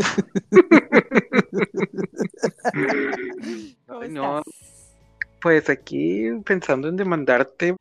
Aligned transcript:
¿Cómo 3.86 4.00
Ay, 4.00 4.08
no. 4.10 4.42
Pues 5.40 5.70
aquí 5.70 6.28
pensando 6.44 6.88
en 6.88 6.96
demandarte. 6.96 7.76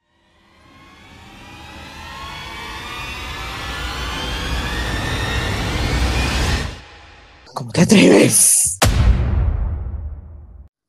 ¿Cómo 7.53 7.71
te 7.71 7.81
atreves? 7.81 8.77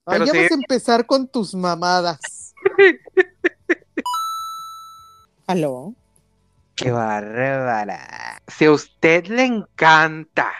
Ay, 0.06 0.18
Pero 0.18 0.24
ya 0.26 0.32
sí. 0.32 0.38
vas 0.38 0.50
a 0.52 0.54
empezar 0.54 1.06
con 1.06 1.28
tus 1.28 1.54
mamadas. 1.54 2.54
¿Aló? 5.46 5.94
¡Qué 6.76 6.90
bárbara! 6.92 8.40
Si 8.46 8.64
a 8.66 8.72
usted 8.72 9.26
le 9.26 9.44
encanta 9.44 10.52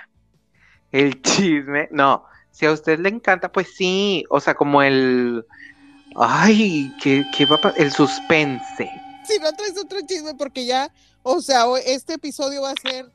el 0.93 1.21
chisme, 1.23 1.89
no, 1.91 2.25
si 2.51 2.67
a 2.67 2.73
usted 2.73 2.99
le 2.99 3.09
encanta, 3.09 3.51
pues 3.51 3.75
sí, 3.75 4.25
o 4.29 4.41
sea, 4.41 4.55
como 4.55 4.83
el... 4.83 5.45
Ay, 6.17 6.93
¿qué, 7.01 7.25
qué 7.37 7.47
va 7.47 7.57
a 7.63 7.71
El 7.77 7.93
suspense. 7.93 8.91
Si 9.25 9.39
no 9.39 9.53
traes 9.53 9.79
otro 9.79 9.99
chisme, 10.07 10.35
porque 10.35 10.67
ya, 10.67 10.91
o 11.23 11.41
sea, 11.41 11.65
este 11.87 12.15
episodio 12.15 12.63
va 12.63 12.73
a 12.73 12.75
ser 12.83 13.07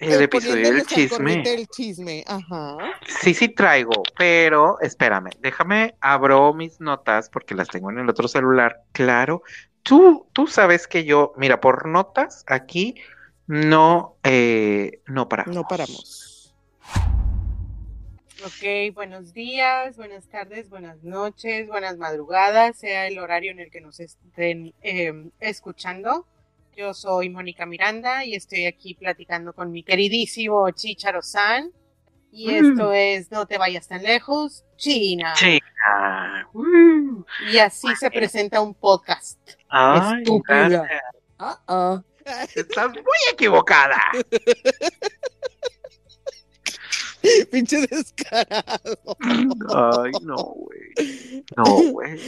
El 0.00 0.20
eh, 0.20 0.24
episodio 0.24 0.72
del 0.72 0.84
chisme. 0.84 1.42
del 1.44 1.68
chisme. 1.68 2.24
Ajá. 2.26 2.76
Sí, 3.20 3.34
sí 3.34 3.48
traigo, 3.48 4.02
pero 4.18 4.80
espérame, 4.80 5.30
déjame, 5.40 5.94
abro 6.00 6.52
mis 6.52 6.80
notas 6.80 7.30
porque 7.30 7.54
las 7.54 7.68
tengo 7.68 7.90
en 7.90 8.00
el 8.00 8.10
otro 8.10 8.26
celular. 8.26 8.82
Claro, 8.90 9.42
tú, 9.84 10.26
tú 10.32 10.48
sabes 10.48 10.88
que 10.88 11.04
yo, 11.04 11.32
mira, 11.36 11.60
por 11.60 11.86
notas 11.86 12.44
aquí 12.48 12.96
no, 13.52 14.16
eh, 14.24 15.02
no 15.06 15.28
paramos. 15.28 15.54
No 15.54 15.64
paramos. 15.68 16.54
Ok, 18.44 18.94
buenos 18.94 19.34
días, 19.34 19.96
buenas 19.98 20.24
tardes, 20.26 20.70
buenas 20.70 21.02
noches, 21.04 21.68
buenas 21.68 21.98
madrugadas, 21.98 22.76
sea 22.78 23.06
el 23.06 23.18
horario 23.18 23.52
en 23.52 23.60
el 23.60 23.70
que 23.70 23.82
nos 23.82 24.00
estén 24.00 24.72
eh, 24.82 25.12
escuchando. 25.38 26.26
Yo 26.74 26.94
soy 26.94 27.28
Mónica 27.28 27.66
Miranda 27.66 28.24
y 28.24 28.34
estoy 28.34 28.64
aquí 28.64 28.94
platicando 28.94 29.52
con 29.52 29.70
mi 29.70 29.82
queridísimo 29.82 30.70
Chicharo 30.70 31.20
San. 31.20 31.70
Y 32.32 32.48
Mm. 32.48 32.70
esto 32.72 32.92
es 32.94 33.30
No 33.30 33.44
te 33.46 33.58
vayas 33.58 33.86
tan 33.86 34.02
lejos, 34.02 34.64
China. 34.76 35.34
Chica. 35.36 36.48
Uh, 36.54 37.22
Y 37.52 37.58
así 37.58 37.94
se 37.96 38.10
presenta 38.10 38.62
un 38.62 38.72
podcast. 38.74 39.38
ay, 39.68 40.22
Estúpida. 40.22 40.88
Ah, 41.38 41.60
ah. 41.68 42.02
Estás 42.54 42.90
muy 42.90 43.18
equivocada. 43.32 44.00
Pinche 47.50 47.86
descarado. 47.86 49.16
Ay, 49.74 50.12
no, 50.22 50.36
güey. 50.36 51.44
No, 51.56 51.64
güey. 51.92 52.20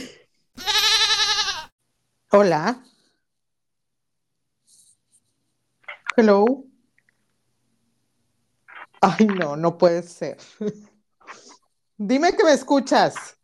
Hola. 2.31 2.83
Hello. 6.15 6.63
Ay, 9.01 9.25
no, 9.27 9.55
no 9.57 9.77
puede 9.77 10.01
ser. 10.03 10.37
Dime 11.97 12.35
que 12.35 12.43
me 12.43 12.53
escuchas. 12.53 13.37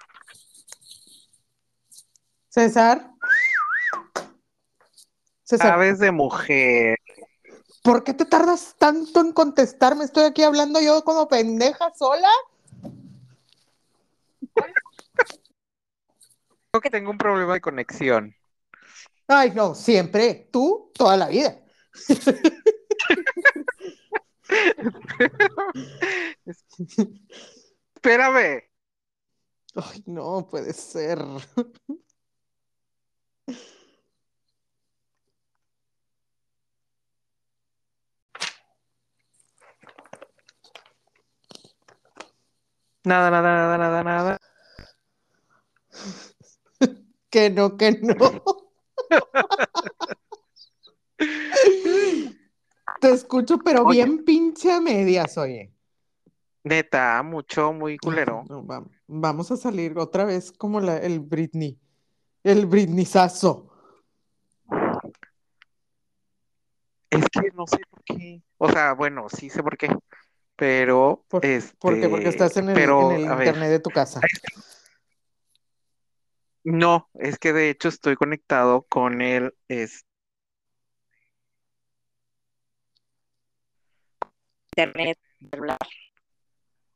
César. 2.49 3.10
César, 5.51 5.67
Sabes 5.67 5.99
de 5.99 6.11
mujer. 6.13 6.97
¿por 7.83 8.05
qué 8.05 8.13
te 8.13 8.23
tardas 8.23 8.73
tanto 8.77 9.19
en 9.19 9.33
contestarme? 9.33 10.05
Estoy 10.05 10.23
aquí 10.23 10.43
hablando 10.43 10.79
yo 10.79 11.03
como 11.03 11.27
pendeja 11.27 11.91
sola. 11.93 12.29
Creo 16.71 16.81
que 16.81 16.89
tengo 16.89 17.11
un 17.11 17.17
problema 17.17 17.55
de 17.55 17.59
conexión. 17.59 18.33
Ay, 19.27 19.51
no, 19.51 19.75
siempre. 19.75 20.47
Tú, 20.53 20.89
toda 20.93 21.17
la 21.17 21.27
vida. 21.27 21.61
Espérame. 27.95 28.63
Ay, 29.75 30.03
no 30.05 30.47
puede 30.49 30.71
ser. 30.71 31.19
Nada, 43.03 43.31
nada, 43.31 43.41
nada, 43.41 43.77
nada, 43.77 44.03
nada. 44.03 44.37
Que 47.31 47.49
no, 47.49 47.77
que 47.77 47.93
no. 47.93 48.15
Te 52.99 53.11
escucho, 53.11 53.57
pero 53.59 53.83
Oye. 53.83 54.03
bien 54.03 54.25
pinche 54.25 54.71
a 54.71 54.81
medias, 54.81 55.37
oye. 55.37 55.71
Neta, 56.63 57.21
mucho, 57.23 57.73
muy 57.73 57.97
culero. 57.97 58.43
No, 58.49 58.65
va- 58.65 58.85
vamos 59.07 59.51
a 59.51 59.57
salir 59.57 59.97
otra 59.97 60.25
vez 60.25 60.51
como 60.51 60.79
la, 60.79 60.97
el 60.97 61.19
Britney. 61.21 61.79
El 62.43 62.65
Britneyzazo. 62.65 63.69
Es 67.09 67.25
que 67.29 67.49
no 67.55 67.65
sé 67.65 67.77
por 67.89 68.03
qué. 68.03 68.41
O 68.57 68.69
sea, 68.69 68.93
bueno, 68.93 69.27
sí 69.29 69.49
sé 69.49 69.63
por 69.63 69.77
qué. 69.77 69.87
Pero, 70.61 71.25
Por- 71.27 71.43
este, 71.43 71.75
¿Por 71.79 71.99
qué? 71.99 72.07
Porque 72.07 72.27
estás 72.29 72.55
en 72.55 72.69
el, 72.69 72.75
pero, 72.75 73.01
en 73.01 73.11
el 73.13 73.25
a 73.31 73.33
ver, 73.33 73.47
internet 73.47 73.71
de 73.71 73.79
tu 73.79 73.89
casa. 73.89 74.21
no, 76.63 77.09
es 77.15 77.39
que 77.39 77.51
de 77.51 77.71
hecho 77.71 77.87
estoy 77.87 78.15
conectado 78.15 78.83
con 78.83 79.23
el, 79.23 79.55
es, 79.67 80.05
Internet, 84.77 85.17
celular. 85.49 85.79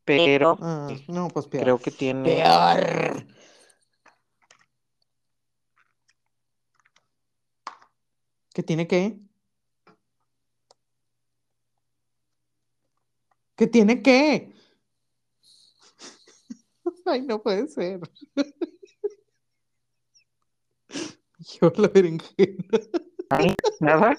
pero 0.04 0.60
Ah, 0.62 0.94
no, 1.08 1.30
pues 1.30 1.48
peor. 1.48 1.64
creo 1.64 1.80
que 1.80 1.90
tiene, 1.90 2.36
Peor. 2.36 3.26
¿Qué 8.54 8.62
tiene 8.62 8.88
qué? 8.88 9.18
¿Qué 13.56 13.68
tiene 13.68 14.02
qué? 14.02 14.54
Ay, 17.06 17.22
no 17.22 17.42
puede 17.42 17.68
ser. 17.68 18.00
Yo 21.40 21.72
la 21.76 21.88
berenjena. 21.88 22.64
nada, 23.80 24.16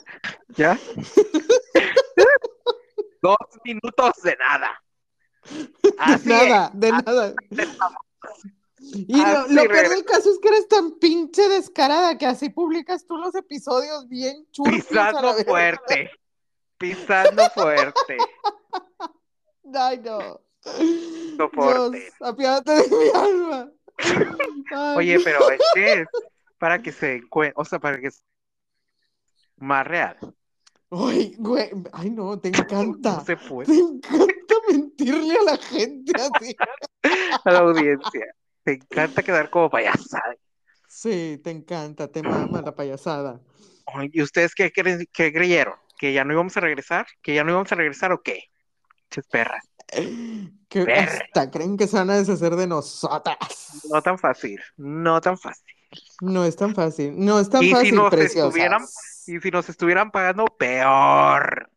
ya. 0.56 0.78
Dos 3.22 3.36
minutos 3.64 4.12
de 4.22 4.36
nada. 4.36 4.82
Así 5.98 6.28
nada, 6.28 6.70
de 6.74 6.92
nada. 6.92 7.34
Y 8.78 9.16
lo, 9.16 9.48
lo 9.48 9.66
peor 9.68 9.88
del 9.88 10.04
caso 10.04 10.30
es 10.30 10.38
que 10.38 10.48
eres 10.48 10.68
tan 10.68 10.98
pinche 10.98 11.48
descarada 11.48 12.18
que 12.18 12.26
así 12.26 12.50
publicas 12.50 13.06
tú 13.06 13.16
los 13.16 13.34
episodios 13.34 14.06
bien 14.08 14.46
la 14.58 14.70
pisando 14.70 15.32
fuerte, 15.44 16.10
pisando 16.78 17.48
fuerte. 17.50 18.18
Ay, 19.74 20.00
no. 20.04 20.40
Soporte. 21.36 21.98
Dios, 21.98 22.12
apiádate 22.20 22.72
de 22.72 22.88
mi 22.88 23.10
alma. 23.14 23.70
Ay, 24.72 24.96
Oye, 24.96 25.20
pero 25.24 25.50
es 25.50 25.60
que 25.74 25.92
es 25.92 26.08
para 26.58 26.82
que 26.82 26.92
se 26.92 27.16
encuentre, 27.16 27.54
o 27.56 27.64
sea, 27.64 27.78
para 27.78 28.00
que 28.00 28.08
es 28.08 28.22
más 29.56 29.86
real. 29.86 30.16
Ay, 30.90 31.34
güey, 31.38 31.70
ay, 31.92 32.10
no, 32.10 32.38
te 32.38 32.50
No 32.52 32.58
encanta. 32.58 33.20
se 33.24 33.36
puede. 33.36 33.66
Te 33.72 33.78
encanta 33.78 34.54
mentirle 34.70 35.36
a 35.38 35.42
la 35.42 35.56
gente 35.58 36.12
así. 36.20 36.56
A 37.44 37.50
la 37.52 37.58
audiencia. 37.60 38.26
Te 38.64 38.72
encanta 38.72 39.22
quedar 39.22 39.48
como 39.50 39.70
payasada. 39.70 40.34
Sí, 40.88 41.40
te 41.44 41.50
encanta, 41.50 42.08
te 42.08 42.22
mama 42.22 42.60
la 42.62 42.74
payasada. 42.74 43.40
Ay, 43.86 44.10
¿Y 44.12 44.22
ustedes 44.22 44.54
qué, 44.54 44.72
qué 44.72 45.32
creyeron? 45.32 45.74
¿Que 45.98 46.12
ya 46.12 46.24
no 46.24 46.32
íbamos 46.32 46.56
a 46.56 46.60
regresar? 46.60 47.06
¿Que 47.22 47.34
ya 47.34 47.44
no 47.44 47.52
íbamos 47.52 47.70
a 47.70 47.76
regresar 47.76 48.10
o 48.12 48.22
qué? 48.22 48.44
Ches 49.10 49.26
perras. 49.26 49.64
Que 50.68 50.84
Verga. 50.84 51.02
hasta 51.24 51.50
creen 51.50 51.76
que 51.76 51.86
se 51.86 51.96
van 51.96 52.10
a 52.10 52.16
deshacer 52.16 52.56
de 52.56 52.66
nosotras. 52.66 53.36
No 53.90 54.02
tan 54.02 54.18
fácil, 54.18 54.60
no 54.76 55.20
tan 55.20 55.38
fácil. 55.38 55.64
No 56.20 56.44
es 56.44 56.56
tan 56.56 56.74
fácil, 56.74 57.14
no 57.16 57.38
es 57.38 57.48
tan 57.48 57.62
Y 57.62 57.68
si 57.68 57.72
fácil, 57.74 57.94
nos 57.94 58.10
preciosas. 58.10 58.48
estuvieran- 58.48 58.84
Y 59.28 59.40
si 59.40 59.50
nos 59.50 59.68
estuvieran 59.68 60.10
pagando, 60.10 60.44
peor. 60.46 61.70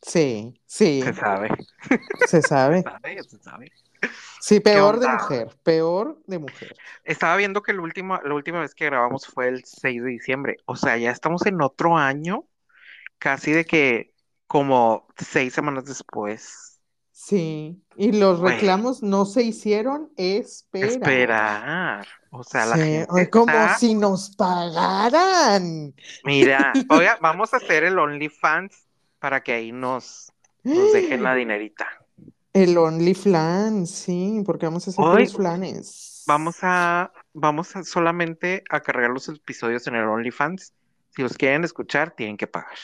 Sí, 0.00 0.60
sí, 0.66 1.02
Se 1.02 1.12
sabe. 1.14 1.48
se 2.28 2.42
sabe. 2.42 2.82
Se 2.82 2.90
sabe, 2.90 3.22
se 3.24 3.38
sabe. 3.38 3.72
Sí, 4.40 4.58
peor 4.60 4.98
de 4.98 5.08
mujer, 5.08 5.48
peor 5.62 6.18
de 6.26 6.38
mujer. 6.40 6.74
Estaba 7.04 7.36
viendo 7.36 7.62
que 7.62 7.70
el 7.70 7.78
último, 7.80 8.18
la 8.24 8.34
última 8.34 8.60
vez 8.60 8.74
que 8.74 8.86
grabamos 8.86 9.26
fue 9.26 9.46
el 9.48 9.64
6 9.64 10.02
de 10.02 10.10
diciembre. 10.10 10.56
O 10.64 10.74
sea, 10.74 10.96
ya 10.96 11.12
estamos 11.12 11.46
en 11.46 11.60
otro 11.62 11.96
año, 11.96 12.44
casi 13.18 13.52
de 13.52 13.64
que 13.64 14.11
como 14.52 15.06
seis 15.16 15.54
semanas 15.54 15.86
después. 15.86 16.78
Sí, 17.10 17.80
y 17.96 18.12
los 18.12 18.40
reclamos 18.40 19.02
no 19.02 19.24
se 19.24 19.42
hicieron 19.44 20.10
esperar. 20.18 20.90
Esperar. 20.90 22.06
O 22.30 22.44
sea, 22.44 22.66
la 22.66 22.76
gente 22.76 23.30
como 23.30 23.50
está- 23.50 23.78
si 23.78 23.94
nos 23.94 24.36
pagaran. 24.36 25.94
Mira, 26.24 26.72
oiga, 26.90 27.16
vamos 27.22 27.54
a 27.54 27.56
hacer 27.56 27.84
el 27.84 27.98
OnlyFans 27.98 28.86
para 29.18 29.42
que 29.42 29.52
ahí 29.52 29.72
nos, 29.72 30.30
nos 30.64 30.92
dejen 30.92 31.22
la 31.22 31.34
dinerita. 31.36 31.88
El 32.52 32.76
OnlyFlan, 32.76 33.86
sí, 33.86 34.42
porque 34.44 34.66
vamos 34.66 34.86
a 34.86 34.90
hacer 34.90 35.02
Hoy 35.02 35.24
los 35.24 35.34
flanes. 35.34 36.24
Vamos 36.26 36.56
a, 36.60 37.10
vamos 37.32 37.74
a 37.74 37.84
solamente 37.84 38.62
a 38.68 38.80
cargar 38.80 39.10
los 39.10 39.28
episodios 39.30 39.86
en 39.86 39.94
el 39.94 40.04
OnlyFans. 40.04 40.74
Si 41.16 41.22
los 41.22 41.38
quieren 41.38 41.64
escuchar, 41.64 42.10
tienen 42.14 42.36
que 42.36 42.46
pagar. 42.46 42.76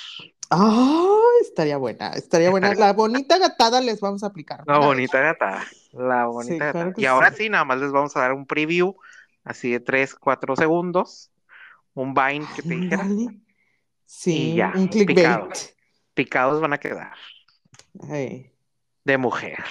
Ah, 0.51 1.15
estaría 1.43 1.77
buena, 1.77 2.11
estaría 2.13 2.51
buena. 2.51 2.75
La 2.75 2.93
bonita 2.95 3.37
gatada 3.39 3.81
les 3.81 4.01
vamos 4.01 4.23
a 4.23 4.29
aplicar. 4.29 4.63
La 4.67 4.79
vez. 4.79 4.87
bonita 4.87 5.21
gata. 5.21 5.65
La 5.93 6.27
bonita 6.27 6.53
Sí, 6.55 6.59
gata. 6.59 6.73
claro 6.73 6.93
que 6.95 7.03
Y 7.03 7.07
ahora 7.07 7.33
sí. 7.33 7.49
nada 7.49 7.65
más 7.65 7.79
les 7.81 7.93
vamos 7.93 8.17
a 8.17 8.21
dar 8.21 8.33
un 8.33 8.47
preview, 8.47 8.97
así 9.45 9.71
de 9.71 9.81
3, 9.81 10.15
4 10.15 10.57
segundos. 10.57 11.31
Un 11.95 12.15
Vine 12.15 12.47
que 12.57 12.63
te 12.63 12.69
dijera. 12.77 13.07
Sí, 14.07 14.53
Y 14.53 14.57
ya, 14.57 14.73
un 14.75 14.89
clickbait. 14.89 15.17
picado. 15.19 15.49
Picados 16.15 16.61
van 16.63 16.73
a 16.73 16.79
quedar. 16.79 17.13
Ay, 18.11 18.51
De 19.05 19.19
mujer. 19.19 19.63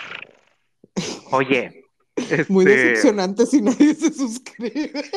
Oye. 1.31 1.83
muy 2.50 2.65
este, 2.65 2.75
decepcionante 2.77 3.45
si 3.45 3.62
nadie 3.62 3.95
se 3.95 4.13
suscribe. 4.13 4.91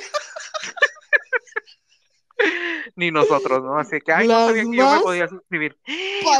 Ni 3.00 3.10
nosotros, 3.10 3.62
¿no? 3.64 3.78
Así 3.78 3.98
que, 4.00 4.12
ay, 4.12 4.28
no 4.28 4.46
sabía 4.46 4.62
que 4.62 4.76
yo 4.76 4.94
me 4.94 5.00
podía 5.00 5.26
suscribir. 5.26 5.78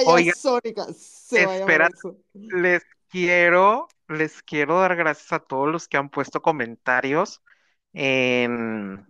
Oiga. 0.04 0.34
Se 0.34 1.42
espera. 1.42 1.88
les 2.34 2.84
quiero, 3.08 3.88
les 4.08 4.42
quiero 4.42 4.78
dar 4.78 4.94
gracias 4.94 5.32
a 5.32 5.38
todos 5.38 5.72
los 5.72 5.88
que 5.88 5.96
han 5.96 6.10
puesto 6.10 6.42
comentarios 6.42 7.42
en, 7.94 9.06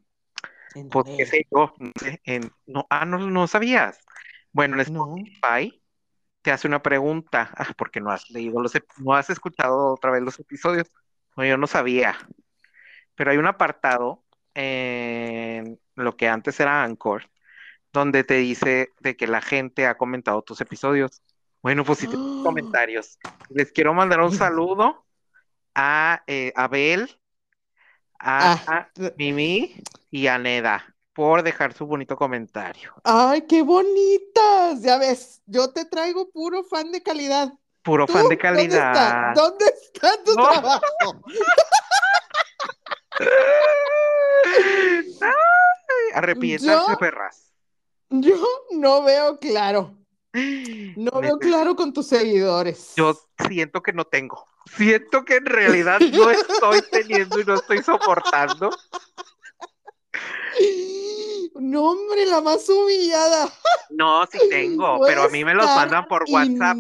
En 0.77 0.89
pues, 0.91 1.07
qué 1.07 1.17
ver, 1.17 1.27
sé 1.27 1.47
yo, 1.51 1.75
no 1.79 1.93
en, 2.23 2.53
no, 2.67 2.87
ah, 2.89 3.05
no, 3.05 3.19
no 3.19 3.49
sabías. 3.49 3.99
Bueno, 4.53 4.81
en 4.81 4.93
No. 4.93 5.17
Spotify 5.17 5.83
te 6.43 6.53
hace 6.53 6.69
una 6.69 6.83
pregunta, 6.83 7.51
ah, 7.57 7.75
porque 7.77 8.01
no 8.01 8.13
has 8.13 8.31
leído 8.31 8.61
los, 8.63 8.73
no 8.99 9.15
has 9.15 9.29
escuchado 9.29 9.93
otra 9.95 10.13
vez 10.13 10.23
los 10.23 10.39
episodios. 10.39 10.87
No, 11.37 11.45
yo 11.45 11.57
no 11.57 11.67
sabía. 11.67 12.17
Pero 13.17 13.33
hay 13.33 13.39
un 13.39 13.47
apartado 13.47 14.25
en 14.55 15.81
lo 15.97 16.17
que 16.17 16.29
antes 16.29 16.59
era 16.61 16.85
Anchor, 16.85 17.29
donde 17.93 18.25
te 18.25 18.35
dice 18.35 18.89
de 19.01 19.17
que 19.17 19.27
la 19.27 19.41
gente 19.41 19.87
ha 19.87 19.97
comentado 19.97 20.43
tus 20.43 20.61
episodios. 20.61 21.23
Bueno, 21.63 21.85
pues 21.85 21.99
si 21.99 22.07
tienes 22.07 22.27
comentarios, 22.43 23.19
les 23.51 23.73
quiero 23.73 23.95
mandar 23.95 24.21
un 24.21 24.33
saludo 24.33 25.05
a 25.75 26.23
eh, 26.27 26.53
Abel, 26.57 27.19
a, 28.19 28.53
Ah. 28.53 28.63
a 28.67 28.91
Mimi 29.17 29.77
y 30.11 30.27
a 30.27 30.39
Neda 30.39 30.95
por 31.13 31.43
dejar 31.43 31.73
su 31.73 31.87
bonito 31.87 32.17
comentario. 32.17 32.95
Ay, 33.05 33.43
qué 33.43 33.63
bonitas. 33.63 34.83
Ya 34.83 34.99
ves, 34.99 35.43
yo 35.47 35.73
te 35.73 35.85
traigo 35.85 36.31
puro 36.31 36.65
fan 36.65 36.93
de 36.93 37.03
calidad. 37.03 37.53
Puro 37.83 38.07
fan 38.07 38.29
de 38.29 38.37
¿Dónde 38.37 38.63
está? 38.63 38.75
calidad. 38.93 39.35
¿Dónde 39.35 39.65
está 39.83 40.23
tu 40.25 40.35
No. 40.37 40.49
trabajo? 40.49 41.21
Arrepiéntanse, 46.15 46.97
perras. 46.97 47.50
Yo 48.11 48.37
no 48.73 49.03
veo 49.05 49.39
claro. 49.39 49.97
No 50.97 51.21
veo 51.21 51.39
claro 51.39 51.75
con 51.75 51.93
tus 51.93 52.07
seguidores. 52.09 52.93
Yo 52.97 53.19
siento 53.49 53.83
que 53.83 53.93
no 53.93 54.05
tengo. 54.05 54.45
Siento 54.77 55.25
que 55.25 55.37
en 55.37 55.47
realidad 55.47 56.01
no 56.01 56.31
estoy 56.31 56.83
teniendo 56.91 57.41
y 57.41 57.45
no 57.45 57.55
estoy 57.55 57.83
soportando. 57.83 58.71
No, 61.55 61.91
hombre, 61.91 62.27
la 62.27 62.41
más 62.41 62.69
humillada. 62.69 63.53
No, 63.91 64.27
sí 64.27 64.39
tengo, 64.49 64.99
Voy 64.99 65.09
pero 65.09 65.25
a 65.25 65.29
mí 65.29 65.45
me 65.45 65.55
los 65.55 65.67
mandan 65.67 66.07
por 66.07 66.25
WhatsApp. 66.29 66.77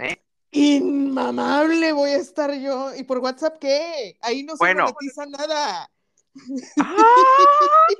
¿eh? 0.00 0.22
Inmamable 0.52 1.92
voy 1.92 2.10
a 2.10 2.16
estar 2.16 2.52
yo. 2.54 2.94
¿Y 2.94 3.04
por 3.04 3.18
WhatsApp 3.18 3.58
qué? 3.58 4.18
Ahí 4.20 4.42
no 4.44 4.56
se 4.56 4.74
monetiza 4.74 5.26
nada. 5.26 5.90
¡Ay! 6.76 7.96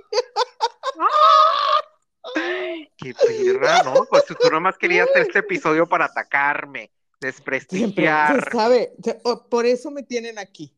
¡Qué 2.96 3.14
perra, 3.14 3.82
¿no? 3.84 4.04
Pues 4.08 4.24
tú 4.26 4.34
nomás 4.50 4.78
querías 4.78 5.08
hacer 5.10 5.22
este 5.22 5.40
episodio 5.40 5.88
para 5.88 6.06
atacarme, 6.06 6.90
Siempre, 7.69 8.10
se 8.10 8.34
desprestigiar. 8.34 8.50
sabe. 8.52 8.92
Por 9.50 9.66
eso 9.66 9.90
me 9.90 10.02
tienen 10.02 10.38
aquí. 10.38 10.74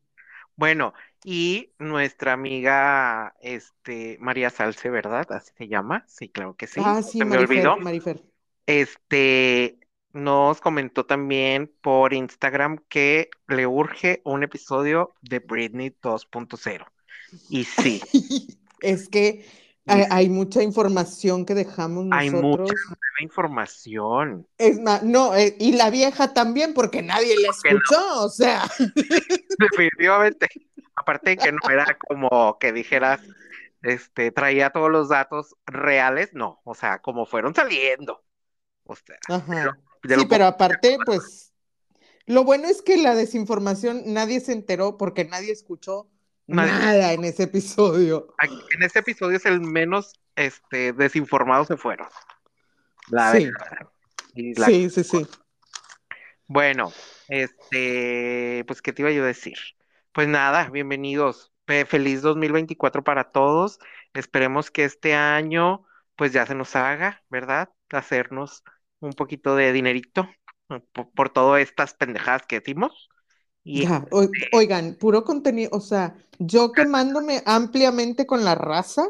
Bueno, 0.55 0.93
y 1.23 1.73
nuestra 1.79 2.33
amiga, 2.33 3.35
este, 3.41 4.17
María 4.19 4.49
Salce, 4.49 4.89
¿verdad? 4.89 5.25
Así 5.31 5.51
se 5.57 5.67
llama. 5.67 6.05
Sí, 6.07 6.29
claro 6.29 6.55
que 6.55 6.67
sí. 6.67 6.81
ah, 6.83 7.01
sí, 7.01 7.17
se 7.19 7.25
me 7.25 7.37
olvidó. 7.37 7.77
Marifer. 7.77 8.23
Este, 8.65 9.79
nos 10.13 10.61
comentó 10.61 11.05
también 11.05 11.73
por 11.81 12.13
Instagram 12.13 12.77
que 12.89 13.29
le 13.47 13.67
urge 13.67 14.21
un 14.23 14.43
episodio 14.43 15.13
de 15.21 15.39
Britney 15.39 15.89
2.0. 16.01 16.85
Y 17.49 17.65
sí, 17.65 18.01
Es 18.81 19.09
que 19.09 19.45
hay, 19.87 20.29
mucha 20.29 20.63
información 20.63 21.45
que 21.45 21.53
dejamos 21.53 22.07
hay 22.11 22.29
mucha 22.29 22.41
nosotros. 22.41 22.81
información. 23.19 24.47
Es 24.57 24.79
más, 24.79 25.03
no, 25.03 25.35
eh, 25.35 25.55
y 25.59 25.73
la 25.73 25.89
vieja 25.89 26.33
también, 26.33 26.73
porque 26.73 27.01
nadie 27.01 27.35
la 27.39 27.49
no, 27.49 27.53
escuchó, 27.53 28.23
o 28.23 28.29
sea. 28.29 28.63
definitivamente. 29.59 30.47
Aparte 30.95 31.31
de 31.31 31.37
que 31.37 31.51
no 31.51 31.69
era 31.69 31.97
como 31.97 32.57
que 32.59 32.71
dijeras, 32.71 33.21
este, 33.81 34.31
traía 34.31 34.71
todos 34.71 34.89
los 34.89 35.09
datos 35.09 35.55
reales, 35.65 36.33
no, 36.33 36.61
o 36.63 36.73
sea, 36.73 36.99
como 36.99 37.25
fueron 37.25 37.53
saliendo. 37.53 38.23
O 38.85 38.95
sea, 38.95 39.17
lo, 39.27 39.35
Ajá. 39.35 39.77
Sí, 40.07 40.25
pero 40.27 40.45
aparte, 40.45 40.97
pues, 41.05 41.53
lo 42.25 42.43
bueno 42.43 42.67
es 42.67 42.81
que 42.81 42.97
la 42.97 43.15
desinformación 43.15 44.03
nadie 44.07 44.39
se 44.39 44.53
enteró 44.53 44.97
porque 44.97 45.25
nadie 45.25 45.51
escuchó 45.51 46.09
Nadie- 46.47 46.71
nada 46.73 47.13
en 47.13 47.23
ese 47.23 47.43
episodio. 47.43 48.33
En 48.73 48.83
este 48.83 48.99
episodio 48.99 49.37
es 49.37 49.45
el 49.45 49.61
menos 49.61 50.13
este, 50.35 50.93
desinformados 50.93 51.67
se 51.67 51.77
fueron. 51.77 52.07
La 53.09 53.31
Sí, 53.31 53.45
verdad. 53.45 53.87
Y 54.35 54.53
la- 54.59 54.65
sí, 54.65 54.89
sí, 54.89 55.03
sí. 55.03 55.27
Bueno, 56.47 56.91
este, 57.27 58.63
pues, 58.67 58.81
¿qué 58.81 58.93
te 58.93 59.01
iba 59.01 59.11
yo 59.11 59.23
a 59.23 59.27
decir? 59.27 59.57
Pues 60.11 60.27
nada, 60.27 60.69
bienvenidos. 60.69 61.51
Fe- 61.65 61.85
Feliz 61.85 62.21
2024 62.21 63.03
para 63.03 63.31
todos. 63.31 63.79
Esperemos 64.13 64.69
que 64.69 64.83
este 64.85 65.15
año, 65.15 65.85
pues 66.15 66.31
ya 66.33 66.45
se 66.45 66.53
nos 66.55 66.75
haga, 66.75 67.23
¿verdad? 67.29 67.69
Hacernos 67.89 68.63
un 68.99 69.13
poquito 69.13 69.55
de 69.55 69.71
dinerito 69.73 70.29
por, 70.93 71.09
por 71.11 71.29
todas 71.29 71.61
estas 71.61 71.93
pendejadas 71.95 72.45
que 72.45 72.59
decimos. 72.59 73.09
Y 73.67 73.81
Ya, 73.83 74.05
o- 74.11 74.21
este, 74.23 74.49
oigan, 74.53 74.93
puro 74.95 75.23
contenido, 75.25 75.71
o 75.73 75.81
sea, 75.81 76.15
yo 76.39 76.71
quemándome 76.71 77.41
ampliamente 77.45 78.25
con 78.27 78.45
la 78.45 78.53
raza 78.55 79.07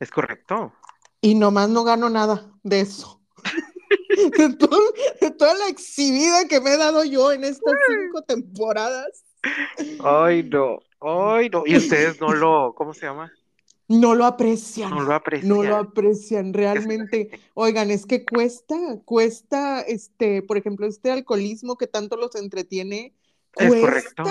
es 0.00 0.10
correcto. 0.10 0.72
y 1.20 1.34
nomás 1.36 1.68
no 1.70 1.84
gano 1.84 2.10
nada 2.10 2.50
de 2.64 2.80
eso. 2.80 3.22
De, 4.36 4.54
todo- 4.56 4.92
de 5.20 5.30
toda 5.30 5.54
la 5.54 5.68
exhibida 5.68 6.48
que 6.48 6.60
me 6.60 6.72
he 6.74 6.76
dado 6.76 7.04
yo 7.04 7.30
en 7.32 7.44
estas 7.44 7.74
cinco 7.88 8.22
temporadas, 8.22 9.24
Ay, 10.02 10.42
no, 10.42 10.80
ay, 11.00 11.48
no. 11.50 11.62
Y 11.66 11.76
ustedes 11.76 12.20
no 12.20 12.32
lo, 12.32 12.74
¿cómo 12.76 12.92
se 12.94 13.06
llama? 13.06 13.30
no 13.88 14.16
lo 14.16 14.24
aprecian. 14.24 14.90
No 14.90 14.96
lo 14.96 15.02
No 15.02 15.08
lo 15.08 15.12
aprecian. 15.12 15.74
aprecian 15.74 16.52
realmente. 16.54 17.30
Oigan, 17.54 17.92
es 17.92 18.04
que 18.06 18.24
cuesta, 18.24 18.74
cuesta, 19.04 19.82
este, 19.82 20.42
por 20.42 20.56
ejemplo, 20.56 20.86
este 20.88 21.12
alcoholismo 21.12 21.76
que 21.76 21.86
tanto 21.86 22.16
los 22.16 22.34
entretiene, 22.34 23.14
es 23.56 23.70
correcto. 23.80 24.24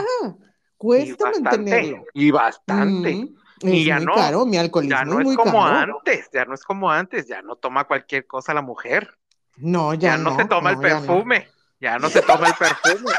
cuesta, 0.78 1.06
Y 1.08 1.12
bastante, 1.24 1.42
mantenerlo. 1.42 2.06
y 2.14 2.32
bastante. 2.32 3.28
Mm, 3.62 3.68
Y 3.68 3.86
ya 3.86 3.96
muy 3.96 4.06
no, 4.06 4.14
caro, 4.16 4.46
mi 4.46 4.58
ya 4.58 4.62
alcoholismo 4.62 5.06
no 5.06 5.20
es 5.22 5.26
muy 5.26 5.36
como 5.36 5.64
caro. 5.64 5.98
antes, 6.04 6.30
ya 6.32 6.46
no 6.46 6.54
es 6.54 6.64
como 6.64 6.92
antes, 6.92 7.28
ya 7.28 7.42
no 7.42 7.56
toma 7.56 7.86
cualquier 7.86 8.28
cosa 8.28 8.54
la 8.54 8.62
mujer, 8.62 9.18
No, 9.58 9.94
ya 9.94 10.18
ya 10.18 10.18
no 10.18 10.32
se 10.32 10.44
no, 10.44 10.50
toma 10.50 10.70
el 10.72 10.76
ya 10.82 10.82
no. 10.82 10.82
perfume, 10.82 11.48
ya 11.80 12.00
no 12.00 12.10
se 12.10 12.22
toma 12.22 12.48
el 12.48 12.54
perfume, 12.56 13.12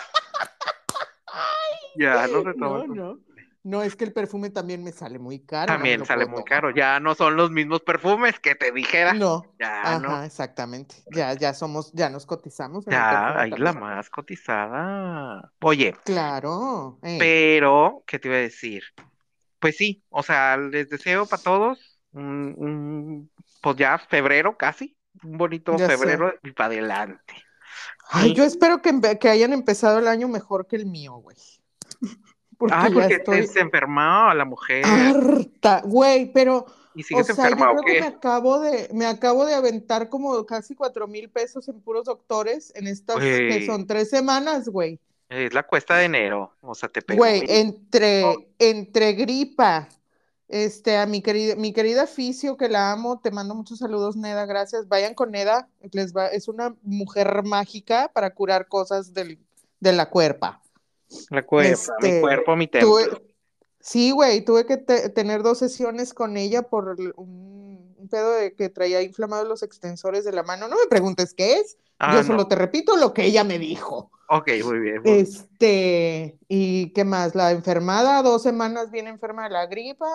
ya 1.95 2.27
no 2.29 2.43
se 2.43 2.55
toma 2.55 2.79
el 2.79 2.85
perfume. 2.85 3.36
No. 3.67 3.79
No, 3.79 3.83
es 3.83 3.97
que 3.97 4.05
el 4.05 4.13
perfume 4.13 4.51
también 4.51 4.83
me 4.85 4.93
sale 4.93 5.19
muy 5.19 5.41
caro, 5.41 5.73
no 5.73 5.77
También 5.77 6.05
sale 6.05 6.25
muy 6.27 6.37
tomar. 6.37 6.45
caro, 6.45 6.71
ya 6.71 7.01
no 7.01 7.15
son 7.15 7.37
los 7.37 7.51
mismos 7.51 7.81
perfumes 7.83 8.39
que 8.41 8.55
te 8.55 8.73
dijera, 8.73 9.13
No, 9.15 9.45
ya 9.59 9.99
no, 9.99 10.09
ajá, 10.09 10.27
exactamente. 10.27 10.97
Ya, 11.11 11.35
ya 11.35 11.53
somos, 11.55 11.93
ya 11.93 12.09
nos 12.11 12.27
cotizamos 12.27 12.87
en 12.87 12.93
ya 12.93 13.41
ahí 13.41 13.51
la 13.51 13.73
más 13.73 14.11
cotizada. 14.11 15.53
Oye, 15.61 15.95
Claro, 16.05 16.99
eh. 17.03 17.19
pero, 17.19 18.05
¿qué 18.07 18.19
te 18.19 18.29
iba 18.29 18.37
a 18.37 18.41
decir? 18.41 18.83
Pues 19.59 19.77
sí, 19.77 20.05
o 20.11 20.23
sea, 20.23 20.57
les 20.57 20.89
deseo 20.89 21.27
para 21.27 21.43
todos 21.43 21.99
un, 22.13 22.55
un, 22.59 23.31
pues 23.63 23.77
ya 23.77 23.99
febrero 23.99 24.57
casi, 24.57 24.97
un 25.25 25.39
bonito 25.39 25.77
Ya 25.77 25.89
sé. 25.97 25.97
febrero 25.97 26.35
y 26.43 26.53
para 26.53 26.69
adelante. 26.69 27.35
Ay, 28.09 28.35
yo 28.35 28.45
espero 28.45 28.81
que, 28.83 29.19
que 29.21 29.29
hayan 29.29 29.53
empezado 29.53 29.99
el 29.99 30.09
año 30.09 30.29
mejor 30.29 30.67
que 30.67 30.77
el 30.77 30.87
mío, 30.87 31.15
güey. 31.17 31.37
Porque 32.59 32.75
Ah, 32.77 32.89
ya 32.89 32.95
porque 32.95 33.15
estoy 33.15 33.41
te- 33.43 33.47
se 33.49 33.61
enfermó 33.61 34.33
la 34.35 34.45
mujer. 34.45 34.85
harta, 34.85 35.83
güey, 35.85 36.33
pero, 36.33 36.67
¿Y 36.95 37.03
o 37.03 37.05
sigues 37.05 37.27
sea, 37.27 37.35
yo 37.37 37.43
enferma 37.43 37.71
o 37.73 37.77
creo 37.77 37.95
que 37.95 38.01
me 38.01 38.07
acabo 38.07 38.61
de, 38.61 38.89
me 38.95 39.07
acabo 39.07 39.45
de 39.45 39.55
aventar 39.55 40.09
como 40.09 40.45
casi 40.47 40.75
cuatro 40.75 41.07
mil 41.07 41.29
pesos 41.29 41.69
en 41.69 41.81
puros 41.81 42.05
doctores 42.07 42.73
en 42.75 42.87
estas 42.87 43.17
que 43.19 43.65
son 43.67 43.87
tres 43.87 44.09
semanas, 44.09 44.69
güey. 44.69 44.99
Es 45.29 45.53
la 45.53 45.65
cuesta 45.65 45.97
de 45.97 46.05
enero. 46.05 46.53
O 46.63 46.75
sea, 46.75 46.89
te 46.89 47.03
pegó. 47.03 47.19
Güey, 47.19 47.43
entre, 47.49 48.23
entre 48.59 49.13
gripa, 49.15 49.89
este, 50.49 50.97
a 50.97 51.05
mi 51.07 51.21
querida, 51.21 51.57
mi 51.57 51.73
querida 51.73 52.07
Fisio, 52.07 52.57
que 52.57 52.69
la 52.69 52.93
amo, 52.93 53.19
te 53.21 53.33
mando 53.33 53.55
muchos 53.55 53.81
saludos, 53.81 54.17
Neda, 54.17 54.47
gracias. 54.47 54.87
Vayan 54.89 55.15
con 55.15 55.33
Neda, 55.33 55.69
les 55.93 56.15
va, 56.17 56.29
es 56.29 56.47
una 56.49 56.75
mujer 56.83 57.43
mágica 57.43 58.09
para 58.15 58.31
curar 58.31 58.69
cosas 58.69 59.13
del, 59.13 59.39
de 59.81 59.93
la 59.93 60.09
cuerpa. 60.09 60.63
La 61.31 61.43
cuerpa, 61.43 61.93
mi 62.03 62.09
Este, 62.09 62.21
cuerpo, 62.21 62.57
mi 62.57 62.67
templo. 62.67 62.91
Tuve, 62.91 63.23
sí, 63.81 64.11
güey, 64.11 64.45
tuve 64.45 64.67
que 64.67 64.77
te- 64.77 65.09
tener 65.11 65.43
dos 65.43 65.59
sesiones 65.59 66.15
con 66.15 66.37
ella 66.37 66.63
por 66.63 66.97
un, 67.17 67.95
un 67.97 68.09
pedo 68.09 68.33
de 68.33 68.55
que 68.55 68.69
traía 68.69 69.03
inflamados 69.03 69.49
los 69.49 69.63
extensores 69.63 70.25
de 70.25 70.33
la 70.33 70.43
mano. 70.43 70.69
No 70.69 70.77
me 70.77 70.87
preguntes 70.89 71.35
qué 71.35 71.55
es, 71.55 71.79
Ah, 71.99 72.13
yo 72.15 72.21
no. 72.21 72.25
solo 72.29 72.49
te 72.49 72.57
repito 72.57 72.97
lo 72.97 73.13
que 73.15 73.25
ella 73.25 73.45
me 73.45 73.59
dijo. 73.59 74.11
Ok, 74.29 74.49
muy 74.65 74.79
bien. 74.81 75.03
muy. 75.03 75.13
Este, 75.19 76.39
¿y 76.49 76.93
qué 76.93 77.05
más? 77.05 77.35
La 77.35 77.53
enfermada, 77.53 78.23
dos 78.23 78.43
semanas 78.43 78.91
bien 78.91 79.07
enferma 79.07 79.45
de 79.45 79.51
la 79.51 79.67
gripa, 79.67 80.07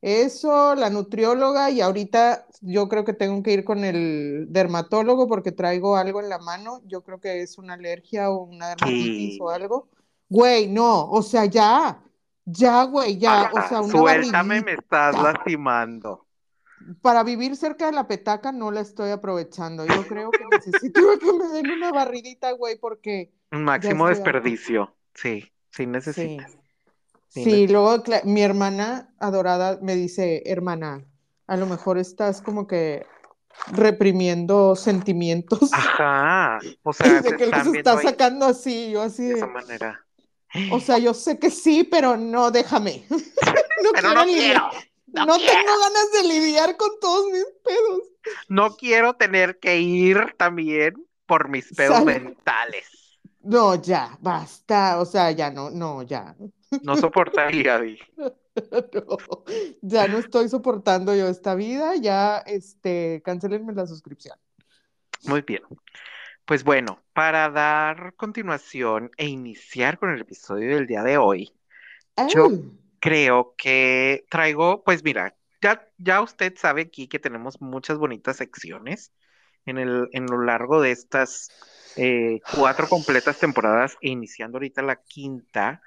eso, 0.00 0.74
la 0.74 0.90
nutrióloga, 0.90 1.70
y 1.70 1.80
ahorita 1.80 2.46
yo 2.60 2.88
creo 2.88 3.04
que 3.04 3.12
tengo 3.12 3.42
que 3.42 3.52
ir 3.52 3.64
con 3.64 3.84
el 3.84 4.46
dermatólogo 4.48 5.28
porque 5.28 5.52
traigo 5.52 5.96
algo 5.96 6.20
en 6.20 6.28
la 6.28 6.38
mano, 6.38 6.80
yo 6.86 7.02
creo 7.02 7.20
que 7.20 7.42
es 7.42 7.58
una 7.58 7.74
alergia 7.74 8.30
o 8.30 8.42
una 8.44 8.68
dermatitis 8.70 9.34
¿Qué? 9.34 9.38
o 9.40 9.50
algo. 9.50 9.88
Güey, 10.32 10.66
no, 10.66 11.10
o 11.10 11.20
sea, 11.20 11.44
ya, 11.44 12.02
ya, 12.46 12.84
güey, 12.84 13.18
ya, 13.18 13.50
o 13.52 13.68
sea, 13.68 13.82
una 13.82 13.90
suéltame, 13.90 14.62
me 14.62 14.72
estás 14.72 15.14
lastimando. 15.20 16.26
Para 17.02 17.22
vivir 17.22 17.54
cerca 17.54 17.84
de 17.84 17.92
la 17.92 18.08
petaca 18.08 18.50
no 18.50 18.70
la 18.70 18.80
estoy 18.80 19.10
aprovechando. 19.10 19.84
Yo 19.84 20.08
creo 20.08 20.30
que 20.30 20.38
necesito 20.50 21.00
que 21.20 21.32
me 21.34 21.48
den 21.48 21.70
una 21.72 21.92
barridita, 21.92 22.50
güey, 22.52 22.78
porque 22.78 23.30
Un 23.50 23.64
máximo 23.64 24.08
desperdicio. 24.08 24.96
Sí, 25.14 25.42
sí 25.68 25.82
Sí. 25.82 25.86
necesitas. 25.86 26.52
Sí, 27.28 27.44
Sí, 27.44 27.68
luego 27.68 28.02
mi 28.24 28.40
hermana 28.40 29.14
adorada 29.18 29.78
me 29.82 29.94
dice, 29.96 30.42
hermana, 30.46 31.04
a 31.46 31.56
lo 31.58 31.66
mejor 31.66 31.98
estás 31.98 32.40
como 32.40 32.66
que 32.66 33.04
reprimiendo 33.70 34.76
sentimientos 34.76 35.72
Ajá. 35.74 36.58
O 36.82 36.92
sea, 36.94 37.20
de 37.20 37.36
que 37.36 37.46
los 37.46 37.66
ahí 37.66 38.06
sacando 38.06 38.46
así, 38.46 38.92
yo 38.92 39.02
así 39.02 39.24
de 39.24 39.34
esa 39.34 39.46
manera. 39.46 40.06
O 40.70 40.80
sea, 40.80 40.98
yo 40.98 41.14
sé 41.14 41.38
que 41.38 41.50
sí, 41.50 41.84
pero 41.84 42.16
no, 42.16 42.50
déjame. 42.50 43.04
No 43.82 43.90
Pero 43.94 44.08
quiero 44.10 44.14
no 44.14 44.24
lidiar, 44.24 44.70
quiero. 44.70 44.70
No, 45.08 45.26
no 45.26 45.34
quiero. 45.36 45.52
tengo 45.52 45.72
ganas 45.80 46.12
de 46.12 46.28
lidiar 46.28 46.76
con 46.76 46.90
todos 47.00 47.26
mis 47.32 47.44
pedos. 47.64 48.02
No 48.48 48.76
quiero 48.76 49.14
tener 49.14 49.58
que 49.58 49.80
ir 49.80 50.34
también 50.38 51.04
por 51.26 51.48
mis 51.48 51.74
pedos 51.74 51.96
Sal- 51.96 52.04
mentales. 52.04 52.86
No, 53.42 53.74
ya, 53.82 54.16
basta, 54.20 55.00
o 55.00 55.04
sea, 55.04 55.32
ya 55.32 55.50
no, 55.50 55.68
no, 55.70 56.02
ya. 56.04 56.36
No 56.82 56.96
soportaría, 56.96 57.78
Di. 57.80 57.98
No, 58.92 59.18
ya 59.80 60.06
no 60.08 60.18
estoy 60.18 60.46
soportando 60.48 61.14
yo 61.16 61.26
esta 61.26 61.54
vida, 61.54 61.96
ya, 61.96 62.38
este, 62.46 63.22
cancelenme 63.24 63.72
la 63.72 63.86
suscripción. 63.86 64.38
Muy 65.24 65.40
bien. 65.40 65.62
Pues 66.44 66.64
bueno, 66.64 67.02
para 67.12 67.48
dar 67.50 68.14
continuación 68.16 69.10
e 69.16 69.26
iniciar 69.26 69.98
con 69.98 70.10
el 70.10 70.20
episodio 70.20 70.74
del 70.74 70.86
día 70.86 71.02
de 71.02 71.18
hoy, 71.18 71.52
Yo- 72.28 72.50
creo 73.00 73.54
que 73.56 74.24
traigo, 74.30 74.84
pues 74.84 75.02
mira, 75.02 75.34
ya, 75.60 75.88
ya 75.98 76.20
usted 76.20 76.54
sabe 76.56 76.82
aquí 76.82 77.08
que 77.08 77.18
tenemos 77.18 77.60
muchas 77.60 77.98
bonitas 77.98 78.36
secciones 78.36 79.12
en 79.66 79.78
el, 79.78 80.08
en 80.12 80.26
lo 80.26 80.42
largo 80.42 80.80
de 80.80 80.92
estas 80.92 81.50
eh, 81.96 82.40
cuatro 82.54 82.88
completas 82.88 83.38
temporadas, 83.38 83.96
e 84.00 84.08
iniciando 84.10 84.56
ahorita 84.56 84.82
la 84.82 84.96
quinta, 84.96 85.82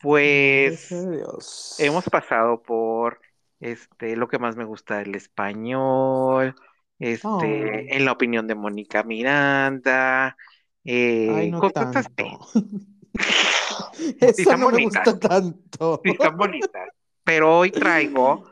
pues 0.00 0.90
Dios. 1.10 1.76
hemos 1.78 2.04
pasado 2.04 2.62
por 2.62 3.20
este, 3.60 4.16
lo 4.16 4.28
que 4.28 4.38
más 4.38 4.56
me 4.56 4.64
gusta 4.64 4.98
del 4.98 5.14
español, 5.14 6.54
este, 6.98 7.24
Oh. 7.24 7.96
en 7.96 8.04
la 8.04 8.12
opinión 8.12 8.46
de 8.46 8.54
Mónica 8.54 9.02
Miranda, 9.02 10.36
eh, 10.84 11.28
Ay, 11.28 11.50
no 11.50 11.60
cosas 11.60 11.94
así. 11.94 12.12
tanto. 12.14 12.40
Sí, 13.92 14.16
Eso 14.20 14.56
no 14.56 14.68
me 14.70 14.78
gusta 14.78 15.18
tanto. 15.18 16.00
Sí, 16.04 16.10
están 16.12 16.36
bonitas. 16.36 16.88
Pero 17.24 17.58
hoy 17.58 17.70
traigo 17.72 18.44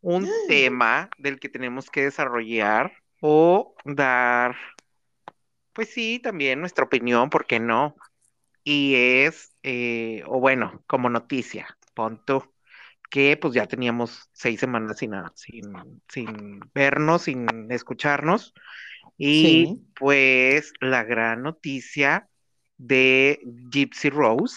un 0.00 0.28
tema 0.46 1.10
del 1.18 1.38
que 1.40 1.48
tenemos 1.48 1.90
que 1.90 2.04
desarrollar 2.04 2.92
o 3.20 3.74
dar, 3.84 4.56
pues 5.72 5.90
sí, 5.90 6.18
también 6.22 6.60
nuestra 6.60 6.84
opinión, 6.84 7.30
¿por 7.30 7.46
qué 7.46 7.60
no? 7.60 7.96
Y 8.64 8.94
es, 8.96 9.54
eh, 9.62 10.22
o 10.26 10.40
bueno, 10.40 10.82
como 10.86 11.10
noticia, 11.10 11.78
pon 11.94 12.24
tú, 12.26 12.44
que 13.10 13.36
pues 13.36 13.52
ya 13.54 13.66
teníamos 13.66 14.28
seis 14.32 14.60
semanas 14.60 14.98
sin, 14.98 15.14
a- 15.14 15.32
sin, 15.34 15.64
sin 16.08 16.60
vernos, 16.74 17.22
sin 17.22 17.70
escucharnos. 17.70 18.54
Y 19.18 19.42
Sí. 19.42 19.86
pues 19.98 20.72
la 20.80 21.04
gran 21.04 21.42
noticia 21.42 22.28
de 22.78 23.40
Gypsy 23.70 24.08
Rose. 24.10 24.56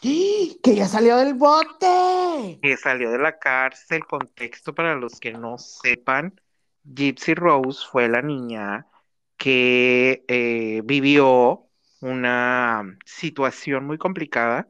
Que 0.00 0.74
ya 0.76 0.86
salió 0.86 1.16
del 1.16 1.34
bote. 1.34 2.58
que 2.62 2.76
salió 2.76 3.10
de 3.10 3.18
la 3.18 3.38
cárcel. 3.38 4.04
Contexto 4.06 4.74
para 4.74 4.94
los 4.94 5.18
que 5.18 5.32
no 5.32 5.58
sepan, 5.58 6.40
Gypsy 6.84 7.34
Rose 7.34 7.84
fue 7.90 8.08
la 8.08 8.22
niña 8.22 8.86
que 9.36 10.24
eh, 10.28 10.82
vivió 10.84 11.64
una 12.00 12.96
situación 13.04 13.86
muy 13.86 13.98
complicada 13.98 14.68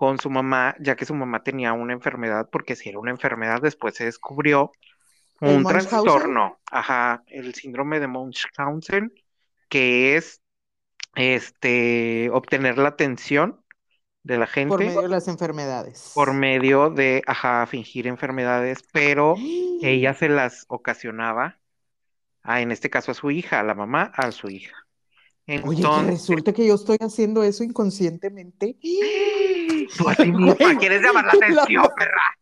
con 0.00 0.18
su 0.18 0.30
mamá, 0.30 0.74
ya 0.80 0.96
que 0.96 1.04
su 1.04 1.14
mamá 1.14 1.42
tenía 1.42 1.74
una 1.74 1.92
enfermedad, 1.92 2.48
porque 2.50 2.74
si 2.74 2.88
era 2.88 2.98
una 2.98 3.10
enfermedad, 3.10 3.60
después 3.60 3.94
se 3.94 4.06
descubrió 4.06 4.72
¿El 5.42 5.56
un 5.56 5.62
trastorno, 5.62 6.58
ajá, 6.70 7.22
el 7.26 7.52
síndrome 7.52 8.00
de 8.00 8.06
Munchausen, 8.06 9.12
que 9.68 10.16
es 10.16 10.40
este 11.16 12.30
obtener 12.32 12.78
la 12.78 12.88
atención 12.88 13.62
de 14.22 14.38
la 14.38 14.46
gente 14.46 14.70
Por 14.70 14.80
medio 14.80 15.02
de 15.02 15.08
las 15.08 15.28
enfermedades. 15.28 16.12
por 16.14 16.32
medio 16.32 16.88
de, 16.88 17.22
ajá, 17.26 17.66
fingir 17.66 18.06
enfermedades, 18.06 18.78
pero 18.94 19.34
ella 19.82 20.14
se 20.14 20.30
las 20.30 20.64
ocasionaba, 20.68 21.58
a, 22.42 22.62
en 22.62 22.72
este 22.72 22.88
caso 22.88 23.10
a 23.10 23.14
su 23.14 23.30
hija, 23.30 23.60
a 23.60 23.64
la 23.64 23.74
mamá, 23.74 24.10
a 24.14 24.32
su 24.32 24.48
hija. 24.48 24.86
Oye, 25.46 25.60
que 25.60 25.82
Entonces, 25.82 26.06
resulta 26.06 26.54
que 26.54 26.66
yo 26.66 26.76
estoy 26.76 26.96
haciendo 27.02 27.42
eso 27.42 27.64
inconscientemente. 27.64 28.78
tú 29.96 30.08
a 30.08 30.14
ti 30.14 30.32
misma 30.32 30.54
Güey, 30.54 30.76
quieres 30.78 31.02
llamar 31.02 31.24
la 31.26 31.32
atención, 31.32 31.88
perra. 31.96 32.36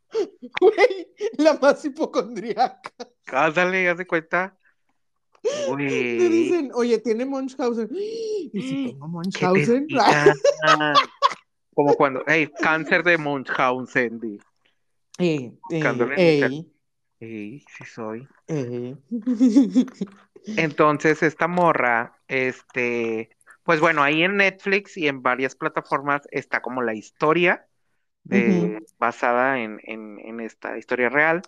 Güey, 0.61 1.09
la 1.39 1.55
más 1.55 1.85
hipocondriaca. 1.85 2.93
Cásale, 3.25 3.89
haz 3.89 3.99
de 3.99 4.07
cuenta. 4.07 4.57
Güey, 5.69 6.29
dicen, 6.29 6.71
oye, 6.75 6.99
tiene 6.99 7.25
Munchausen. 7.25 7.89
¿Y 7.93 8.51
si 8.63 8.85
tengo 8.93 9.23
¿qué 9.33 9.39
te 9.39 9.47
Munchausen? 9.47 9.89
Como 11.75 11.95
cuando, 11.95 12.25
hey, 12.27 12.51
cáncer 12.61 13.05
de 13.05 13.19
Munchausen, 13.19 14.19
di. 14.19 14.39
Ey, 15.19 15.59
ey. 15.71 16.73
Sí, 17.21 17.65
sí 17.77 17.85
soy. 17.85 18.29
ey. 18.47 18.97
Entonces, 20.57 21.23
esta 21.23 21.49
morra, 21.49 22.21
este, 22.27 23.31
pues 23.69 23.81
bueno, 23.81 24.03
ahí 24.03 24.23
en 24.23 24.39
Netflix 24.39 24.97
y 24.97 25.09
en 25.09 25.21
varias 25.21 25.55
plataformas 25.55 26.23
está 26.31 26.63
como 26.63 26.81
la 26.81 26.95
historia 26.95 27.67
de, 28.25 28.79
basada 28.99 29.61
en, 29.61 29.79
en, 29.83 30.19
en 30.21 30.41
esta 30.41 30.79
historia 30.79 31.11
real. 31.11 31.43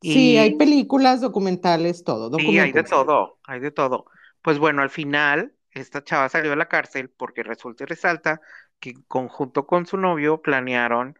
Sí, 0.00 0.36
hay 0.36 0.54
películas, 0.54 1.20
documentales, 1.20 2.04
todo. 2.04 2.30
y 2.38 2.60
hay 2.60 2.70
de 2.70 2.84
todo, 2.84 3.40
hay 3.48 3.58
de 3.58 3.72
todo. 3.72 4.06
Pues 4.42 4.60
bueno, 4.60 4.80
al 4.80 4.90
final, 4.90 5.54
esta 5.72 6.04
chava 6.04 6.28
salió 6.28 6.50
de 6.50 6.56
la 6.56 6.68
cárcel 6.68 7.10
porque 7.10 7.42
resulta 7.42 7.82
y 7.82 7.88
resalta 7.88 8.40
que 8.78 8.94
conjunto 9.08 9.66
con 9.66 9.86
su 9.86 9.96
novio 9.96 10.40
planearon, 10.42 11.18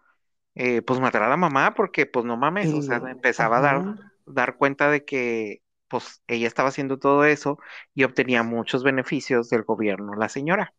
eh, 0.54 0.80
pues 0.80 1.00
matar 1.00 1.24
a 1.24 1.28
la 1.28 1.36
mamá 1.36 1.74
porque, 1.74 2.06
pues 2.06 2.24
no 2.24 2.36
mames, 2.36 2.72
o 2.72 2.82
sea, 2.82 2.98
empezaba 2.98 3.58
a 3.58 3.62
dar 3.62 3.96
dar 4.26 4.58
cuenta 4.58 4.90
de 4.90 5.04
que 5.04 5.62
pues 5.88 6.22
ella 6.26 6.46
estaba 6.46 6.68
haciendo 6.70 6.98
todo 6.98 7.24
eso 7.24 7.58
y 7.94 8.04
obtenía 8.04 8.42
muchos 8.42 8.82
beneficios 8.84 9.48
del 9.50 9.62
gobierno, 9.62 10.14
la 10.14 10.28
señora. 10.28 10.74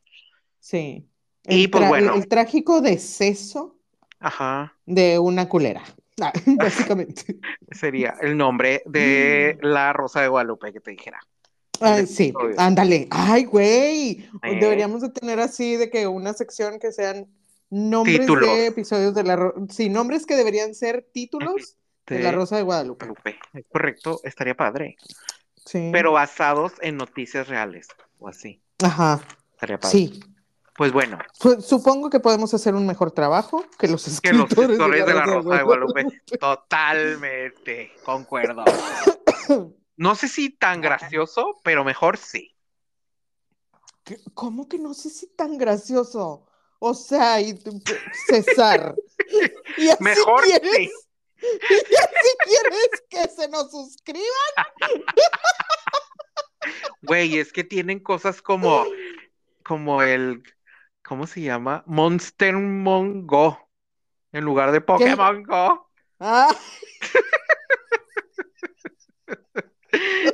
Sí. 0.59 1.07
Y, 1.47 1.63
El, 1.65 1.69
pues, 1.71 1.83
tra- 1.83 1.87
bueno. 1.89 2.15
el 2.15 2.27
trágico 2.27 2.81
deceso 2.81 3.77
Ajá, 4.19 4.73
de 4.85 5.19
una 5.19 5.47
culera. 5.49 5.83
Ah, 6.19 6.33
básicamente. 6.57 7.37
sería 7.69 8.15
el 8.21 8.35
nombre 8.35 8.81
de 8.87 9.55
la 9.61 9.93
Rosa 9.93 10.19
de 10.19 10.27
Guadalupe 10.27 10.73
que 10.73 10.79
te 10.79 10.89
dijera. 10.89 11.19
Ay, 11.79 11.99
el 12.01 12.07
sí, 12.07 12.33
ándale. 12.57 13.07
Ay, 13.11 13.43
güey. 13.45 14.27
Eh. 14.41 14.57
Deberíamos 14.59 15.03
de 15.03 15.09
tener 15.09 15.39
así 15.39 15.75
de 15.75 15.91
que 15.91 16.07
una 16.07 16.33
sección 16.33 16.79
que 16.79 16.91
sean 16.91 17.27
nombres 17.69 18.25
de 18.25 18.65
episodios 18.65 19.13
de 19.13 19.23
la 19.25 19.35
Ro- 19.35 19.53
Sí, 19.69 19.89
nombres 19.89 20.25
que 20.25 20.35
deberían 20.35 20.73
ser 20.73 21.07
títulos 21.13 21.77
de 22.07 22.19
La 22.19 22.29
De 22.31 22.35
Rosa 22.35 22.55
de 22.57 22.63
Guadalupe. 22.63 23.07
Correcto, 23.71 24.19
estaría 24.23 24.55
padre. 24.55 24.95
Sí. 25.65 25.89
Pero 25.91 26.13
basados 26.13 26.73
en 26.81 26.97
noticias 26.97 27.47
reales 27.47 27.87
o 28.19 28.27
así. 28.27 28.61
Ajá. 28.83 29.19
Estaría 29.53 29.79
padre. 29.79 29.91
Sí. 29.91 30.19
Pues 30.77 30.91
bueno, 30.93 31.17
Su- 31.33 31.59
Supongo 31.61 32.09
que 32.11 32.19
podemos 32.19 32.53
hacer 32.53 32.75
un 32.75 32.85
mejor 32.85 33.11
trabajo 33.11 33.65
que 33.79 33.87
los 33.87 34.03
que 34.21 34.31
los 34.31 34.47
escritores 34.51 34.59
escritores 34.79 35.05
de 35.07 35.13
la 35.13 35.25
Rosa 35.25 35.55
de 35.57 35.63
Guadalupe. 35.63 36.05
Totalmente, 36.39 37.91
concuerdo. 38.03 38.63
No 39.99 40.13
sé 40.13 40.27
si 40.27 40.51
tan 40.51 40.79
gracioso, 40.79 41.55
pero 41.63 41.83
mejor 41.83 42.17
sí. 42.17 42.55
¿Qué- 44.03 44.19
¿Cómo 44.35 44.69
que 44.69 44.77
no 44.77 44.93
sé 44.93 45.09
si 45.09 45.25
tan 45.35 45.57
gracioso? 45.57 46.45
O 46.77 46.93
sea, 46.93 47.41
y 47.41 47.59
César. 48.27 48.93
¿Y 49.77 49.89
así 49.89 50.03
Mejor 50.03 50.43
quieres, 50.43 50.71
sí. 50.75 50.91
¿Y 51.69 51.95
así 51.95 52.37
quieres 52.43 53.03
que 53.09 53.27
se 53.29 53.47
nos 53.49 53.71
suscriban? 53.71 54.27
Güey, 57.01 57.37
es 57.37 57.53
que 57.53 57.63
tienen 57.63 57.99
cosas 57.99 58.41
como, 58.41 58.85
como 59.63 60.01
el, 60.01 60.43
¿cómo 61.03 61.27
se 61.27 61.41
llama? 61.41 61.83
Monster 61.85 62.55
Go. 63.23 63.69
En 64.33 64.43
lugar 64.43 64.71
de 64.71 64.81
Pokémon 64.81 65.43
Go. 65.43 65.89
Ah, 66.19 66.53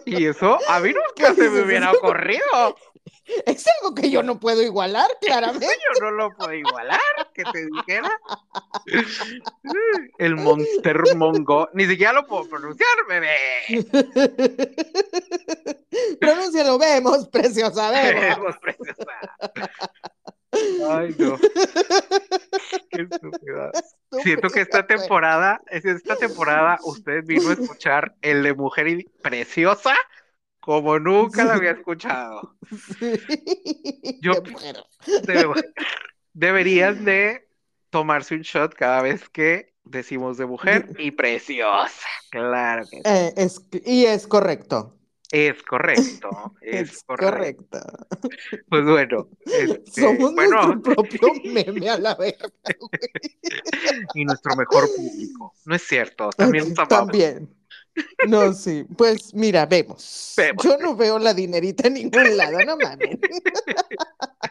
Y 0.05 0.25
eso 0.25 0.57
a 0.67 0.79
mí 0.79 0.93
nunca 0.93 1.36
¿Qué 1.36 1.41
se 1.41 1.50
me 1.50 1.62
hubiera 1.62 1.91
ocurrido. 1.91 2.75
es 3.45 3.65
algo 3.79 3.95
que 3.95 4.10
yo 4.10 4.24
no 4.24 4.39
puedo 4.39 4.62
igualar, 4.62 5.10
claramente. 5.22 5.67
Yo 5.67 6.05
no 6.05 6.12
lo 6.12 6.36
puedo 6.36 6.53
igualar, 6.53 7.00
que 7.33 7.43
te 7.43 7.65
dijera. 7.65 8.12
El 10.17 10.36
Monster 10.36 11.15
Mongo. 11.15 11.69
Ni 11.74 11.86
siquiera 11.86 12.13
lo 12.13 12.25
puedo 12.27 12.48
pronunciar, 12.50 12.88
bebé. 13.07 13.36
Pronúncialo, 16.19 16.77
vemos, 16.77 17.27
preciosa, 17.29 17.89
vemos. 17.91 18.22
Vemos, 18.22 18.57
preciosa. 18.60 19.05
Ay, 20.89 21.15
no. 21.17 21.38
Qué 22.89 23.01
estúpida. 23.10 23.72
Siento 24.22 24.50
que 24.50 24.62
esta 24.62 24.86
temporada, 24.86 25.62
es 25.69 25.86
esta 25.86 26.15
temporada, 26.15 26.77
usted 26.83 27.24
vino 27.24 27.50
a 27.50 27.53
escuchar 27.53 28.13
el 28.22 28.43
de 28.43 28.53
Mujer 28.53 28.88
y- 28.88 29.03
Preciosa 29.22 29.95
como 30.63 30.98
nunca 30.98 31.43
la 31.43 31.55
había 31.55 31.72
escuchado. 31.79 32.55
Sí, 33.00 34.20
Yo-. 34.22 34.41
Debe- 35.24 35.74
deberían 36.34 37.03
de 37.05 37.48
tomarse 37.89 38.36
un 38.36 38.41
shot 38.41 38.74
cada 38.74 39.01
vez 39.01 39.27
que 39.29 39.74
decimos 39.84 40.38
de 40.38 40.46
mujer 40.46 40.89
y 40.98 41.12
preciosa. 41.12 42.08
Claro 42.32 42.84
que 42.89 42.98
sí. 42.98 43.01
Eh, 43.05 43.34
es- 43.36 43.62
y 43.86 44.05
es 44.05 44.25
correcto. 44.25 44.98
Es 45.32 45.62
correcto. 45.63 46.29
Es, 46.62 46.91
Es 46.91 47.03
correcto. 47.03 47.79
correcto. 47.79 48.08
Pues 48.70 48.86
bueno, 48.86 49.27
este, 49.46 50.01
Somos 50.01 50.34
bueno, 50.34 50.67
nuestro 50.75 50.93
propio 51.03 51.29
meme 51.43 51.89
a 51.89 51.98
la 51.98 52.15
verga. 52.15 52.48
y 54.13 54.24
nuestro 54.25 54.55
mejor 54.55 54.88
público. 54.96 55.53
No 55.65 55.75
es 55.75 55.82
cierto, 55.84 56.29
también 56.38 56.70
los 56.70 56.79
amamos. 56.79 56.88
También. 57.12 57.50
No, 58.27 58.53
sí. 58.53 58.85
Pues 58.97 59.33
mira, 59.33 59.65
vemos. 59.65 60.33
Vemos. 60.38 60.63
Yo 60.63 60.77
no 60.77 60.95
veo 60.95 61.19
la 61.19 61.33
dinerita 61.33 61.87
en 61.87 61.96
ningún 61.96 62.37
lado, 62.37 62.59
no 62.65 62.77
mames. 62.77 63.18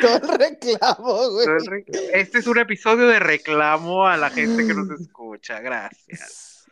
Todo 0.00 0.16
el 0.16 0.28
reclamo, 0.38 1.30
güey. 1.30 1.84
Este 2.12 2.38
es 2.38 2.46
un 2.46 2.58
episodio 2.58 3.08
de 3.08 3.18
reclamo 3.18 4.06
a 4.06 4.16
la 4.16 4.30
gente 4.30 4.66
que 4.66 4.74
nos 4.74 5.00
escucha. 5.00 5.60
Gracias. 5.60 6.64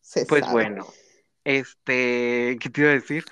Se 0.00 0.26
Pues 0.26 0.40
sabe. 0.42 0.52
bueno, 0.52 0.86
este, 1.44 2.58
¿qué 2.60 2.70
te 2.70 2.80
iba 2.80 2.90
a 2.90 2.94
decir? 2.94 3.24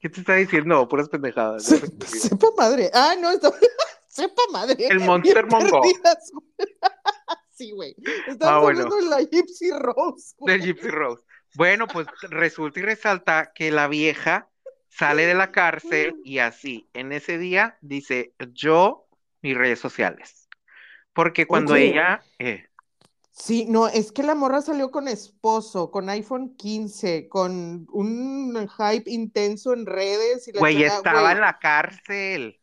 ¿Qué 0.00 0.08
te 0.08 0.20
está 0.20 0.34
diciendo? 0.34 0.86
Puras 0.88 1.08
pendejadas. 1.08 1.64
Se- 1.64 1.80
sepa 2.28 2.48
madre. 2.56 2.90
Ah, 2.92 3.14
no, 3.18 3.30
esto- 3.30 3.54
sepa 4.08 4.42
madre. 4.52 4.76
El 4.88 5.00
Monster 5.00 5.46
Mongo. 5.46 5.80
Perdidas, 7.58 7.76
güey. 7.76 7.96
Estamos 8.28 8.42
Ah, 8.42 8.58
bueno. 8.60 8.82
hablando 8.84 8.96
de 8.96 9.10
la 9.10 9.22
Gypsy 9.22 9.70
Rose. 9.72 10.34
güey. 10.38 10.58
de 10.58 10.64
Gypsy 10.66 10.88
Rose. 10.88 11.22
Bueno, 11.54 11.86
pues 11.86 12.06
resulta 12.30 12.80
y 12.80 12.82
resalta 12.82 13.52
que 13.54 13.70
la 13.70 13.88
vieja 13.88 14.48
sale 14.88 15.26
de 15.26 15.34
la 15.34 15.50
cárcel 15.52 16.16
y 16.24 16.38
así, 16.38 16.88
en 16.92 17.12
ese 17.12 17.38
día 17.38 17.78
dice 17.80 18.34
yo, 18.52 19.06
mis 19.42 19.56
redes 19.56 19.78
sociales. 19.78 20.48
Porque 21.12 21.46
cuando 21.46 21.74
Oye. 21.74 21.86
ella, 21.90 22.22
eh, 22.38 22.64
Sí, 23.30 23.66
no, 23.68 23.86
es 23.86 24.10
que 24.10 24.24
la 24.24 24.34
morra 24.34 24.60
salió 24.60 24.90
con 24.90 25.06
esposo, 25.06 25.92
con 25.92 26.08
iPhone 26.10 26.56
15, 26.56 27.28
con 27.28 27.86
un 27.92 28.68
hype 28.68 29.08
intenso 29.08 29.72
en 29.74 29.86
redes 29.86 30.48
y 30.48 30.52
la 30.52 30.58
güey, 30.58 30.82
estaba 30.82 31.20
güey. 31.20 31.32
en 31.34 31.40
la 31.42 31.58
cárcel. 31.60 32.57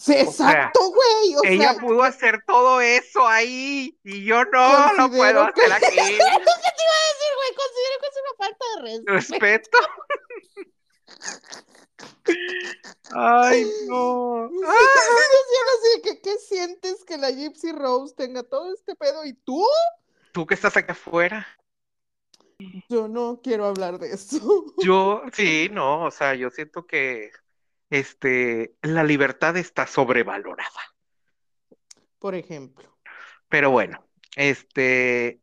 Sí, 0.00 0.14
exacto, 0.14 0.80
güey. 0.90 1.36
O 1.36 1.44
Ella 1.44 1.72
sea, 1.74 1.80
pudo 1.80 2.02
hacer 2.02 2.42
todo 2.46 2.80
eso 2.80 3.26
ahí 3.28 3.98
y 4.02 4.24
yo 4.24 4.44
no 4.46 4.92
lo 4.94 5.10
puedo 5.10 5.52
que- 5.52 5.60
hacer 5.60 5.72
aquí. 5.72 5.84
¿Qué 5.86 5.92
te 5.96 6.12
iba 6.16 6.16
a 6.16 7.06
decir, 7.10 7.32
güey? 7.36 7.54
Considero 7.56 8.00
que 8.00 8.06
es 8.06 8.16
una 8.22 8.34
falta 8.38 8.64
de 8.74 8.82
respeto. 9.12 9.78
Respeto. 9.78 9.78
Ay, 13.14 13.66
no. 13.88 14.48
Sí, 14.48 14.66
así, 14.66 16.02
que 16.02 16.20
¿qué 16.20 16.38
sientes 16.38 17.04
que 17.04 17.18
la 17.18 17.30
Gypsy 17.30 17.72
Rose 17.72 18.14
tenga 18.14 18.42
todo 18.42 18.72
este 18.72 18.94
pedo 18.96 19.24
y 19.24 19.34
tú? 19.34 19.64
Tú 20.32 20.46
que 20.46 20.54
estás 20.54 20.76
acá 20.76 20.92
afuera. 20.92 21.46
Yo 22.88 23.08
no 23.08 23.40
quiero 23.42 23.66
hablar 23.66 23.98
de 23.98 24.12
eso. 24.12 24.64
Yo, 24.78 25.22
sí, 25.32 25.68
no, 25.72 26.04
o 26.04 26.10
sea, 26.10 26.34
yo 26.34 26.50
siento 26.50 26.86
que 26.86 27.32
este, 27.90 28.76
la 28.82 29.04
libertad 29.04 29.56
está 29.56 29.86
sobrevalorada. 29.86 30.80
Por 32.18 32.34
ejemplo. 32.34 32.96
Pero 33.48 33.70
bueno, 33.70 34.06
este, 34.36 35.42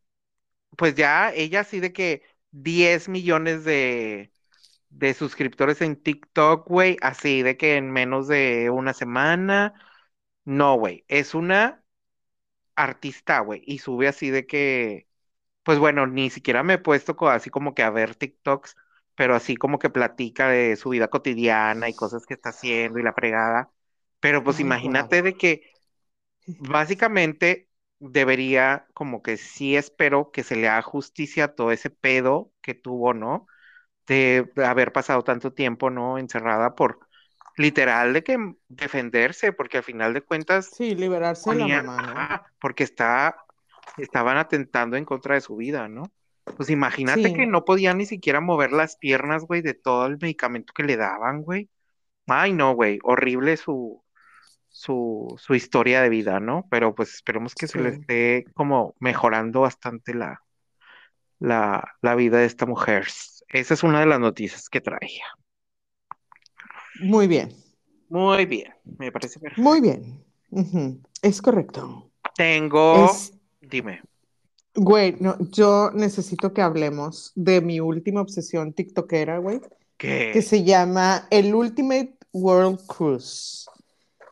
pues 0.77 0.95
ya 0.95 1.31
ella 1.33 1.63
sí 1.63 1.79
de 1.79 1.93
que 1.93 2.23
10 2.51 3.09
millones 3.09 3.65
de, 3.65 4.31
de 4.89 5.13
suscriptores 5.13 5.81
en 5.81 6.01
TikTok, 6.01 6.67
güey, 6.67 6.97
así 7.01 7.43
de 7.43 7.57
que 7.57 7.77
en 7.77 7.91
menos 7.91 8.27
de 8.27 8.69
una 8.69 8.93
semana. 8.93 9.73
No, 10.45 10.75
güey, 10.77 11.05
es 11.07 11.35
una 11.35 11.83
artista, 12.75 13.39
güey, 13.41 13.61
y 13.65 13.79
sube 13.79 14.07
así 14.07 14.29
de 14.29 14.47
que, 14.47 15.07
pues 15.63 15.79
bueno, 15.79 16.07
ni 16.07 16.29
siquiera 16.29 16.63
me 16.63 16.75
he 16.75 16.77
puesto 16.79 17.17
así 17.29 17.49
como 17.49 17.73
que 17.75 17.83
a 17.83 17.89
ver 17.91 18.15
TikToks, 18.15 18.75
pero 19.17 19.35
así 19.35 19.57
como 19.57 19.79
que 19.79 19.91
platica 19.91 20.49
de 20.49 20.77
su 20.77 20.91
vida 20.91 21.09
cotidiana 21.09 21.89
y 21.89 21.95
cosas 21.95 22.27
que 22.27 22.35
está 22.35 22.51
haciendo 22.51 22.99
y 22.99 23.03
la 23.03 23.13
fregada. 23.13 23.71
Pero 24.21 24.43
pues 24.45 24.61
Ay, 24.61 24.61
imagínate 24.61 25.23
de 25.23 25.37
que 25.37 25.63
básicamente 26.45 27.69
debería, 27.99 28.87
como 28.93 29.21
que 29.21 29.37
sí 29.37 29.75
espero 29.75 30.31
que 30.31 30.43
se 30.43 30.55
le 30.55 30.67
haga 30.69 30.81
justicia 30.81 31.45
a 31.45 31.55
todo 31.55 31.71
ese 31.71 31.89
pedo 31.89 32.51
que 32.61 32.73
tuvo, 32.75 33.13
¿no? 33.13 33.47
De 34.07 34.51
haber 34.65 34.93
pasado 34.93 35.23
tanto 35.23 35.53
tiempo, 35.53 35.89
¿no? 35.91 36.17
Encerrada 36.19 36.75
por 36.75 36.99
literal 37.57 38.13
de 38.13 38.23
que 38.23 38.37
defenderse, 38.69 39.53
porque 39.53 39.77
al 39.79 39.83
final 39.85 40.13
de 40.15 40.21
cuentas 40.23 40.75
Sí, 40.75 40.93
liberarse 40.93 41.49
de 41.51 41.55
la 41.55 41.67
mamá, 41.67 42.03
¿no? 42.03 42.29
ajá, 42.29 42.53
porque 42.59 42.83
está, 42.83 43.37
estaban 43.97 44.37
atentando 44.37 44.97
en 44.97 45.05
contra 45.05 45.35
de 45.35 45.41
su 45.41 45.55
vida, 45.57 45.87
¿no? 45.87 46.13
Pues 46.55 46.69
imagínate 46.69 47.29
Sí. 47.29 47.33
que 47.33 47.45
no 47.47 47.65
podía 47.65 47.93
ni 47.93 48.05
siquiera 48.05 48.41
mover 48.41 48.71
las 48.71 48.97
piernas, 48.97 49.43
güey, 49.45 49.61
de 49.61 49.73
todo 49.73 50.05
el 50.07 50.17
medicamento 50.19 50.73
que 50.73 50.83
le 50.83 50.97
daban, 50.97 51.43
güey. 51.43 51.69
Ay, 52.27 52.53
no, 52.53 52.75
güey, 52.75 52.99
horrible 53.03 53.57
su, 53.57 54.03
su, 54.69 55.35
su 55.39 55.55
historia 55.55 56.01
de 56.01 56.09
vida, 56.09 56.39
¿no? 56.41 56.67
Pero 56.71 56.95
pues 56.95 57.13
esperemos 57.15 57.55
que 57.55 57.67
se 57.67 57.79
le 57.79 57.89
esté 57.89 58.49
como 58.55 58.95
mejorando 58.99 59.61
bastante 59.61 60.13
la, 60.15 60.43
la, 61.39 61.95
la 62.01 62.15
vida 62.15 62.39
de 62.39 62.45
esta 62.45 62.65
mujer. 62.65 63.07
Esa 63.49 63.73
es 63.73 63.83
una 63.83 63.99
de 64.01 64.05
las 64.07 64.19
noticias 64.19 64.69
que 64.69 64.81
traía. 64.81 65.25
Muy 66.99 67.27
bien, 67.27 67.53
Muy 68.09 68.45
bien, 68.45 68.73
me 68.97 69.11
parece 69.13 69.39
perfecto. 69.39 69.63
muy 69.63 69.81
bien. 69.81 70.23
Es 71.21 71.41
correcto. 71.41 72.11
Tengo, 72.37 72.85
Es, 72.91 73.33
dime, 73.61 74.01
güey, 74.77 75.15
no, 75.19 75.35
yo 75.51 75.91
necesito 75.93 76.53
que 76.53 76.61
hablemos 76.61 77.31
de 77.35 77.59
mi 77.61 77.79
última 77.79 78.21
obsesión 78.21 78.71
tiktokera, 78.73 79.39
güey, 79.39 79.59
¿qué? 79.97 80.29
que 80.31 80.41
se 80.41 80.63
llama 80.63 81.27
el 81.31 81.53
Ultimate 81.53 82.17
World 82.31 82.85
Cruise. 82.87 83.65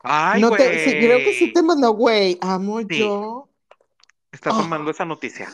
Ay, 0.03 0.39
No 0.39 0.51
te, 0.51 0.85
sí, 0.85 0.91
creo 0.91 1.17
que 1.17 1.33
sí 1.33 1.45
güey. 1.45 1.53
te 1.53 1.63
mandó, 1.63 1.91
güey, 1.93 2.37
amo 2.41 2.79
Sí. 2.81 2.99
yo, 2.99 3.49
Está 4.31 4.51
Oh. 4.53 4.61
tomando 4.61 4.91
esa 4.91 5.05
noticia. 5.05 5.51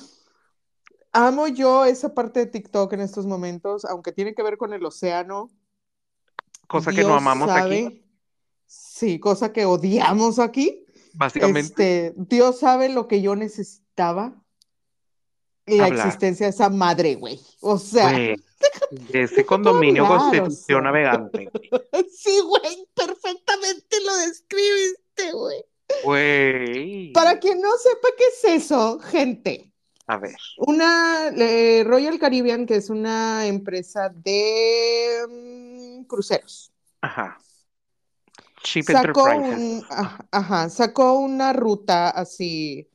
amo 1.14 1.48
yo 1.48 1.86
esa 1.86 2.14
parte 2.14 2.40
de 2.42 2.46
TikTok 2.48 2.92
en 2.94 3.02
estos 3.02 3.26
momentos, 3.26 3.86
aunque 3.86 4.12
tiene 4.12 4.34
que 4.34 4.44
ver 4.44 4.58
con 4.58 4.74
el 4.74 4.84
océano, 4.86 5.50
cosa 6.68 6.92
que 6.92 7.04
no 7.04 7.14
amamos 7.16 7.50
aquí. 7.50 8.04
Sí, 8.68 9.20
cosa 9.20 9.52
que 9.54 9.66
odiamos 9.66 10.40
aquí. 10.40 10.86
Básicamente. 11.14 12.08
Este, 12.08 12.14
Dios 12.18 12.60
sabe 12.60 12.88
lo 12.90 13.08
que 13.08 13.22
yo 13.22 13.36
necesitaba. 13.36 14.41
La 15.78 15.88
existencia 15.88 16.46
de 16.48 16.52
esa 16.52 16.70
madre, 16.70 17.16
güey. 17.16 17.40
O 17.62 17.78
sea. 17.78 18.12
ese 19.14 19.46
condominio 19.46 20.08
Constitución 20.08 20.84
Navegante. 20.84 21.50
Sí, 22.14 22.40
güey, 22.40 22.88
perfectamente 22.94 23.98
lo 24.06 24.16
describiste, 24.18 25.32
güey. 25.34 25.66
Güey. 26.04 27.12
Para 27.14 27.40
quien 27.40 27.60
no 27.60 27.70
sepa 27.78 28.10
qué 28.16 28.24
es 28.26 28.64
eso, 28.64 29.00
gente. 29.00 29.72
A 30.08 30.18
ver. 30.18 30.36
Una 30.58 31.30
eh, 31.30 31.84
Royal 31.86 32.20
Caribbean, 32.20 32.66
que 32.66 32.76
es 32.76 32.90
una 32.90 33.48
empresa 33.48 34.10
de 34.14 35.26
mm, 35.30 36.04
cruceros. 36.04 36.72
Ajá. 37.02 37.40
sacó 38.86 39.28
ajá, 40.32 40.70
sacó 40.70 41.14
una 41.14 41.54
ruta 41.54 42.10
así. 42.10 42.88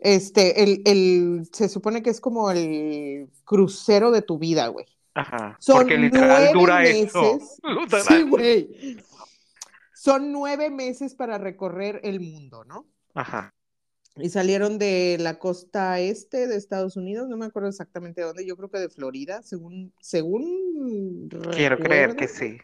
Este, 0.00 0.62
el, 0.62 0.82
el, 0.86 1.48
se 1.52 1.68
supone 1.68 2.02
que 2.02 2.10
es 2.10 2.20
como 2.20 2.50
el 2.50 3.28
crucero 3.44 4.10
de 4.10 4.22
tu 4.22 4.38
vida, 4.38 4.66
güey. 4.68 4.86
Ajá. 5.14 5.56
Son 5.60 5.78
porque 5.78 5.98
literal 5.98 6.52
dura 6.52 6.80
meses. 6.80 7.60
Sí, 8.08 8.22
güey. 8.22 8.96
Son 9.94 10.32
nueve 10.32 10.70
meses 10.70 11.14
para 11.14 11.36
recorrer 11.36 12.00
el 12.02 12.20
mundo, 12.20 12.64
¿no? 12.64 12.86
Ajá. 13.14 13.54
Y 14.16 14.30
salieron 14.30 14.78
de 14.78 15.18
la 15.20 15.38
costa 15.38 16.00
este 16.00 16.46
de 16.46 16.56
Estados 16.56 16.96
Unidos, 16.96 17.28
no 17.28 17.36
me 17.36 17.46
acuerdo 17.46 17.68
exactamente 17.68 18.22
de 18.22 18.26
dónde, 18.26 18.46
yo 18.46 18.56
creo 18.56 18.70
que 18.70 18.78
de 18.78 18.88
Florida, 18.88 19.42
según, 19.42 19.92
según 20.00 21.28
Quiero 21.52 21.78
creer 21.78 22.16
que 22.16 22.26
sí. 22.26 22.58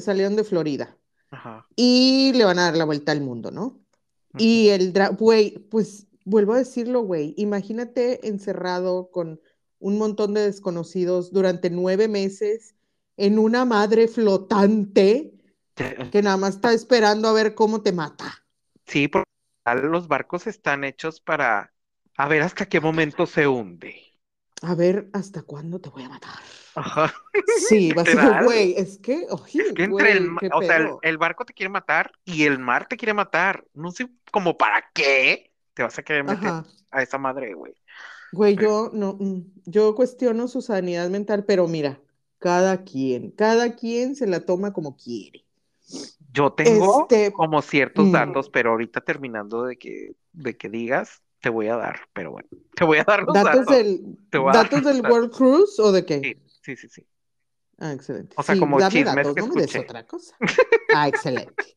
salieron 0.00 0.36
de 0.36 0.44
Florida. 0.44 0.96
Ajá. 1.30 1.66
Y 1.76 2.32
le 2.34 2.44
van 2.44 2.58
a 2.58 2.64
dar 2.64 2.76
la 2.76 2.84
vuelta 2.84 3.12
al 3.12 3.20
mundo, 3.20 3.50
¿no? 3.50 3.78
Y 4.38 4.68
el, 4.68 4.92
güey, 5.18 5.58
pues 5.70 6.06
vuelvo 6.24 6.54
a 6.54 6.58
decirlo, 6.58 7.02
güey, 7.02 7.34
imagínate 7.36 8.28
encerrado 8.28 9.10
con 9.10 9.40
un 9.78 9.98
montón 9.98 10.34
de 10.34 10.42
desconocidos 10.42 11.32
durante 11.32 11.70
nueve 11.70 12.06
meses 12.06 12.74
en 13.16 13.38
una 13.38 13.64
madre 13.64 14.08
flotante 14.08 15.34
que 15.74 16.22
nada 16.22 16.36
más 16.36 16.56
está 16.56 16.72
esperando 16.72 17.28
a 17.28 17.32
ver 17.32 17.54
cómo 17.54 17.82
te 17.82 17.92
mata. 17.92 18.44
Sí, 18.86 19.08
porque 19.08 19.26
los 19.82 20.08
barcos 20.08 20.46
están 20.46 20.84
hechos 20.84 21.20
para 21.20 21.72
a 22.16 22.28
ver 22.28 22.42
hasta 22.42 22.66
qué 22.66 22.80
momento 22.80 23.26
se 23.26 23.46
hunde. 23.46 23.96
A 24.62 24.74
ver 24.74 25.08
hasta 25.12 25.42
cuándo 25.42 25.80
te 25.80 25.88
voy 25.88 26.02
a 26.02 26.08
matar. 26.08 26.40
Ajá. 26.74 27.12
Sí, 27.68 27.92
va 27.96 28.02
a 28.02 28.04
ser, 28.04 28.44
güey, 28.44 28.74
es 28.76 28.98
que, 28.98 29.26
es 29.26 29.72
que 29.74 29.84
entre 29.84 30.12
el, 30.12 30.30
o 30.52 30.62
sea, 30.62 30.98
el, 31.02 31.18
barco 31.18 31.44
te 31.44 31.52
quiere 31.52 31.68
matar 31.68 32.12
y 32.24 32.44
el 32.44 32.58
mar 32.58 32.86
te 32.88 32.96
quiere 32.96 33.14
matar. 33.14 33.64
No 33.74 33.90
sé 33.90 34.08
como 34.30 34.56
para 34.56 34.84
qué 34.92 35.52
te 35.74 35.82
vas 35.82 35.98
a 35.98 36.02
querer 36.02 36.24
meter 36.24 36.50
a 36.90 37.02
esa 37.02 37.18
madre, 37.18 37.54
güey. 37.54 37.74
Güey, 38.32 38.56
yo 38.56 38.90
no, 38.92 39.16
mm, 39.18 39.40
yo 39.66 39.94
cuestiono 39.94 40.46
su 40.46 40.62
sanidad 40.62 41.08
mental, 41.10 41.44
pero 41.44 41.66
mira, 41.66 42.00
cada 42.38 42.84
quien, 42.84 43.32
cada 43.32 43.74
quien 43.74 44.14
se 44.14 44.26
la 44.26 44.40
toma 44.40 44.72
como 44.72 44.96
quiere. 44.96 45.44
Yo 46.32 46.52
tengo 46.52 47.02
este, 47.02 47.32
como 47.32 47.60
ciertos 47.60 48.06
mm. 48.06 48.12
datos, 48.12 48.48
pero 48.48 48.70
ahorita 48.70 49.00
terminando 49.00 49.64
de 49.64 49.76
que, 49.76 50.14
de 50.32 50.56
que 50.56 50.68
digas, 50.68 51.22
te 51.40 51.48
voy 51.48 51.66
a 51.68 51.76
dar, 51.76 52.00
pero 52.12 52.32
bueno, 52.32 52.48
te 52.74 52.84
voy 52.84 52.98
a 52.98 53.04
dar 53.04 53.24
los 53.24 53.34
datos. 53.34 53.66
Del, 53.66 54.16
¿Datos 54.30 54.84
del 54.84 55.00
World 55.00 55.32
Cruise 55.32 55.78
o 55.80 55.90
de 55.90 56.04
qué? 56.04 56.20
Sí, 56.20 56.36
sí, 56.62 56.88
sí. 56.88 57.06
Ah, 57.78 57.92
excelente. 57.92 58.34
O 58.36 58.42
sea, 58.42 58.58
como 58.58 58.78
chismes 58.88 59.04
datos, 59.04 59.34
que 59.34 59.40
no 59.40 59.54
me 59.54 59.64
otra 59.64 60.06
cosa. 60.06 60.36
Ah, 60.94 61.08
excelente. 61.08 61.76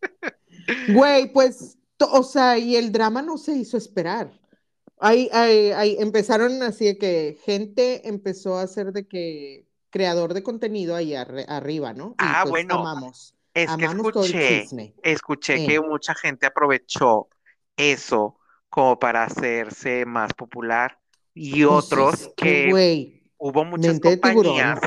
Güey, 0.90 1.32
pues, 1.32 1.78
o 2.00 2.24
sea, 2.24 2.58
y 2.58 2.76
el 2.76 2.92
drama 2.92 3.22
no 3.22 3.38
se 3.38 3.54
hizo 3.54 3.78
esperar. 3.78 4.40
Ahí, 5.00 5.30
ahí, 5.32 5.72
ahí 5.72 5.98
empezaron 6.00 6.64
así 6.64 6.86
de 6.86 6.98
que 6.98 7.38
gente 7.44 8.08
empezó 8.08 8.58
a 8.58 8.64
hacer 8.64 8.92
de 8.92 9.08
que 9.08 9.68
creador 9.90 10.34
de 10.34 10.42
contenido 10.42 10.96
ahí 10.96 11.14
arriba, 11.16 11.94
¿no? 11.94 12.16
ah, 12.18 12.40
pues 12.44 12.52
bueno. 12.52 12.80
Amamos. 12.80 13.36
Es 13.54 13.70
que 13.78 13.86
escuché, 13.86 14.66
escuché 15.04 15.68
que 15.68 15.80
mucha 15.80 16.16
gente 16.16 16.48
aprovechó 16.48 17.30
eso 17.78 18.40
como 18.68 18.98
para 18.98 19.26
hacerse 19.26 20.06
más 20.08 20.34
popular 20.34 21.00
y 21.36 21.64
otros 21.64 22.32
que, 22.36 23.23
hubo 23.44 23.66
muchas 23.66 24.00
compañías, 24.00 24.80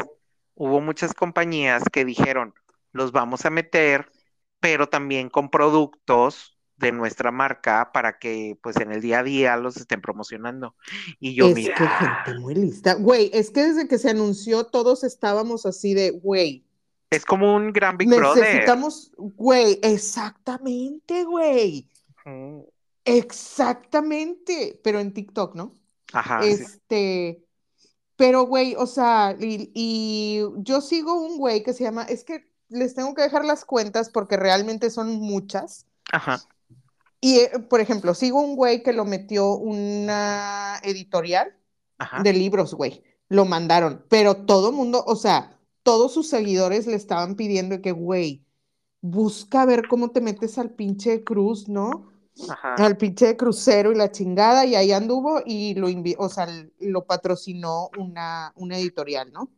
hubo 0.55 0.81
muchas 0.81 1.13
compañías 1.13 1.83
que 1.93 2.07
dijeron, 2.07 2.55
los 2.93 3.13
vamos 3.13 3.45
a 3.45 3.51
meter, 3.51 4.11
pero 4.61 4.89
también 4.89 5.29
con 5.29 5.51
productos 5.51 6.57
de 6.79 6.91
nuestra 6.91 7.31
marca 7.31 7.91
para 7.93 8.19
que 8.19 8.59
pues 8.63 8.77
en 8.77 8.93
el 8.93 9.03
día 9.03 9.19
a 9.19 9.23
día 9.23 9.57
los 9.59 9.77
estén 9.77 10.01
promocionando. 10.01 10.75
Y 11.21 11.35
yo, 11.35 11.49
es 11.49 11.55
mira. 11.55 11.75
que 11.75 11.87
gente 11.87 12.41
muy 12.41 12.55
lista. 12.55 12.95
Güey, 12.95 13.31
es 13.35 13.51
que 13.51 13.63
desde 13.63 13.89
que 13.89 13.99
se 13.99 14.09
anunció 14.09 14.65
todos 14.65 15.05
estábamos 15.05 15.67
así 15.67 15.93
de, 15.93 16.11
güey, 16.11 16.65
es 17.11 17.27
como 17.27 17.55
un 17.55 17.73
gran 17.73 17.99
Big 17.99 18.09
Brother. 18.09 18.43
Necesitamos, 18.43 19.13
güey, 19.17 19.79
exactamente, 19.83 21.25
güey. 21.25 21.91
Exactamente, 23.05 24.81
pero 24.83 24.99
en 24.99 25.13
TikTok, 25.13 25.55
¿no? 25.55 25.75
Ajá. 26.13 26.41
Este, 26.43 27.46
pero 28.17 28.47
güey, 28.47 28.75
o 28.77 28.87
sea, 28.87 29.37
y, 29.39 30.43
yo 30.59 30.81
sigo 30.81 31.15
un 31.15 31.39
güey 31.39 31.63
que 31.63 31.73
se 31.73 31.85
llama, 31.85 32.05
es 32.05 32.25
que 32.25 32.51
les 32.69 32.95
tengo 32.95 33.15
que 33.15 33.23
dejar 33.23 33.45
las 33.45 33.65
cuentas 33.65 34.11
porque 34.11 34.37
realmente 34.37 34.91
son 34.91 35.21
muchas. 35.21 35.87
Ajá. 36.13 36.41
Y, 37.21 37.39
eh, 37.39 37.51
por 37.69 37.81
ejemplo, 37.81 38.15
sigo 38.15 38.41
un 38.41 38.57
güey 38.57 38.83
que 38.83 38.93
lo 38.93 39.05
metió 39.05 39.55
una 39.55 40.81
editorial 40.83 41.55
de 42.23 42.33
libros, 42.33 42.75
güey. 42.75 43.03
Lo 43.29 43.45
mandaron, 43.45 44.05
pero 44.09 44.37
todo 44.47 44.73
mundo, 44.73 45.05
o 45.07 45.17
sea, 45.17 45.59
todos 45.83 46.13
sus 46.13 46.29
seguidores 46.29 46.87
le 46.87 46.95
estaban 46.95 47.37
pidiendo 47.37 47.81
que, 47.81 47.93
güey, 47.93 48.45
busca 49.01 49.65
ver 49.65 49.89
cómo 49.89 50.11
te 50.11 50.21
metes 50.21 50.59
al 50.59 50.71
pinche 50.71 51.25
cruz, 51.25 51.69
¿no? 51.69 52.13
Ajá. 52.49 52.75
Al 52.75 52.97
pinche 52.97 53.37
crucero 53.37 53.93
y 53.93 53.95
la 53.95 54.11
chingada, 54.11 54.65
y 54.67 54.75
ahí 54.75 54.93
anduvo 54.93 55.43
y 55.45 55.75
lo 55.75 55.89
o 56.19 56.29
sea, 56.29 56.49
lo 56.81 57.05
patrocinó 57.05 57.91
una, 57.99 58.53
una 58.57 58.79
editorial, 58.79 59.33
¿no? 59.33 59.51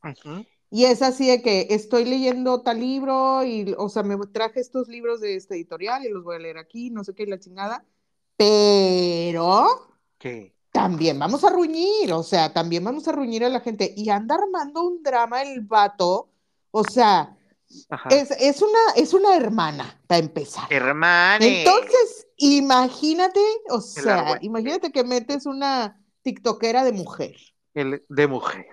Ajá. 0.00 0.44
Y 0.70 0.84
es 0.86 1.02
así 1.02 1.28
de 1.28 1.42
que 1.42 1.68
estoy 1.70 2.04
leyendo 2.06 2.62
tal 2.62 2.80
libro 2.80 3.44
y, 3.44 3.74
o 3.76 3.88
sea, 3.88 4.02
me 4.02 4.16
traje 4.32 4.60
estos 4.60 4.88
libros 4.88 5.20
de 5.20 5.36
esta 5.36 5.54
editorial 5.54 6.04
y 6.04 6.08
los 6.08 6.24
voy 6.24 6.36
a 6.36 6.38
leer 6.38 6.58
aquí, 6.58 6.90
no 6.90 7.04
sé 7.04 7.14
qué, 7.14 7.26
la 7.26 7.38
chingada, 7.38 7.84
pero... 8.36 9.66
¿Qué? 10.18 10.54
también 10.72 11.18
vamos 11.18 11.44
a 11.44 11.50
ruñir, 11.50 12.12
o 12.12 12.22
sea, 12.22 12.52
también 12.52 12.82
vamos 12.82 13.06
a 13.06 13.12
ruñir 13.12 13.44
a 13.44 13.50
la 13.50 13.60
gente. 13.60 13.92
Y 13.96 14.08
anda 14.08 14.34
armando 14.34 14.82
un 14.82 15.02
drama 15.02 15.42
el 15.42 15.60
vato, 15.60 16.30
o 16.70 16.82
sea, 16.82 17.36
es, 18.10 18.62
una, 18.62 18.78
es 18.96 19.14
una 19.14 19.36
hermana, 19.36 20.00
para 20.06 20.20
empezar. 20.20 20.72
Hermana. 20.72 21.44
Entonces, 21.44 22.26
imagínate, 22.36 23.40
o 23.70 23.80
sea, 23.80 24.38
imagínate 24.40 24.90
que 24.92 25.04
metes 25.04 25.46
una 25.46 26.00
tiktokera 26.22 26.84
de 26.84 26.92
mujer. 26.92 27.36
El, 27.74 28.04
de 28.08 28.26
mujer. 28.26 28.66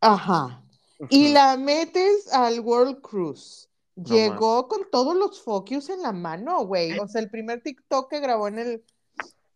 Ajá. 0.00 0.62
Y 1.08 1.32
la 1.32 1.56
metes 1.56 2.32
al 2.32 2.60
World 2.60 3.00
Cruise. 3.00 3.68
Llegó 3.96 4.66
con 4.68 4.88
todos 4.90 5.14
los 5.14 5.42
focus 5.42 5.90
en 5.90 6.02
la 6.02 6.12
mano, 6.12 6.64
güey. 6.64 6.98
O 6.98 7.06
sea, 7.06 7.20
el 7.20 7.30
primer 7.30 7.62
TikTok 7.62 8.08
que 8.10 8.20
grabó 8.20 8.48
en 8.48 8.58
el 8.58 8.84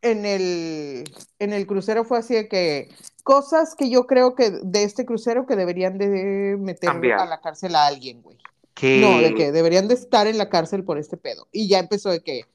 en 0.05 0.27
el, 0.27 1.05
en 1.39 1.53
el 1.53 1.67
crucero 1.67 2.05
fue 2.05 2.19
así 2.19 2.35
de 2.35 2.47
que 2.47 2.89
cosas 3.23 3.75
que 3.75 3.89
yo 3.89 4.07
creo 4.07 4.35
que 4.35 4.51
de 4.51 4.85
este 4.85 5.07
crucero 5.07 5.47
que 5.47 5.57
deberían 5.57 5.97
de 5.97 6.57
meter 6.59 6.91
a 6.91 7.25
la 7.25 7.41
cárcel 7.41 7.75
a 7.75 7.87
alguien, 7.87 8.21
güey. 8.23 8.37
No, 8.83 9.21
de 9.21 9.35
que 9.35 9.53
deberían 9.53 9.89
de 9.89 9.95
estar 9.95 10.27
en 10.27 10.39
la 10.39 10.49
cárcel 10.49 10.85
por 10.85 10.99
este 10.99 11.17
pedo. 11.17 11.49
Y 11.53 11.69
ya 11.69 11.79
empezó 11.79 12.11
de 12.11 12.23
que, 12.23 12.47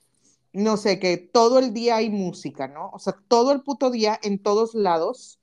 no 0.52 0.78
sé, 0.78 1.00
que 1.00 1.18
todo 1.18 1.60
el 1.60 1.74
día 1.74 1.98
hay 1.98 2.10
música, 2.10 2.68
¿no? 2.68 2.90
O 2.92 3.00
sea, 3.00 3.16
todo 3.28 3.52
el 3.52 3.62
puto 3.62 3.90
día, 3.90 4.20
en 4.22 4.40
todos 4.40 4.74
lados, 4.76 5.40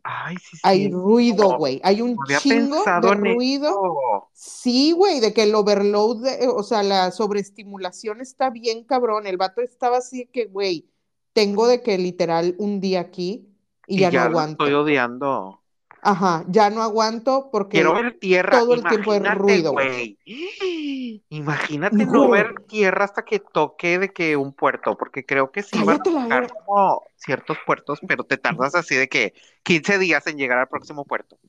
hay 0.62 0.90
ruido, 0.90 1.56
güey. 1.56 1.80
Hay 1.82 2.02
un 2.02 2.16
chingo 2.40 2.82
de 2.84 3.14
ruido. 3.14 4.28
Sí, 4.32 4.92
güey, 4.92 5.20
de 5.20 5.32
que 5.32 5.44
el 5.44 5.54
overload, 5.54 6.24
o 6.54 6.62
sea, 6.62 6.82
la 6.82 7.10
sobreestimulación 7.10 8.20
está 8.20 8.50
bien 8.50 8.84
cabrón. 8.84 9.26
El 9.26 9.38
vato 9.38 9.62
estaba 9.62 9.98
así 9.98 10.26
que, 10.26 10.46
güey, 10.46 10.90
tengo 11.32 11.66
de 11.66 11.82
que 11.82 11.98
literal 11.98 12.54
un 12.58 12.80
día 12.80 13.00
aquí 13.00 13.48
y, 13.86 14.00
ya, 14.00 14.10
no 14.10 14.20
aguanto. 14.20 14.64
estoy 14.64 14.74
odiando. 14.74 15.62
Ajá, 16.08 16.44
ya 16.46 16.70
no 16.70 16.84
aguanto 16.84 17.48
porque 17.50 17.78
Quiero 17.78 17.92
ver 17.92 18.16
tierra. 18.20 18.60
todo 18.60 18.74
el 18.74 18.84
tiempo 18.84 19.12
de 19.12 19.28
ruido. 19.34 19.72
Güey. 19.72 20.16
Imagínate 21.30 22.06
no 22.06 22.30
ver 22.30 22.54
tierra 22.68 23.04
hasta 23.04 23.24
que 23.24 23.40
toque 23.40 23.98
de 23.98 24.12
que 24.12 24.36
un 24.36 24.52
puerto, 24.52 24.96
porque 24.96 25.26
creo 25.26 25.50
que 25.50 25.64
sí 25.64 25.76
van 25.82 26.00
a 26.00 26.02
tocar 26.04 26.52
como 26.52 27.02
ciertos 27.16 27.58
puertos, 27.66 27.98
pero 28.06 28.22
te 28.22 28.36
tardas 28.36 28.76
así 28.76 28.94
de 28.94 29.08
que 29.08 29.34
15 29.64 29.98
días 29.98 30.24
en 30.28 30.38
llegar 30.38 30.58
al 30.58 30.68
próximo 30.68 31.04
puerto. 31.04 31.40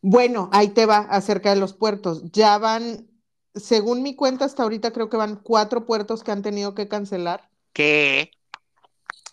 Bueno, 0.00 0.48
ahí 0.52 0.68
te 0.68 0.86
va 0.86 0.98
acerca 0.98 1.52
de 1.52 1.58
los 1.58 1.72
puertos. 1.72 2.22
Ya 2.30 2.56
van, 2.58 3.08
según 3.56 4.04
mi 4.04 4.14
cuenta 4.14 4.44
hasta 4.44 4.62
ahorita 4.62 4.92
creo 4.92 5.08
que 5.08 5.16
van 5.16 5.40
cuatro 5.42 5.86
puertos 5.86 6.22
que 6.22 6.30
han 6.30 6.42
tenido 6.42 6.76
que 6.76 6.86
cancelar. 6.86 7.50
¿Qué? 7.72 8.30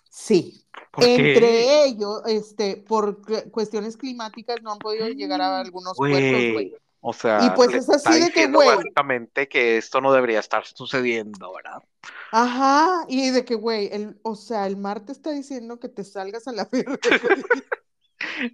Sí. 0.10 0.65
Entre 1.02 1.84
ellos, 1.86 2.22
este, 2.28 2.78
por 2.78 3.22
cu- 3.22 3.50
cuestiones 3.52 3.98
climáticas 3.98 4.62
no 4.62 4.72
han 4.74 4.80
podido 4.80 5.08
llegar 5.08 5.42
a 5.42 5.60
algunos 5.60 5.96
puertos, 5.98 6.20
güey. 6.54 6.74
O 7.08 7.14
sea, 7.14 7.40
Y 7.46 7.50
pues 7.52 7.72
es 7.74 7.88
así 7.90 8.20
de 8.20 8.32
que, 8.32 8.48
güey. 8.48 8.68
básicamente 8.68 9.48
que 9.48 9.78
esto 9.78 10.02
no 10.02 10.12
debería 10.12 10.40
estar 10.40 10.66
sucediendo, 10.66 11.54
¿verdad? 11.54 11.84
Ajá, 12.32 13.06
y 13.08 13.30
de 13.30 13.46
que, 13.46 13.54
güey, 13.56 13.90
el, 13.92 14.18
o 14.24 14.36
sea, 14.36 14.66
el 14.66 14.76
mar 14.76 15.02
te 15.06 15.12
está 15.12 15.30
diciendo 15.32 15.80
que 15.80 15.88
te 15.88 16.04
salgas 16.04 16.48
a 16.48 16.52
la 16.52 16.66
verga. 16.72 16.98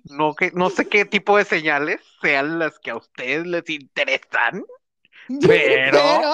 No, 0.05 0.35
que, 0.35 0.51
no 0.51 0.69
sé 0.69 0.87
qué 0.87 1.05
tipo 1.05 1.37
de 1.37 1.45
señales 1.45 2.01
sean 2.21 2.59
las 2.59 2.77
que 2.79 2.91
a 2.91 2.97
ustedes 2.97 3.45
les 3.47 3.69
interesan. 3.69 4.65
Pero- 5.27 5.47
Pero 5.47 6.31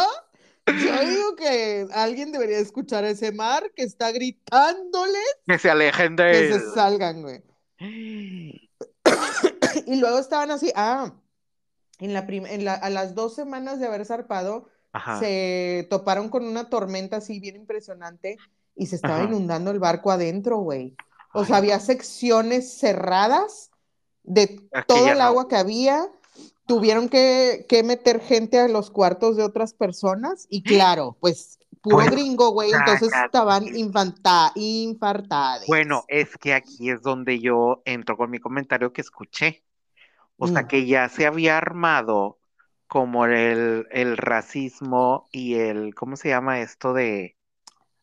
yo 0.67 0.99
digo 1.10 1.36
que 1.36 1.88
alguien 1.93 2.32
debería 2.32 2.60
escuchar 2.60 3.03
a 3.03 3.10
ese 3.10 3.32
mar 3.32 3.71
que 3.75 3.84
está 3.84 4.12
gritándole 4.12 5.19
Que 5.45 5.58
se 5.60 5.69
alejen 5.69 6.15
que 6.15 6.23
de 6.23 6.53
se 6.60 6.71
salgan, 6.71 7.21
güey. 7.21 7.43
Y 9.86 9.95
luego 9.99 10.19
estaban 10.19 10.51
así, 10.51 10.71
ah, 10.75 11.13
en 11.99 12.13
la 12.13 12.19
en 12.30 12.65
la- 12.65 12.73
a 12.73 12.89
las 12.89 13.15
dos 13.15 13.34
semanas 13.36 13.80
de 13.80 13.88
haber 13.88 14.06
zarpado, 14.06 14.69
Ajá. 14.91 15.19
se 15.19 15.88
toparon 15.89 16.30
con 16.30 16.45
una 16.45 16.69
tormenta 16.69 17.17
así 17.17 17.39
bien 17.39 17.56
impresionante 17.56 18.38
y 18.75 18.88
se 18.88 18.95
estaba 18.95 19.17
Ajá. 19.17 19.25
inundando 19.25 19.71
el 19.71 19.80
barco 19.80 20.12
adentro, 20.12 20.58
güey. 20.58 20.95
O 21.34 21.41
Ay, 21.41 21.45
sea, 21.45 21.58
había 21.58 21.80
secciones 21.80 22.77
cerradas 22.77 23.71
de 24.23 24.67
todo 24.88 25.08
el 25.10 25.17
no. 25.19 25.23
agua 25.23 25.47
que 25.47 25.56
había. 25.56 26.08
Tuvieron 26.67 27.10
que, 27.10 27.65
que 27.69 27.84
meter 27.84 28.19
gente 28.21 28.60
a 28.60 28.67
los 28.67 28.91
cuartos 28.91 29.38
de 29.38 29.43
otras 29.43 29.73
personas 29.73 30.47
y 30.49 30.63
claro, 30.63 31.17
pues 31.21 31.60
puro 31.82 32.08
gringo, 32.12 32.51
güey, 32.51 32.71
entonces 32.73 33.10
cállate. 33.10 33.25
estaban 33.27 33.75
infanta, 33.77 34.51
infartados. 34.56 35.65
Bueno, 35.65 36.03
es 36.10 36.38
que 36.38 36.53
aquí 36.53 36.89
es 36.89 37.01
donde 37.01 37.39
yo 37.39 37.82
entro 37.86 38.17
con 38.17 38.30
mi 38.30 38.39
comentario 38.39 38.91
que 38.93 39.01
escuché. 39.01 39.63
O 40.38 40.47
sea, 40.47 40.63
Mm. 40.63 40.67
que 40.67 40.86
ya 40.86 41.10
se 41.10 41.25
había 41.25 41.58
armado 41.58 42.39
como 42.88 43.25
el, 43.25 43.88
el 43.91 44.17
racismo 44.17 45.27
y 45.32 45.56
el, 45.56 45.95
¿cómo 45.95 46.15
se 46.15 46.30
llama 46.30 46.62
esto 46.62 46.93
de... 46.93 47.38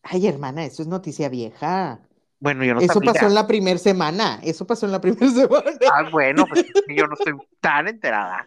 Ay, 0.02 0.26
hermana, 0.26 0.64
eso 0.64 0.82
es 0.82 0.88
noticia 0.88 1.28
vieja. 1.28 2.00
Bueno, 2.40 2.64
yo 2.64 2.74
no 2.74 2.80
Eso 2.80 2.94
sabía. 2.94 3.12
pasó 3.12 3.26
en 3.26 3.34
la 3.34 3.46
primera 3.46 3.78
semana. 3.78 4.40
Eso 4.42 4.66
pasó 4.66 4.86
en 4.86 4.92
la 4.92 5.00
primera 5.00 5.30
semana. 5.30 5.70
Ah, 5.86 6.08
bueno, 6.10 6.44
pues 6.46 6.66
yo 6.88 7.06
no 7.06 7.14
estoy 7.14 7.34
tan 7.60 7.88
enterada. 7.88 8.46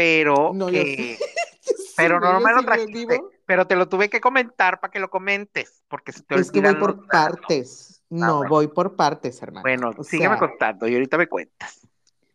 Pero 0.00 0.52
No, 0.54 0.66
que... 0.68 0.84
Sí, 0.84 1.18
Pero 1.96 2.18
no, 2.18 2.32
no 2.32 2.40
me 2.40 2.52
lo 2.54 2.62
trajiste. 2.62 3.20
Pero 3.44 3.66
te 3.66 3.76
lo 3.76 3.86
tuve 3.88 4.08
que 4.08 4.20
comentar 4.20 4.80
para 4.80 4.90
que 4.90 4.98
lo 4.98 5.10
comentes, 5.10 5.82
porque 5.88 6.12
se 6.12 6.22
te 6.22 6.36
Es 6.36 6.50
que 6.50 6.60
voy 6.60 6.74
por 6.76 6.96
los 6.96 7.06
partes. 7.06 8.02
No, 8.08 8.38
bueno. 8.38 8.48
voy 8.48 8.68
por 8.68 8.96
partes, 8.96 9.42
hermano. 9.42 9.62
Bueno, 9.62 9.90
O 9.96 10.02
sígueme 10.02 10.38
sea, 10.38 10.48
contando 10.48 10.88
y 10.88 10.94
ahorita 10.94 11.18
me 11.18 11.28
cuentas. 11.28 11.86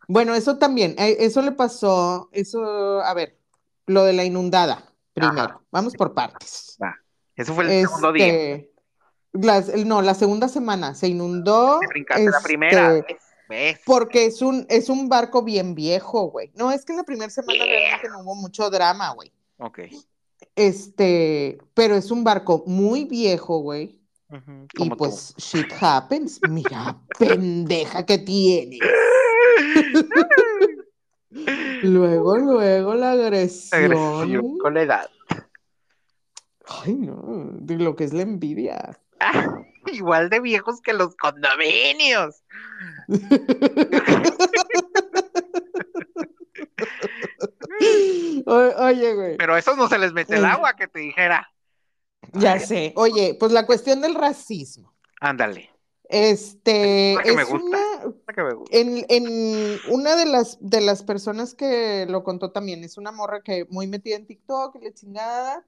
Bueno, 0.07 0.35
eso 0.35 0.57
también, 0.59 0.93
eh, 0.99 1.17
eso 1.19 1.41
le 1.41 1.51
pasó, 1.51 2.29
eso, 2.31 3.01
a 3.01 3.13
ver, 3.15 3.39
lo 3.87 4.03
de 4.03 4.13
la 4.13 4.23
inundada, 4.23 4.85
primero. 5.13 5.41
Ajá. 5.41 5.61
Vamos 5.71 5.95
por 5.95 6.13
partes. 6.13 6.77
Va. 6.81 6.95
Eso 7.35 7.55
fue 7.55 7.63
el 7.63 7.87
segundo 7.87 8.13
día. 8.13 8.27
Este, 8.27 8.71
las- 9.33 9.69
el- 9.69 9.87
no, 9.87 10.03
la 10.03 10.13
segunda 10.13 10.47
semana 10.47 10.93
se 10.93 11.07
inundó. 11.07 11.79
Te 11.79 11.87
brincaste 11.87 12.25
la 12.25 12.37
este, 12.37 12.43
primera. 12.43 12.89
¿ves? 12.93 13.03
¿Ves? 13.49 13.79
Porque 13.85 14.25
es 14.25 14.41
un, 14.41 14.65
es 14.69 14.89
un 14.89 15.07
barco 15.07 15.43
bien 15.43 15.75
viejo, 15.75 16.29
güey. 16.31 16.51
No, 16.55 16.71
es 16.71 16.83
que 16.85 16.93
en 16.93 16.97
la 16.97 17.03
primera 17.03 17.29
semana 17.29 17.53
Yeah. 17.53 17.65
realmente 17.65 18.09
no 18.09 18.19
hubo 18.21 18.35
mucho 18.35 18.69
drama, 18.69 19.13
güey. 19.13 19.31
Ok. 19.57 19.79
Este, 20.55 21.57
pero 21.73 21.95
es 21.95 22.11
un 22.11 22.23
barco 22.23 22.63
muy 22.65 23.05
viejo, 23.05 23.59
güey. 23.59 23.99
Y 24.73 24.89
tú. 24.89 24.97
pues 24.97 25.33
shit 25.37 25.71
happens. 25.79 26.39
Mira, 26.49 26.97
pendeja 27.19 28.05
que 28.05 28.17
tienes. 28.17 28.79
Luego, 31.83 32.37
luego 32.37 32.95
la 32.95 33.11
agresión. 33.11 33.91
Agresión 33.91 34.57
con 34.57 34.73
la 34.73 34.81
edad. 34.83 35.09
Ay, 36.67 36.95
no, 36.95 37.49
de 37.59 37.77
lo 37.77 37.95
que 37.95 38.05
es 38.05 38.13
la 38.13 38.23
envidia. 38.23 38.99
Ah, 39.19 39.57
igual 39.91 40.29
de 40.29 40.39
viejos 40.39 40.81
que 40.81 40.93
los 40.93 41.15
condominios. 41.15 42.41
Oye, 48.45 49.13
güey, 49.15 49.37
Pero 49.37 49.53
a 49.55 49.59
esos 49.59 49.77
no 49.77 49.87
se 49.89 49.97
les 49.97 50.13
mete 50.13 50.35
el 50.35 50.45
agua, 50.45 50.75
que 50.75 50.87
te 50.87 50.99
dijera. 50.99 51.49
ya 52.33 52.53
Ay, 52.53 52.59
sé. 52.59 52.93
Oye, 52.95 53.35
pues 53.39 53.51
la 53.51 53.65
cuestión 53.65 54.01
del 54.01 54.15
racismo. 54.15 54.93
Ándale. 55.19 55.69
Este, 56.07 57.15
La 57.15 57.23
que 57.23 57.33
me 57.33 57.41
es 57.41 57.49
gusta. 57.49 57.65
una, 57.67 57.79
la 58.27 58.33
que 58.33 58.43
me 58.43 58.53
gusta. 58.53 58.77
en, 58.77 59.05
en 59.09 59.79
una 59.89 60.15
de 60.15 60.25
las, 60.27 60.57
de 60.61 60.81
las 60.81 61.01
personas 61.03 61.55
que 61.55 62.05
lo 62.07 62.23
contó 62.23 62.51
también, 62.51 62.83
es 62.83 62.97
una 62.97 63.11
morra 63.11 63.41
que 63.41 63.65
muy 63.69 63.87
metida 63.87 64.15
en 64.15 64.27
TikTok, 64.27 64.75
la 64.81 64.93
chingada. 64.93 65.65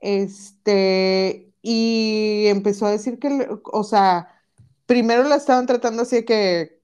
Este, 0.00 1.52
y 1.62 2.44
empezó 2.46 2.86
a 2.86 2.90
decir 2.90 3.18
que, 3.18 3.48
o 3.64 3.84
sea, 3.84 4.41
primero 4.86 5.24
la 5.24 5.36
estaban 5.36 5.66
tratando 5.66 6.02
así 6.02 6.16
de 6.16 6.24
que, 6.24 6.82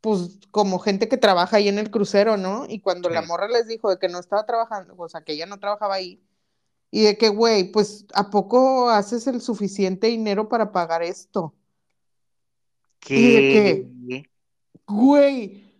pues, 0.00 0.40
como 0.50 0.78
gente 0.78 1.08
que 1.08 1.16
trabaja 1.16 1.56
ahí 1.56 1.68
en 1.68 1.78
el 1.78 1.90
crucero, 1.90 2.36
¿no? 2.36 2.66
Y 2.68 2.80
cuando 2.80 3.08
la 3.10 3.22
morra 3.22 3.48
les 3.48 3.66
dijo 3.66 3.90
de 3.90 3.98
que 3.98 4.08
no 4.08 4.18
estaba 4.18 4.46
trabajando, 4.46 4.94
o 4.96 5.08
sea, 5.08 5.22
que 5.22 5.32
ella 5.32 5.46
no 5.46 5.58
trabajaba 5.58 5.94
ahí, 5.94 6.22
y 6.90 7.02
de 7.02 7.18
que, 7.18 7.28
güey, 7.28 7.72
pues, 7.72 8.06
¿a 8.14 8.30
poco 8.30 8.88
haces 8.88 9.26
el 9.26 9.40
suficiente 9.40 10.06
dinero 10.06 10.48
para 10.48 10.72
pagar 10.72 11.02
esto? 11.02 11.54
¿Y 13.08 13.32
de 13.32 13.40
¿Qué? 13.40 14.30
Güey, 14.86 15.74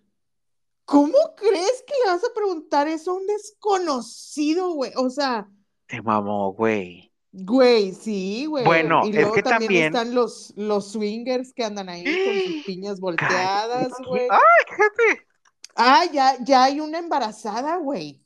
¿cómo 0.85 1.17
crees 1.37 1.85
que 1.87 1.95
le 2.05 2.11
vas 2.11 2.25
a 2.25 2.35
preguntar 2.35 2.89
eso 2.89 3.13
a 3.13 3.15
un 3.15 3.27
desconocido, 3.27 4.73
güey? 4.73 4.93
O 4.97 5.11
sea, 5.11 5.49
Te 5.87 6.03
mamó, 6.03 6.53
güey. 6.53 7.06
Güey, 7.39 7.93
sí, 7.93 8.47
güey. 8.47 8.65
Bueno, 8.65 9.03
y 9.05 9.11
es 9.11 9.15
luego 9.17 9.33
que 9.35 9.43
también, 9.43 9.61
también- 9.61 9.85
están 9.87 10.15
los, 10.15 10.55
los 10.57 10.93
swingers 10.93 11.53
que 11.53 11.65
andan 11.65 11.89
ahí 11.91 12.03
con 12.05 12.53
sus 12.55 12.65
piñas 12.67 12.99
volteadas, 13.01 13.93
güey. 14.09 14.27
Ay, 14.31 14.65
fíjate. 14.69 15.27
Ah, 15.75 16.05
ya, 16.11 16.37
ya 16.43 16.65
hay 16.65 16.81
una 16.81 16.99
embarazada, 16.99 17.77
güey. 17.77 18.23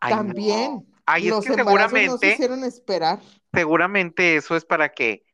Ay, 0.00 0.10
no. 0.14 0.16
También. 0.18 0.86
Ay, 1.06 1.28
es 1.28 1.34
que 1.44 1.52
embarazos 1.52 1.56
no 1.56 1.56
se 1.56 1.56
seguramente, 1.98 2.32
hicieron 2.32 2.64
esperar. 2.64 3.20
seguramente 3.52 4.36
eso 4.36 4.56
es 4.56 4.64
para 4.64 4.90
que 4.92 5.24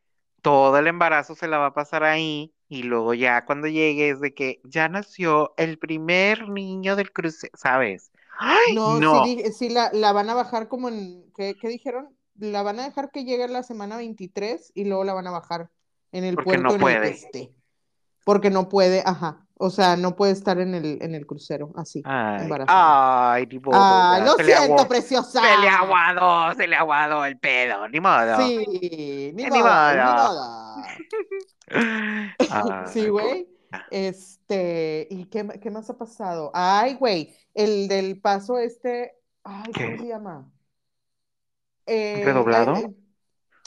todo 0.42 0.76
el 0.79 0.87
embarazo 0.87 1.35
se 1.35 1.48
la 1.48 1.59
va 1.59 1.66
a 1.66 1.74
pasar 1.74 2.02
ahí 2.05 2.52
y 2.68 2.83
luego 2.83 3.14
ya 3.14 3.44
cuando 3.44 3.66
llegue 3.66 4.11
es 4.11 4.20
de 4.20 4.33
que 4.35 4.61
ya 4.64 4.88
nació 4.88 5.55
el 5.57 5.79
primer 5.79 6.48
niño 6.48 6.96
del 6.96 7.12
cruce, 7.12 7.50
¿sabes? 7.55 8.11
Ay, 8.38 8.74
No, 8.74 8.98
no. 9.00 9.24
sí, 9.24 9.42
sí 9.57 9.68
la, 9.70 9.90
la 9.92 10.12
van 10.12 10.31
a 10.31 10.35
bajar 10.35 10.68
como 10.68 10.88
en, 10.88 11.24
¿qué, 11.37 11.55
qué 11.61 11.68
dijeron? 11.68 12.15
La 12.38 12.62
van 12.62 12.81
a 12.81 12.85
dejar 12.85 13.11
que 13.11 13.25
llegue 13.25 13.46
la 13.49 13.62
semana 13.62 13.96
23 13.96 14.72
y 14.75 14.85
luego 14.85 15.05
la 15.05 15.14
van 15.14 15.27
a 15.27 15.31
bajar 15.31 15.70
en 16.12 16.25
el 16.25 16.35
Porque 16.37 16.59
no 16.59 16.68
puerto 16.68 16.75
en 16.75 16.75
el 16.75 16.81
puede. 16.81 17.01
que 17.11 17.16
esté. 17.16 17.53
Porque 18.25 18.51
no 18.51 18.68
puede, 18.68 19.03
ajá. 19.07 19.46
O 19.59 19.70
sea, 19.70 19.96
no 19.96 20.16
puede 20.16 20.33
estar 20.33 20.59
en 20.61 20.75
el, 20.75 20.99
en 21.01 21.14
el 21.14 21.27
crucero, 21.27 21.72
así, 21.77 22.03
Ay, 22.05 22.42
embarazada. 22.42 23.33
ay, 23.33 23.46
ni 23.46 23.59
modo, 23.59 23.70
Ah, 23.81 24.20
lo 24.22 24.35
se 24.37 24.44
siento, 24.44 24.87
preciosa. 24.87 25.40
se 25.40 25.59
le 25.62 25.68
aguadó, 25.68 26.55
se 26.55 26.66
le 26.66 26.77
aguadó 26.77 27.25
el 27.25 27.38
pedo, 27.38 27.88
ni 27.88 27.99
modo. 27.99 28.37
Sí, 28.37 29.33
ni 29.35 29.44
Ni 29.44 29.49
modo, 29.49 29.94
ni 29.94 30.03
modo. 30.03 30.83
Sí, 32.92 33.09
güey. 33.09 33.49
Este, 33.90 35.09
¿y 35.11 35.25
qué, 35.27 35.46
qué 35.61 35.70
más 35.70 35.88
ha 35.90 35.96
pasado? 35.96 36.51
Ay, 36.55 36.94
güey, 36.94 37.35
el 37.55 37.88
del 37.88 38.20
paso 38.20 38.59
este, 38.59 39.12
ay, 39.42 39.72
¿Qué? 39.72 39.85
¿cómo 39.87 39.96
se 40.03 40.09
llama? 40.09 40.53
Eh, 41.87 42.22
¿Redoblado? 42.25 42.75
Hay, 42.75 42.96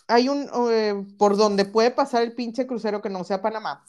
hay 0.08 0.29
un, 0.29 0.49
eh, 0.71 1.05
por 1.17 1.38
donde 1.38 1.65
puede 1.65 1.91
pasar 1.91 2.23
el 2.23 2.34
pinche 2.34 2.67
crucero 2.67 3.01
que 3.01 3.10
no 3.10 3.23
sea 3.23 3.41
Panamá, 3.41 3.86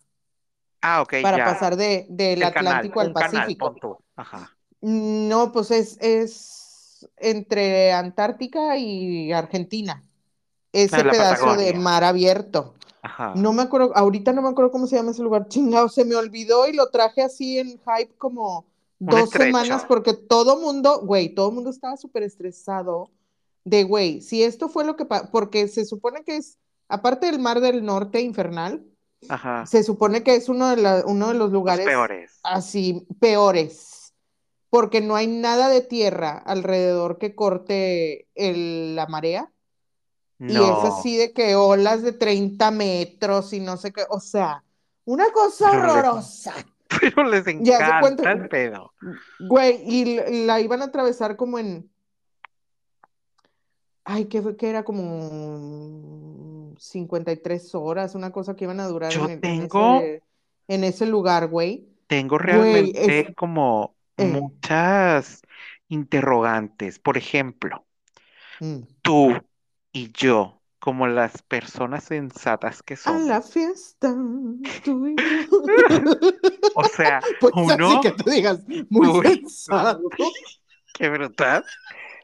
Ah, 0.83 1.03
ok, 1.03 1.15
para 1.23 1.39
ya. 1.39 1.45
pasar 1.45 1.77
de, 1.77 2.07
del 2.09 2.41
canal, 2.41 2.57
Atlántico 2.57 3.01
al 3.01 3.13
canal, 3.13 3.31
Pacífico. 3.31 4.03
Ajá. 4.17 4.57
No, 4.81 5.53
pues 5.53 5.71
es, 5.71 5.99
es 6.01 7.07
entre 7.19 7.93
Antártica 7.93 8.77
y 8.79 9.33
Argentina. 9.33 10.03
Ese 10.73 11.03
pedazo 11.05 11.57
de 11.57 11.75
mar 11.75 12.05
abierto. 12.05 12.75
Ajá. 13.03 13.33
No 13.35 13.53
me 13.53 13.63
acuerdo, 13.63 13.93
ahorita 13.95 14.33
no 14.33 14.43
me 14.43 14.49
acuerdo 14.49 14.71
cómo 14.71 14.87
se 14.87 14.97
llama 14.97 15.11
ese 15.11 15.23
lugar. 15.23 15.49
Chingado, 15.49 15.89
se 15.89 16.05
me 16.05 16.15
olvidó 16.15 16.67
y 16.69 16.73
lo 16.75 16.89
traje 16.91 17.23
así 17.23 17.59
en 17.59 17.79
hype 17.79 18.15
como 18.17 18.65
dos 18.99 19.31
semanas 19.31 19.85
porque 19.87 20.15
todo 20.15 20.61
mundo, 20.61 21.01
güey, 21.03 21.35
todo 21.35 21.51
mundo 21.51 21.71
estaba 21.71 21.97
súper 21.97 22.23
estresado 22.23 23.11
de, 23.65 23.85
güey, 23.85 24.21
si 24.23 24.43
esto 24.43 24.69
fue 24.69 24.85
lo 24.85 24.97
que 24.97 25.05
pasó, 25.05 25.29
porque 25.31 25.69
se 25.69 25.85
supone 25.85 26.25
que 26.25 26.37
es, 26.37 26.59
aparte 26.89 27.27
del 27.27 27.39
mar 27.39 27.61
del 27.61 27.85
norte 27.85 28.21
infernal, 28.21 28.85
Ajá. 29.29 29.67
se 29.67 29.83
supone 29.83 30.23
que 30.23 30.35
es 30.35 30.49
uno 30.49 30.69
de, 30.71 30.77
la- 30.77 31.03
uno 31.07 31.29
de 31.29 31.35
los 31.35 31.45
Los 31.45 31.53
lugares 31.53 31.87
peores. 31.87 32.39
así 32.43 33.07
peores. 33.21 34.15
porque 34.71 35.01
no 35.01 35.17
hay 35.17 35.27
nada 35.27 35.69
de 35.69 35.81
tierra 35.81 36.39
alrededor 36.39 37.19
que 37.19 37.35
corte 37.35 38.29
el- 38.37 38.95
la 38.95 39.07
marea. 39.09 39.51
Y 40.39 40.55
es 40.55 40.85
así 40.85 41.17
de 41.17 41.33
que 41.33 41.55
olas 41.57 42.03
de 42.03 42.13
30 42.13 42.71
metros 42.71 43.53
y 43.53 43.59
no 43.61 43.77
sé 43.77 43.93
qué, 43.93 44.05
o 44.09 44.21
sea, 44.21 44.63
una 45.05 45.31
cosa 45.33 45.71
Pero 45.73 45.83
les- 45.83 45.93
horrorosa. 45.93 46.55
pero 47.01 47.25
les 47.25 47.45
Ya 47.45 47.51
se 47.51 47.51
encanta 47.85 48.01
cuenta. 48.01 48.33
el 48.33 48.49
pedo. 48.49 48.93
Güey, 49.41 49.83
y 49.85 50.45
la 50.47 50.61
iban 50.61 50.83
a 50.83 50.87
atravesar 50.87 51.37
como 51.37 51.59
en, 51.59 51.90
ay, 54.11 54.25
¿qué 54.27 54.43
fue? 54.43 54.57
Que 54.57 54.69
era 54.71 54.83
como 54.85 56.75
53 56.79 57.75
horas, 57.75 58.15
una 58.15 58.31
cosa 58.33 58.57
que 58.57 58.65
iban 58.65 58.81
a 58.81 58.87
durar 58.89 59.13
Yo 59.13 59.25
en, 59.25 59.31
el- 59.31 59.33
en 59.35 59.41
tengo- 59.69 59.97
ese, 60.01 60.23
en 60.69 60.85
ese 60.85 61.07
lugar, 61.07 61.49
güey. 61.49 61.87
Tengo 62.07 62.37
Güey, 62.39 62.47
realmente 62.47 63.21
es- 63.31 63.37
como 63.37 63.95
eh. 64.17 64.25
muchas 64.27 65.43
interrogantes. 65.89 66.99
Por 66.99 67.17
ejemplo, 67.17 67.85
Mm. 68.61 68.81
tú 69.03 69.33
y 69.93 70.11
yo, 70.13 70.61
como 70.79 71.07
las 71.07 71.43
personas 71.43 72.05
sensatas 72.05 72.83
que 72.83 72.95
A 72.95 72.97
somos, 72.97 73.23
la 73.23 73.43
fiesta, 73.43 74.15
tú 74.85 75.07
y 75.07 75.17
yo. 75.17 75.23
o 76.75 76.85
sea, 76.85 77.21
Pues 77.41 77.53
así 77.57 77.73
uno, 77.75 78.01
que 78.01 78.11
te 78.13 78.31
digas, 78.31 78.61
muy 78.89 79.09
Uy. 79.09 79.47
qué 80.95 81.09
brutal. 81.09 81.65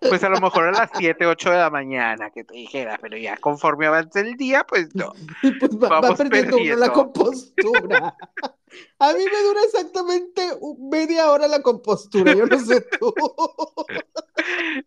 Pues 0.08 0.22
a 0.24 0.28
lo 0.28 0.40
mejor 0.40 0.68
a 0.68 0.72
las 0.72 0.90
7, 0.94 1.26
8 1.26 1.50
de 1.50 1.56
la 1.56 1.70
mañana 1.70 2.30
que 2.30 2.44
te 2.44 2.54
dijera, 2.54 2.98
pero 3.00 3.16
ya 3.16 3.36
conforme 3.36 3.86
avance 3.86 4.20
el 4.20 4.36
día, 4.36 4.64
pues 4.64 4.94
no. 4.94 5.12
Pues 5.60 5.72
va, 5.82 5.88
va 5.88 6.00
Vamos 6.00 6.18
perdiendo 6.18 6.56
uno 6.56 6.64
la 6.76 6.86
perdiendo. 6.86 6.92
compostura. 6.92 8.16
A 8.98 9.12
mí 9.12 9.24
me 9.24 9.42
dura 9.42 9.60
exactamente 9.64 10.50
media 10.78 11.30
hora 11.30 11.48
la 11.48 11.62
compostura, 11.62 12.34
yo 12.34 12.46
no 12.46 12.58
sé 12.58 12.80
tú. 12.98 13.14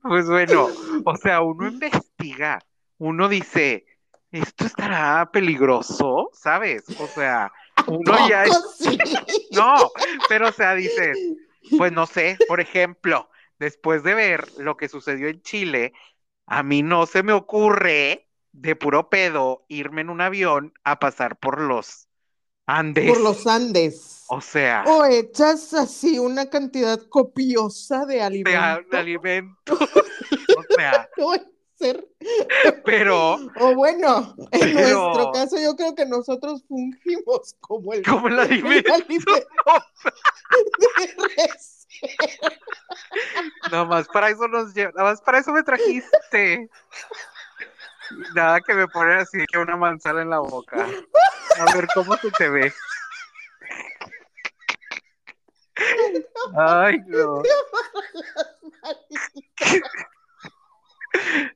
Pues 0.01 0.27
bueno, 0.27 0.69
o 1.05 1.17
sea, 1.17 1.41
uno 1.41 1.67
investiga, 1.67 2.59
uno 2.97 3.27
dice, 3.27 3.85
esto 4.31 4.65
estará 4.65 5.29
peligroso, 5.31 6.29
¿sabes? 6.33 6.83
O 6.99 7.07
sea, 7.07 7.51
uno 7.87 8.29
ya 8.29 8.45
es, 8.45 8.59
no, 9.51 9.91
pero 10.29 10.49
o 10.49 10.51
sea, 10.51 10.75
dices, 10.75 11.17
pues 11.77 11.91
no 11.91 12.05
sé, 12.05 12.37
por 12.47 12.59
ejemplo, 12.59 13.28
después 13.59 14.03
de 14.03 14.13
ver 14.13 14.47
lo 14.57 14.77
que 14.77 14.89
sucedió 14.89 15.27
en 15.27 15.41
Chile, 15.41 15.93
a 16.45 16.63
mí 16.63 16.81
no 16.83 17.05
se 17.05 17.23
me 17.23 17.33
ocurre 17.33 18.27
de 18.51 18.75
puro 18.75 19.09
pedo 19.09 19.65
irme 19.67 20.01
en 20.01 20.09
un 20.09 20.21
avión 20.21 20.73
a 20.83 20.99
pasar 20.99 21.37
por 21.37 21.61
los 21.61 22.07
Andes. 22.65 23.07
Por 23.09 23.21
los 23.21 23.47
Andes. 23.47 24.25
O 24.29 24.41
sea, 24.41 24.83
O 24.87 25.03
echas 25.05 25.73
así 25.73 26.19
una 26.19 26.49
cantidad 26.49 26.99
copiosa 27.09 28.05
de 28.05 28.15
de, 28.15 28.21
alimento. 28.21 28.89
de 28.91 28.97
alimentos. 28.97 29.79
O 30.57 30.75
sea, 30.75 31.09
Puede 31.15 31.45
ser. 31.75 32.07
pero 32.85 33.35
O 33.59 33.75
bueno, 33.75 34.35
en 34.51 34.75
Pero- 34.75 35.03
nuestro 35.13 35.31
caso 35.31 35.57
yo 35.59 35.75
creo 35.75 35.95
que 35.95 36.05
nosotros 36.05 36.63
fungimos 36.67 37.55
como 37.59 37.93
el, 37.93 38.03
como 38.03 38.27
el 38.27 38.33
el 38.39 38.39
alimento. 38.91 39.33
de 40.89 41.25
res. 41.37 41.78
Nada 43.71 43.85
más 43.85 44.07
para 44.07 44.29
eso 44.29 44.47
nos 44.47 44.73
lleva, 44.73 44.91
nada 44.95 45.11
más 45.11 45.21
para 45.21 45.39
eso 45.39 45.51
me 45.51 45.63
trajiste. 45.63 46.69
Nada 48.33 48.59
que 48.61 48.73
me 48.73 48.87
ponen 48.87 49.19
así 49.19 49.37
que 49.45 49.57
una 49.57 49.77
manzana 49.77 50.21
en 50.21 50.29
la 50.29 50.39
boca. 50.39 50.87
A 51.59 51.75
ver 51.75 51.87
cómo 51.93 52.15
se 52.17 52.31
te 52.31 52.49
ve. 52.49 52.73
Ay, 56.57 56.99
no. 57.07 57.41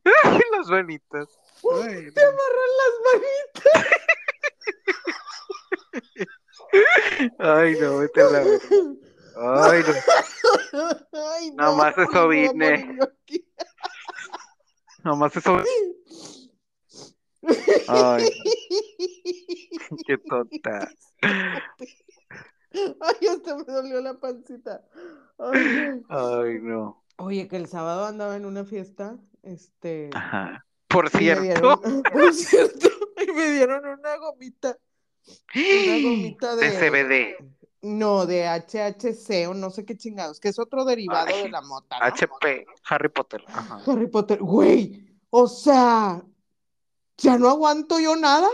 Ay, 0.05 0.41
las 0.51 0.67
manitas. 0.67 1.39
Ay, 1.83 2.11
Te 2.11 2.23
amarran 2.23 2.71
las 2.79 2.93
manitas. 3.13 3.87
Ay, 7.39 7.79
no, 7.79 7.99
vete 7.99 8.21
a 8.21 8.29
la. 8.29 8.43
Ay, 9.35 9.83
no. 9.87 9.93
Ay, 11.13 11.51
Nada 11.51 11.71
no, 11.71 11.77
más 11.77 11.97
eso 11.97 12.27
vine. 12.27 12.99
Nomás 15.03 15.35
eso. 15.35 15.61
Ay, 17.87 18.25
qué 20.07 20.17
tonta. 20.17 20.89
Ay, 21.21 21.61
hasta 23.29 23.57
me 23.57 23.63
dolió 23.65 24.01
la 24.01 24.19
pancita. 24.19 24.83
Ay, 25.37 26.01
no. 26.07 26.41
Ay, 26.41 26.59
no. 26.61 27.03
Oye, 27.17 27.47
que 27.47 27.57
el 27.57 27.67
sábado 27.67 28.05
andaba 28.05 28.35
en 28.35 28.45
una 28.45 28.65
fiesta, 28.65 29.17
este, 29.43 30.09
Ajá. 30.13 30.65
Por 30.87 31.09
cierto. 31.09 31.41
dieron, 31.41 32.03
por 32.13 32.33
cierto, 32.33 32.89
y 33.25 33.31
me 33.31 33.51
dieron 33.51 33.85
una 33.85 34.17
gomita, 34.17 34.77
una 35.53 35.53
gomita 36.03 36.55
De 36.55 36.69
de, 36.69 36.77
CBD. 36.77 37.35
No, 37.83 38.25
de 38.25 38.47
HHC 38.47 39.47
o 39.49 39.53
no 39.53 39.69
sé 39.69 39.85
qué 39.85 39.95
chingados, 39.97 40.39
que 40.39 40.49
es 40.49 40.57
otro 40.57 40.85
derivado 40.85 41.27
Ay, 41.27 41.43
de 41.43 41.49
la 41.49 41.61
mota, 41.61 41.99
¿no? 41.99 42.05
HP, 42.05 42.65
Harry 42.89 43.09
Potter. 43.09 43.43
Ajá. 43.47 43.81
Harry 43.85 44.07
Potter, 44.07 44.39
güey, 44.39 45.05
o 45.29 45.47
sea, 45.47 46.23
ya 47.17 47.37
no 47.37 47.49
aguanto 47.49 47.99
yo 47.99 48.15
nada. 48.15 48.49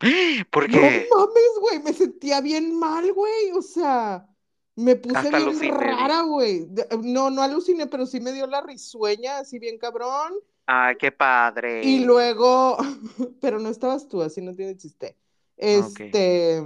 ¿Por 0.50 0.68
No 0.68 0.78
qué? 0.78 1.06
mames, 1.14 1.52
güey, 1.60 1.82
me 1.82 1.92
sentía 1.92 2.40
bien 2.40 2.78
mal, 2.78 3.12
güey, 3.12 3.52
o 3.52 3.62
sea, 3.62 4.28
me 4.74 4.96
puse 4.96 5.16
Hasta 5.16 5.38
bien 5.38 5.42
aluciné, 5.48 5.70
rara, 5.70 6.22
güey. 6.22 6.66
No, 7.02 7.30
no 7.30 7.42
aluciné, 7.42 7.86
pero 7.86 8.06
sí 8.06 8.20
me 8.20 8.32
dio 8.32 8.46
la 8.46 8.62
risueña, 8.62 9.38
así 9.38 9.58
bien 9.58 9.78
cabrón. 9.78 10.32
Ay, 10.66 10.96
qué 10.98 11.12
padre. 11.12 11.84
Y 11.84 12.04
luego, 12.04 12.76
pero 13.40 13.58
no 13.58 13.68
estabas 13.68 14.08
tú, 14.08 14.22
así 14.22 14.40
no 14.40 14.54
tiene 14.54 14.76
chiste. 14.76 15.16
Este, 15.56 16.64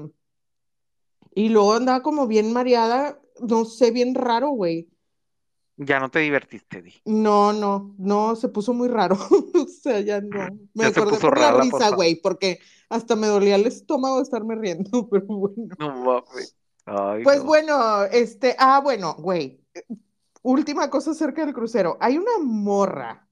y 1.36 1.50
luego 1.50 1.74
andaba 1.74 2.02
como 2.02 2.26
bien 2.26 2.52
mareada, 2.52 3.20
no 3.40 3.64
sé, 3.64 3.92
bien 3.92 4.16
raro, 4.16 4.50
güey. 4.50 4.90
Ya 5.76 6.00
no 6.00 6.10
te 6.10 6.20
divertiste, 6.20 6.82
Di. 6.82 6.94
No, 7.04 7.52
no, 7.52 7.94
no, 7.98 8.34
se 8.36 8.48
puso 8.48 8.74
muy 8.74 8.88
raro. 8.88 9.16
O 9.54 9.66
sea, 9.68 10.00
ya 10.00 10.20
no. 10.20 10.58
Me 10.74 10.84
Ya 10.84 10.88
acordé 10.88 11.10
puso 11.12 11.20
por 11.20 11.38
la 11.38 11.52
risa, 11.52 11.90
güey, 11.90 12.16
porque 12.20 12.60
hasta 12.88 13.16
me 13.16 13.26
dolía 13.28 13.56
el 13.56 13.66
estómago 13.66 14.16
de 14.16 14.22
estarme 14.24 14.56
riendo, 14.56 15.08
pero 15.10 15.26
bueno. 15.26 15.76
No 15.78 15.92
mames. 16.04 16.56
Ay, 16.86 17.24
Pues 17.24 17.38
no. 17.38 17.44
bueno, 17.44 18.04
este, 18.04 18.56
ah, 18.58 18.80
bueno, 18.82 19.14
güey. 19.18 19.60
Última 20.42 20.90
cosa 20.90 21.12
acerca 21.12 21.44
del 21.44 21.54
crucero. 21.54 21.98
Hay 22.00 22.18
una 22.18 22.38
morra 22.42 23.28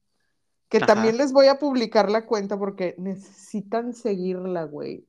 que 0.69 0.81
Ajá. 0.81 0.87
también 0.87 1.17
les 1.19 1.33
voy 1.33 1.49
a 1.49 1.59
publicar 1.59 2.11
la 2.11 2.27
cuenta 2.27 2.59
porque 2.59 2.95
necesitan 2.99 3.95
seguirla, 3.95 4.65
güey. 4.65 5.07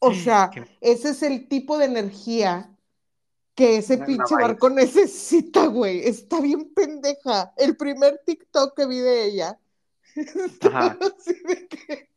O 0.00 0.14
sea, 0.14 0.50
Qué- 0.52 0.64
ese 0.80 1.10
es 1.10 1.22
el 1.22 1.48
tipo 1.48 1.76
de 1.78 1.86
energía 1.86 2.70
que 3.54 3.76
ese 3.78 3.98
pinche 3.98 4.34
barco 4.34 4.70
necesita, 4.70 5.66
güey. 5.66 6.06
Está 6.06 6.40
bien 6.40 6.72
pendeja. 6.74 7.52
El 7.56 7.76
primer 7.76 8.20
TikTok 8.24 8.76
que 8.76 8.86
vi 8.86 8.98
de 8.98 9.24
ella, 9.24 9.58
estaba 10.14 10.96
así 11.16 11.34
de 11.44 11.66
que 11.68 12.08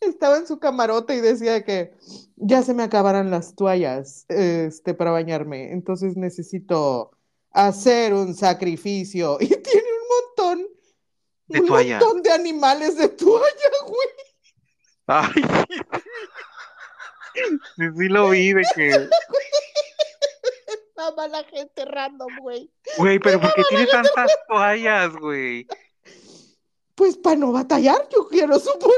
estaba 0.00 0.36
en 0.36 0.46
su 0.46 0.58
camarote 0.58 1.14
y 1.16 1.20
decía 1.20 1.64
que 1.64 1.94
ya 2.36 2.62
se 2.62 2.74
me 2.74 2.82
acabaran 2.82 3.30
las 3.30 3.54
toallas, 3.54 4.24
este, 4.28 4.94
para 4.94 5.10
bañarme. 5.12 5.72
Entonces 5.72 6.16
necesito 6.16 7.12
hacer 7.50 8.14
un 8.14 8.34
sacrificio. 8.34 9.38
Y 9.40 9.46
tiene 9.48 9.82
un 9.82 10.08
montón, 10.56 10.66
De 11.48 11.60
un 11.60 11.66
toalla. 11.66 11.98
montón 12.00 12.22
de 12.22 12.30
animales 12.32 12.96
de 12.96 13.08
toalla, 13.08 13.70
güey. 13.86 14.08
Ay. 15.12 15.42
Sí, 17.76 17.84
sí 17.96 18.08
lo 18.08 18.30
vi 18.30 18.52
de 18.52 18.62
que. 18.74 18.90
Estaba 20.88 21.28
la 21.28 21.44
gente 21.44 21.84
random, 21.84 22.30
güey. 22.40 22.70
Güey, 22.96 23.18
pero 23.18 23.40
¿por 23.40 23.52
qué 23.54 23.62
tiene 23.68 23.86
tantas 23.86 24.30
toallas, 24.48 25.14
güey? 25.16 25.66
Pues 26.94 27.16
para 27.16 27.36
no 27.36 27.52
batallar, 27.52 28.08
yo 28.10 28.28
quiero 28.28 28.58
suponer. 28.58 28.96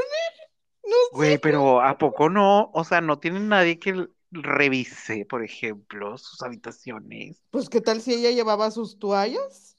No 0.83 0.95
sé. 1.11 1.15
Güey, 1.15 1.37
pero 1.39 1.81
¿a 1.81 1.97
poco 1.97 2.29
no? 2.29 2.69
O 2.73 2.83
sea, 2.83 3.01
no 3.01 3.19
tiene 3.19 3.39
nadie 3.39 3.79
que 3.79 4.07
revise, 4.31 5.25
por 5.25 5.43
ejemplo, 5.43 6.17
sus 6.17 6.41
habitaciones. 6.43 7.41
Pues 7.51 7.69
qué 7.69 7.81
tal 7.81 8.01
si 8.01 8.13
ella 8.13 8.31
llevaba 8.31 8.69
sus 8.71 8.99
toallas. 8.99 9.75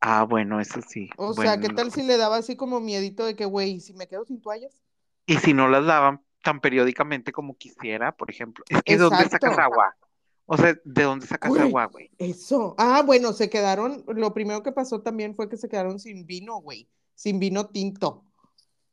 Ah, 0.00 0.24
bueno, 0.24 0.60
eso 0.60 0.80
sí. 0.86 1.08
O 1.16 1.32
sea, 1.32 1.60
qué 1.60 1.68
tal 1.68 1.92
si 1.92 2.02
le 2.02 2.16
daba 2.16 2.36
así 2.36 2.56
como 2.56 2.80
miedito 2.80 3.24
de 3.24 3.36
que, 3.36 3.44
güey, 3.44 3.80
si 3.80 3.94
me 3.94 4.08
quedo 4.08 4.24
sin 4.24 4.40
toallas. 4.40 4.81
Y 5.26 5.36
si 5.38 5.54
no 5.54 5.68
las 5.68 5.84
lavan 5.84 6.24
tan 6.42 6.60
periódicamente 6.60 7.32
como 7.32 7.56
quisiera, 7.56 8.16
por 8.16 8.30
ejemplo. 8.30 8.64
Es 8.68 8.82
que 8.82 8.94
¿de 8.94 8.98
dónde 8.98 9.28
sacas 9.28 9.56
agua? 9.58 9.94
O 10.46 10.56
sea, 10.56 10.74
¿de 10.84 11.02
dónde 11.04 11.26
sacas 11.26 11.50
Güey. 11.50 11.62
agua, 11.62 11.86
güey? 11.86 12.10
Eso. 12.18 12.74
Ah, 12.76 13.02
bueno, 13.06 13.32
se 13.32 13.48
quedaron, 13.48 14.04
lo 14.08 14.34
primero 14.34 14.62
que 14.62 14.72
pasó 14.72 15.00
también 15.00 15.34
fue 15.34 15.48
que 15.48 15.56
se 15.56 15.68
quedaron 15.68 15.98
sin 16.00 16.26
vino, 16.26 16.56
güey, 16.60 16.88
sin 17.14 17.38
vino 17.38 17.68
tinto. 17.68 18.24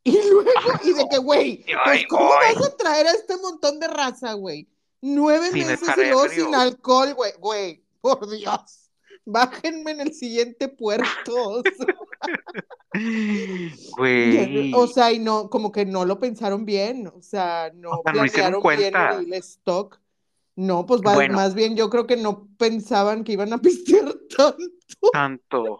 Y 0.05 0.11
luego, 0.29 0.49
y 0.85 0.93
de 0.93 1.09
que, 1.09 1.17
güey, 1.19 1.65
pues 1.83 2.05
¿cómo 2.07 2.29
vas 2.29 2.65
a 2.65 2.77
traer 2.77 3.07
a 3.07 3.11
este 3.11 3.35
montón 3.37 3.79
de 3.81 3.87
raza, 3.89 4.33
güey? 4.33 4.69
Nueve 5.01 5.51
Sin 5.51 5.67
meses 5.67 5.89
y 5.97 6.01
luego 6.01 6.29
sin 6.29 6.55
alcohol, 6.55 7.13
güey, 7.15 7.33
güey. 7.37 7.83
por 7.99 8.29
Dios, 8.29 8.78
bájenme 9.25 9.91
en 9.91 10.01
el 10.01 10.13
siguiente 10.13 10.67
puerto. 10.69 11.63
Güey. 13.97 14.73
O 14.73 14.87
sea, 14.87 15.11
y 15.11 15.19
no, 15.19 15.49
como 15.49 15.71
que 15.71 15.85
no 15.85 16.05
lo 16.05 16.19
pensaron 16.19 16.65
bien, 16.65 17.07
o 17.07 17.21
sea, 17.21 17.71
no 17.75 17.91
O 17.91 18.01
sea, 18.03 18.49
no 18.49 18.61
planearon 18.61 18.61
bien 18.61 18.61
cuenta. 18.61 19.19
el 19.19 19.33
stock. 19.33 19.99
No, 20.55 20.85
pues 20.85 21.01
Bueno. 21.01 21.35
más 21.35 21.53
bien 21.55 21.75
yo 21.77 21.89
creo 21.89 22.05
que 22.07 22.17
no 22.17 22.49
pensaban 22.57 23.23
que 23.23 23.33
iban 23.33 23.53
a 23.53 23.57
pistear 23.61 24.13
tanto. 24.35 24.57
Tanto. 25.11 25.79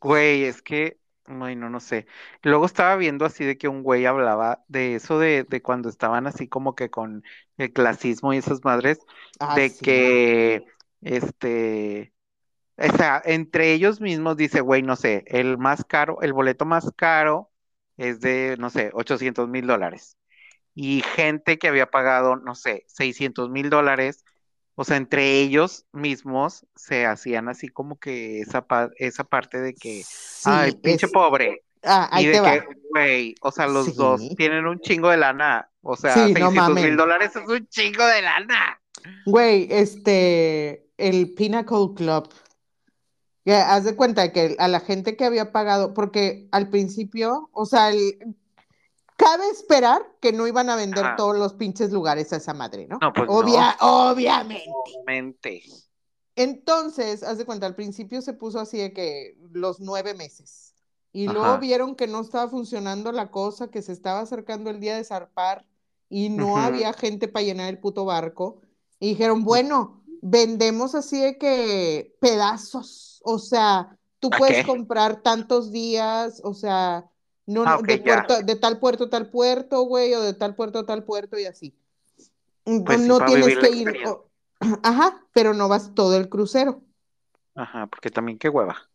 Güey, 0.00 0.44
es 0.44 0.62
que, 0.62 0.98
bueno, 1.26 1.70
no 1.70 1.80
sé. 1.80 2.06
Luego 2.42 2.66
estaba 2.66 2.96
viendo 2.96 3.24
así 3.24 3.44
de 3.44 3.56
que 3.56 3.68
un 3.68 3.82
güey 3.82 4.04
hablaba 4.04 4.64
de 4.68 4.96
eso 4.96 5.18
de, 5.18 5.44
de 5.44 5.62
cuando 5.62 5.88
estaban 5.88 6.26
así 6.26 6.48
como 6.48 6.74
que 6.74 6.90
con 6.90 7.24
el 7.56 7.72
clasismo 7.72 8.34
y 8.34 8.38
esas 8.38 8.64
madres, 8.64 8.98
Ah, 9.38 9.54
de 9.54 9.70
sí. 9.70 9.84
que, 9.84 10.64
este, 11.00 12.11
o 12.90 12.96
sea, 12.96 13.22
entre 13.24 13.72
ellos 13.72 14.00
mismos 14.00 14.36
dice, 14.36 14.60
güey, 14.60 14.82
no 14.82 14.96
sé, 14.96 15.24
el 15.26 15.58
más 15.58 15.84
caro, 15.84 16.20
el 16.22 16.32
boleto 16.32 16.64
más 16.64 16.90
caro 16.96 17.50
es 17.96 18.20
de, 18.20 18.56
no 18.58 18.70
sé, 18.70 18.90
800 18.92 19.48
mil 19.48 19.66
dólares. 19.66 20.16
Y 20.74 21.02
gente 21.14 21.58
que 21.58 21.68
había 21.68 21.90
pagado, 21.90 22.36
no 22.36 22.54
sé, 22.54 22.84
600 22.88 23.50
mil 23.50 23.68
dólares, 23.70 24.24
o 24.74 24.84
sea, 24.84 24.96
entre 24.96 25.40
ellos 25.40 25.84
mismos 25.92 26.66
se 26.74 27.04
hacían 27.06 27.48
así 27.48 27.68
como 27.68 27.98
que 27.98 28.40
esa, 28.40 28.66
pa- 28.66 28.90
esa 28.96 29.24
parte 29.24 29.60
de 29.60 29.74
que, 29.74 30.02
Sí, 30.02 30.44
ay, 30.50 30.72
pinche 30.72 31.06
es- 31.06 31.12
pobre. 31.12 31.62
Ah, 31.84 32.08
ahí 32.12 32.24
Y 32.24 32.28
de 32.28 32.32
te 32.34 32.40
va. 32.40 32.52
que, 32.52 32.66
güey, 32.90 33.34
o 33.42 33.50
sea, 33.50 33.66
los 33.66 33.86
Sí. 33.86 33.92
dos 33.96 34.20
tienen 34.36 34.66
un 34.66 34.80
chingo 34.80 35.10
de 35.10 35.16
lana. 35.16 35.68
O 35.82 35.96
sea, 35.96 36.14
Sí, 36.14 36.32
no 36.32 36.50
600 36.50 36.74
mil 36.74 36.96
dólares 36.96 37.34
es 37.36 37.46
un 37.46 37.66
chingo 37.68 38.06
de 38.06 38.22
lana. 38.22 38.80
Güey, 39.26 39.66
este, 39.70 40.86
el 40.96 41.34
Pinnacle 41.34 41.88
Club. 41.96 42.32
Que 43.44 43.54
haz 43.54 43.84
de 43.84 43.96
cuenta 43.96 44.32
que 44.32 44.54
a 44.58 44.68
la 44.68 44.80
gente 44.80 45.16
que 45.16 45.24
había 45.24 45.50
pagado, 45.52 45.94
porque 45.94 46.48
al 46.52 46.68
principio, 46.70 47.50
o 47.52 47.66
sea, 47.66 47.90
el- 47.90 48.36
cabe 49.16 49.48
esperar 49.50 50.00
que 50.20 50.32
no 50.32 50.46
iban 50.46 50.70
a 50.70 50.76
vender 50.76 51.04
Ajá. 51.04 51.16
todos 51.16 51.36
los 51.36 51.54
pinches 51.54 51.90
lugares 51.92 52.32
a 52.32 52.36
esa 52.36 52.54
madre, 52.54 52.86
¿no? 52.86 52.98
No, 53.00 53.12
pues 53.12 53.28
Obvia- 53.28 53.76
Obviamente. 53.80 54.64
Obviamente. 54.72 55.62
Entonces, 56.36 57.22
haz 57.22 57.38
de 57.38 57.44
cuenta, 57.44 57.66
al 57.66 57.74
principio 57.74 58.22
se 58.22 58.32
puso 58.32 58.58
así 58.58 58.78
de 58.78 58.92
que 58.92 59.36
los 59.52 59.80
nueve 59.80 60.14
meses. 60.14 60.74
Y 61.12 61.26
Ajá. 61.26 61.34
luego 61.34 61.58
vieron 61.58 61.94
que 61.94 62.06
no 62.06 62.20
estaba 62.20 62.48
funcionando 62.48 63.12
la 63.12 63.30
cosa, 63.30 63.68
que 63.68 63.82
se 63.82 63.92
estaba 63.92 64.20
acercando 64.20 64.70
el 64.70 64.80
día 64.80 64.96
de 64.96 65.04
zarpar 65.04 65.66
y 66.08 66.30
no 66.30 66.56
había 66.56 66.92
gente 66.94 67.28
para 67.28 67.44
llenar 67.44 67.68
el 67.68 67.78
puto 67.78 68.04
barco. 68.04 68.60
Y 68.98 69.10
dijeron, 69.10 69.44
bueno, 69.44 70.02
vendemos 70.22 70.94
así 70.94 71.20
de 71.20 71.36
que 71.38 72.16
pedazos. 72.20 73.11
O 73.24 73.38
sea, 73.38 73.98
tú 74.20 74.30
¿A 74.30 74.36
puedes 74.36 74.56
qué? 74.62 74.64
comprar 74.66 75.22
tantos 75.22 75.72
días, 75.72 76.40
o 76.44 76.54
sea, 76.54 77.10
no, 77.46 77.64
Ah, 77.66 77.80
de, 77.82 77.98
puerto, 77.98 78.42
de 78.42 78.56
tal 78.56 78.78
puerto 78.80 79.04
a 79.04 79.10
tal 79.10 79.30
puerto, 79.30 79.82
güey, 79.82 80.14
o 80.14 80.20
de 80.22 80.34
tal 80.34 80.54
puerto 80.54 80.80
a 80.80 80.86
tal 80.86 81.04
puerto 81.04 81.38
y 81.38 81.44
así. 81.46 81.74
Pues 82.84 83.02
sí, 83.02 83.08
no 83.08 83.24
tienes 83.24 83.56
que 83.58 83.70
ir. 83.70 84.00
o- 84.06 84.30
Ajá, 84.82 85.26
pero 85.32 85.54
no 85.54 85.68
vas 85.68 85.94
todo 85.94 86.16
el 86.16 86.28
crucero. 86.28 86.82
Ajá, 87.54 87.86
porque 87.86 88.10
también 88.10 88.38
qué 88.38 88.48
hueva. 88.50 88.90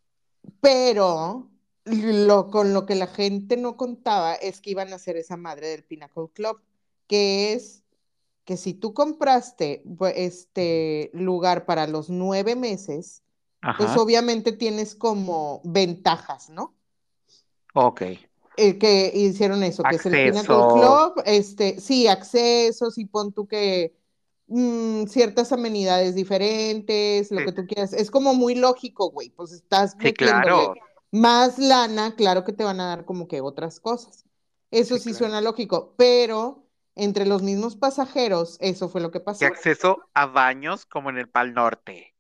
Pero 0.62 1.50
lo, 1.86 2.50
con 2.50 2.74
lo 2.74 2.86
que 2.86 2.96
la 2.96 3.08
gente 3.08 3.58
no 3.58 3.78
contaba 3.78 4.36
es 4.36 4.62
que 4.62 4.72
iban 4.72 4.92
a 4.94 4.96
hacer 4.98 5.18
esa 5.18 5.38
madre 5.38 5.68
del 5.68 5.84
Pinnacle 5.84 6.30
Club, 6.34 6.62
que 7.08 7.54
es 7.54 7.84
que 8.46 8.58
si 8.58 8.74
tú 8.74 8.94
compraste 8.94 9.84
este 10.16 11.12
lugar 11.14 11.66
para 11.66 11.88
los 11.88 12.10
nueve 12.10 12.56
meses, 12.56 13.24
pues 13.62 13.96
obviamente 13.98 14.52
tienes 14.52 14.96
como 14.96 15.62
ventajas, 15.64 16.50
¿no? 16.50 16.76
Ok. 17.74 18.02
Eh, 18.60 18.80
que 18.80 19.12
hicieron 19.14 19.62
eso, 19.64 19.84
que 19.84 19.98
es 19.98 20.06
el 20.08 20.14
Pinnacle. 20.14 20.48
Club, 20.48 21.22
este, 21.26 21.80
sí, 21.80 22.08
accesos 22.08 22.98
y 22.98 23.06
pon 23.06 23.32
tú 23.32 23.48
que 23.48 23.96
mm, 24.48 25.06
ciertas 25.08 25.52
amenidades 25.52 26.16
diferentes, 26.16 27.32
lo 27.32 27.40
Sí. 27.40 27.46
que 27.46 27.52
tú 27.52 27.68
quieras. 27.68 27.94
Es 27.94 28.10
como 28.10 28.34
muy 28.34 28.56
lógico, 28.56 29.12
güey, 29.12 29.30
pues 29.30 29.52
estás 29.52 29.96
Sí, 30.00 30.14
claro. 30.14 30.74
más 31.12 31.60
lana, 31.60 32.16
claro 32.16 32.44
que 32.44 32.54
te 32.54 32.64
van 32.64 32.80
a 32.80 32.88
dar 32.88 33.06
como 33.06 33.28
que 33.28 33.42
otras 33.42 33.80
cosas. 33.80 34.26
Eso 34.72 34.96
Sí, 34.96 35.02
sí 35.02 35.10
claro. 35.12 35.18
suena 35.20 35.42
lógico, 35.42 35.94
pero 35.98 36.64
entre 36.96 37.26
los 37.28 37.44
mismos 37.44 37.76
pasajeros, 37.76 38.58
eso 38.60 38.90
fue 38.90 39.02
lo 39.02 39.12
que 39.12 39.20
pasó. 39.20 39.44
Y 39.44 39.48
acceso 39.48 40.00
a 40.16 40.26
baños 40.26 40.86
como 40.86 41.10
en 41.12 41.18
el 41.20 41.30
Pal 41.30 41.54
Norte. 41.54 42.16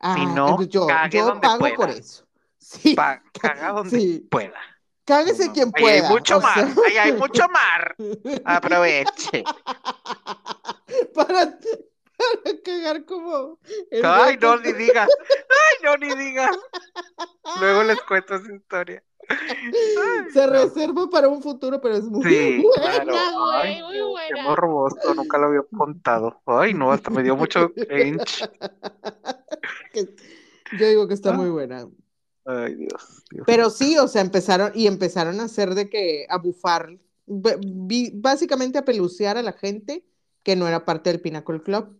Ah, 0.00 0.24
no, 0.26 0.56
pues 0.56 0.68
yo, 0.68 0.86
cague 0.86 1.18
yo 1.18 1.26
donde 1.26 1.40
pago 1.40 1.58
pueda. 1.58 1.76
por 1.76 1.90
eso. 1.90 2.24
Sí, 2.58 2.94
Pa- 2.94 3.22
caga 3.40 3.72
donde 3.72 4.00
sí. 4.00 4.26
pueda. 4.30 4.60
cáguese 5.04 5.46
No, 5.46 5.52
quien 5.52 5.72
Ahí 5.72 5.88
hay 5.88 6.02
pueda. 6.02 6.08
mucho 6.08 6.38
o 6.38 6.42
sea. 6.42 6.66
mar. 6.66 6.76
Ahí 6.82 6.96
hay 6.98 7.12
mucho 7.12 7.48
mar. 7.48 7.98
Aproveche. 8.44 9.44
para, 11.14 11.58
para 12.18 12.62
cagar 12.64 13.04
como 13.04 13.58
Ay, 14.02 14.36
no, 14.40 14.56
ni 14.58 14.72
digas. 14.72 15.08
Ay, 15.48 15.76
no, 15.82 15.96
ni 15.96 16.14
digas. 16.14 16.56
Luego 17.54 17.82
les 17.84 18.00
cuento 18.02 18.36
esa 18.36 18.52
historia. 18.54 19.04
Se 20.32 20.46
reserva 20.46 21.08
para 21.10 21.28
un 21.28 21.42
futuro, 21.42 21.80
pero 21.80 21.96
es 21.96 22.04
muy 22.04 22.24
Sí, 22.24 22.62
buena, 22.78 23.02
claro. 23.04 23.44
güey, 23.44 23.56
Ay, 23.62 23.82
muy 23.82 23.98
no, 23.98 24.02
qué 24.04 24.32
buena. 24.32 24.42
morboso, 24.48 25.14
nunca 25.14 25.38
lo 25.38 25.46
había 25.46 25.62
contado. 25.76 26.40
Ay, 26.46 26.74
no, 26.74 26.92
hasta 26.92 27.10
me 27.10 27.22
dio 27.22 27.36
mucho 27.36 27.72
cringe. 27.74 28.48
Yo 30.78 30.88
digo 30.88 31.08
que 31.08 31.14
está 31.14 31.30
Ah. 31.30 31.34
muy 31.34 31.50
buena. 31.50 31.86
Ay, 32.44 32.74
Dios, 32.74 33.22
Dios. 33.30 33.44
Pero 33.46 33.70
sí, 33.70 33.98
o 33.98 34.08
sea, 34.08 34.22
empezaron 34.22 34.72
y 34.74 34.86
empezaron 34.86 35.40
a 35.40 35.44
hacer 35.44 35.74
de 35.74 35.90
que 35.90 36.26
a 36.30 36.38
bufar, 36.38 36.96
básicamente 37.26 38.78
a 38.78 38.84
pelucear 38.84 39.36
a 39.36 39.42
la 39.42 39.52
gente 39.52 40.04
que 40.42 40.56
no 40.56 40.66
era 40.66 40.84
parte 40.86 41.10
del 41.10 41.20
Pinnacle 41.20 41.62
Club, 41.62 41.98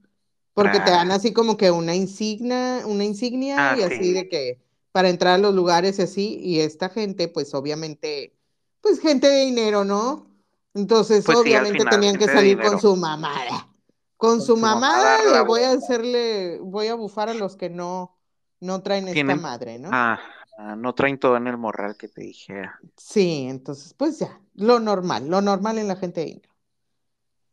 porque 0.54 0.78
te 0.80 0.90
Ah. 0.90 0.96
dan 0.96 1.10
así 1.10 1.32
como 1.34 1.56
que 1.58 1.70
una 1.70 1.94
insignia, 1.94 2.82
una 2.86 3.04
insignia 3.04 3.72
Ah, 3.72 3.76
y 3.78 3.82
así 3.82 4.04
sí. 4.04 4.12
de 4.12 4.28
que 4.28 4.58
para 4.92 5.08
entrar 5.08 5.34
a 5.34 5.38
los 5.38 5.54
lugares 5.54 5.98
y 5.98 6.02
así, 6.02 6.38
y 6.40 6.60
esta 6.60 6.88
gente, 6.88 7.28
pues 7.28 7.54
obviamente, 7.54 8.36
pues 8.80 9.00
gente 9.00 9.28
de 9.28 9.44
dinero, 9.44 9.84
¿no? 9.84 10.26
Entonces, 10.74 11.24
Pues 11.24 11.38
sí, 11.38 11.42
obviamente 11.42 11.78
final, 11.78 11.90
tenían 11.90 12.16
que 12.16 12.26
salir 12.26 12.60
con 12.60 12.80
su 12.80 12.96
mamada. 12.96 13.68
Con, 14.16 14.30
Con 14.30 14.40
su 14.40 14.46
su 14.46 14.56
mamada 14.56 15.42
voy 15.42 15.62
a 15.62 15.72
hacerle, 15.72 16.58
voy 16.60 16.88
a 16.88 16.94
bufar 16.94 17.28
a 17.28 17.34
los 17.34 17.56
que 17.56 17.70
no, 17.70 18.16
no 18.60 18.82
traen 18.82 19.08
esta 19.08 19.36
madre, 19.36 19.78
¿no? 19.78 19.90
Ah, 19.92 20.20
ah, 20.58 20.76
no 20.76 20.94
traen 20.94 21.18
todo 21.18 21.36
en 21.36 21.46
el 21.46 21.56
morral 21.56 21.96
que 21.96 22.08
te 22.08 22.22
dije. 22.22 22.62
Sí, 22.96 23.46
entonces, 23.48 23.94
pues 23.94 24.18
ya, 24.18 24.40
lo 24.54 24.80
normal, 24.80 25.28
lo 25.28 25.40
normal 25.40 25.78
en 25.78 25.88
la 25.88 25.96
gente 25.96 26.20
de 26.20 26.26
dinero. 26.26 26.48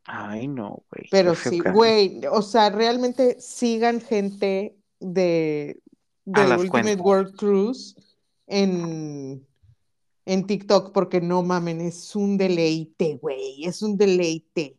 Ay, 0.05 0.47
no, 0.47 0.83
güey. 0.91 1.07
Pero 1.09 1.33
sí, 1.35 1.59
güey, 1.73 2.21
o 2.31 2.41
sea, 2.41 2.69
realmente 2.69 3.37
sigan 3.39 4.01
gente 4.01 4.77
de 4.99 5.79
las 6.25 6.59
Ultimate. 6.61 6.95
World 6.95 7.35
Cruise 7.35 7.95
en, 8.47 9.45
en 10.25 10.47
TikTok, 10.47 10.91
porque 10.91 11.21
no 11.21 11.43
mamen, 11.43 11.81
es 11.81 12.15
un 12.15 12.37
deleite, 12.37 13.17
güey, 13.21 13.65
es 13.65 13.81
un 13.81 13.97
deleite. 13.97 14.77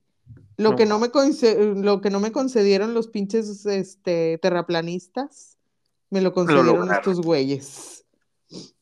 Lo 0.56 0.70
No 0.70 0.76
que 0.76 0.86
no 0.86 0.98
me 0.98 1.08
lo 1.08 2.00
que 2.00 2.10
no 2.10 2.18
me 2.20 2.32
concedieron 2.32 2.94
los 2.94 3.08
pinches 3.08 3.66
este, 3.66 4.38
terraplanistas, 4.38 5.58
me 6.10 6.20
lo 6.20 6.32
concedieron 6.32 6.90
estos 6.90 7.20
güeyes. 7.20 8.04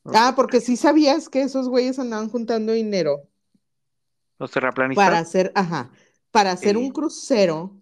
Ah, 0.05 0.35
porque 0.37 0.61
sí 0.61 0.77
sabías 0.77 1.29
que 1.29 1.43
esos 1.43 1.69
güeyes 1.69 1.99
andaban 1.99 2.29
juntando 2.29 2.73
dinero 2.73 3.23
Los 4.39 4.51
terraplanistas. 4.51 5.05
para 5.05 5.19
hacer, 5.19 5.53
ajá, 5.55 5.91
para 6.31 6.53
hacer 6.53 6.77
Sí. 6.77 6.83
un 6.83 6.91
crucero, 6.91 7.73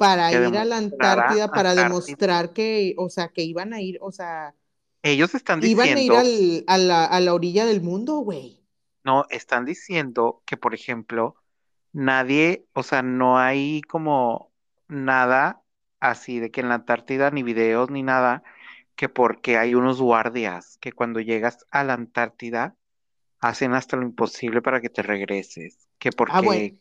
para 0.00 0.32
ir 0.34 0.56
a 0.56 0.64
la 0.64 0.78
Antártida, 0.78 1.52
para 1.52 1.74
Antártida. 1.76 1.80
demostrar 1.80 2.52
que, 2.52 2.94
o 2.98 3.08
sea, 3.10 3.28
que 3.34 3.42
iban 3.42 3.72
a 3.74 3.80
ir, 3.82 3.98
o 4.02 4.12
sea, 4.12 4.54
Ellos 5.02 5.34
están 5.34 5.60
iban 5.60 5.92
a 5.96 6.02
ir 6.02 6.14
diciendo, 6.14 6.16
al- 6.16 6.64
a 6.66 6.76
la, 6.78 7.04
a 7.04 7.20
la 7.20 7.34
orilla 7.34 7.64
del 7.64 7.80
mundo, 7.82 8.18
güey. 8.18 8.60
no, 9.04 9.26
están 9.30 9.64
diciendo 9.64 10.42
que, 10.46 10.56
por 10.56 10.74
ejemplo, 10.74 11.36
nadie, 11.92 12.66
o 12.74 12.82
sea, 12.82 13.02
no 13.02 13.38
hay 13.38 13.82
como 13.82 14.52
nada 14.88 15.62
así 16.00 16.40
de 16.40 16.50
que 16.50 16.60
en 16.62 16.68
la 16.70 16.76
Antártida 16.76 17.30
ni 17.30 17.42
videos 17.42 17.90
ni 17.90 18.02
nada, 18.02 18.42
que 18.96 19.08
porque 19.08 19.58
hay 19.58 19.74
unos 19.74 20.00
guardias 20.00 20.78
que 20.80 20.92
cuando 20.92 21.20
llegas 21.20 21.66
a 21.70 21.84
la 21.84 21.94
Antártida 21.94 22.76
hacen 23.40 23.74
hasta 23.74 23.96
lo 23.98 24.04
imposible 24.04 24.62
para 24.62 24.80
que 24.80 24.90
te 24.90 25.02
regreses, 25.02 25.88
que 25.98 26.12
porque 26.12 26.28
Ah, 26.28 26.40
bueno. 26.40 26.78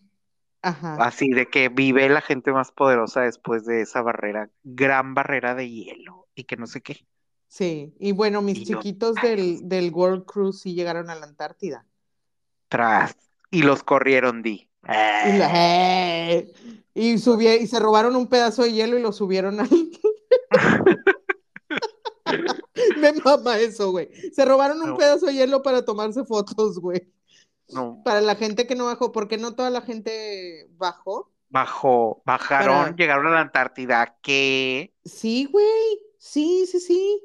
Ajá. 0.62 0.96
así 1.06 1.30
de 1.30 1.48
que 1.48 1.70
vive 1.70 2.10
la 2.10 2.22
gente 2.22 2.52
más 2.52 2.72
poderosa 2.72 3.22
después 3.22 3.66
de 3.66 3.82
esa 3.82 4.02
barrera, 4.02 4.50
gran 4.64 5.14
barrera 5.14 5.56
de 5.56 5.70
hielo 5.70 6.28
y 6.36 6.44
que 6.44 6.58
no 6.58 6.68
sé 6.68 6.82
qué. 6.82 7.06
Sí, 7.48 7.94
y 8.00 8.12
bueno, 8.12 8.42
mis 8.42 8.60
Y 8.60 8.66
chiquitos 8.66 9.16
del, 9.24 9.68
del 9.70 9.92
World 9.92 10.26
Cruise 10.26 10.60
sí 10.62 10.74
llegaron 10.76 11.10
a 11.10 11.16
la 11.16 11.26
Antártida. 11.26 11.86
Tras 12.68 13.16
y 13.52 13.64
los 13.64 13.84
corrieron, 13.84 14.42
di. 14.44 14.70
Y, 14.84 15.38
la- 15.38 15.52
¡Eh! 15.54 16.54
y, 16.94 17.14
y 17.14 17.18
se 17.68 17.80
robaron 17.80 18.16
un 18.16 18.28
pedazo 18.28 18.64
de 18.64 18.74
hielo 18.74 18.98
y 19.00 19.02
lo 19.02 19.12
subieron 19.12 19.60
al... 19.60 19.70
Me 22.98 23.14
mama 23.14 23.58
eso, 23.58 23.92
güey. 23.92 24.10
Se 24.32 24.46
robaron 24.46 24.82
un 24.82 24.90
No. 24.92 24.98
pedazo 24.98 25.26
de 25.28 25.34
hielo 25.34 25.62
para 25.64 25.84
tomarse 25.84 26.24
fotos, 26.26 26.80
güey. 26.80 27.12
No, 27.74 28.02
Para 28.04 28.22
la 28.22 28.36
gente 28.36 28.66
que 28.68 28.76
no 28.76 28.86
bajó, 28.86 29.12
porque 29.12 29.38
no 29.38 29.56
toda 29.56 29.70
la 29.70 29.82
gente 29.82 30.68
bajó. 30.78 31.32
bajó, 31.50 32.22
bajaron, 32.26 32.76
Para- 32.84 32.96
llegaron 32.96 33.28
a 33.28 33.32
la 33.32 33.42
Antártida, 33.42 34.18
¿qué? 34.22 34.94
Sí, 35.06 35.46
güey. 35.52 35.68
Sí, 36.18 36.66
sí, 36.68 36.80
sí. 36.80 37.22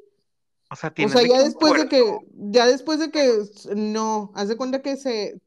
O 0.71 0.75
sea, 0.75 0.91
O 1.05 1.09
sea, 1.09 1.21
ya 1.21 1.43
después 1.43 1.73
de 1.77 1.87
que, 1.87 2.17
ya 2.33 2.65
después 2.65 2.99
de 2.99 3.11
que, 3.11 3.29
no, 3.75 4.31
haz 4.35 4.47
de 4.49 4.57
cuenta 4.57 4.81
que 4.81 4.97
se, 4.97 5.39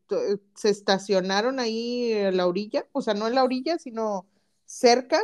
se 0.54 0.68
estacionaron 0.70 1.58
ahí 1.58 2.12
en 2.12 2.36
la 2.36 2.46
orilla, 2.46 2.86
o 2.92 3.02
sea, 3.02 3.14
no 3.14 3.26
en 3.26 3.34
la 3.34 3.42
orilla, 3.44 3.78
sino 3.78 4.26
cerca, 4.64 5.20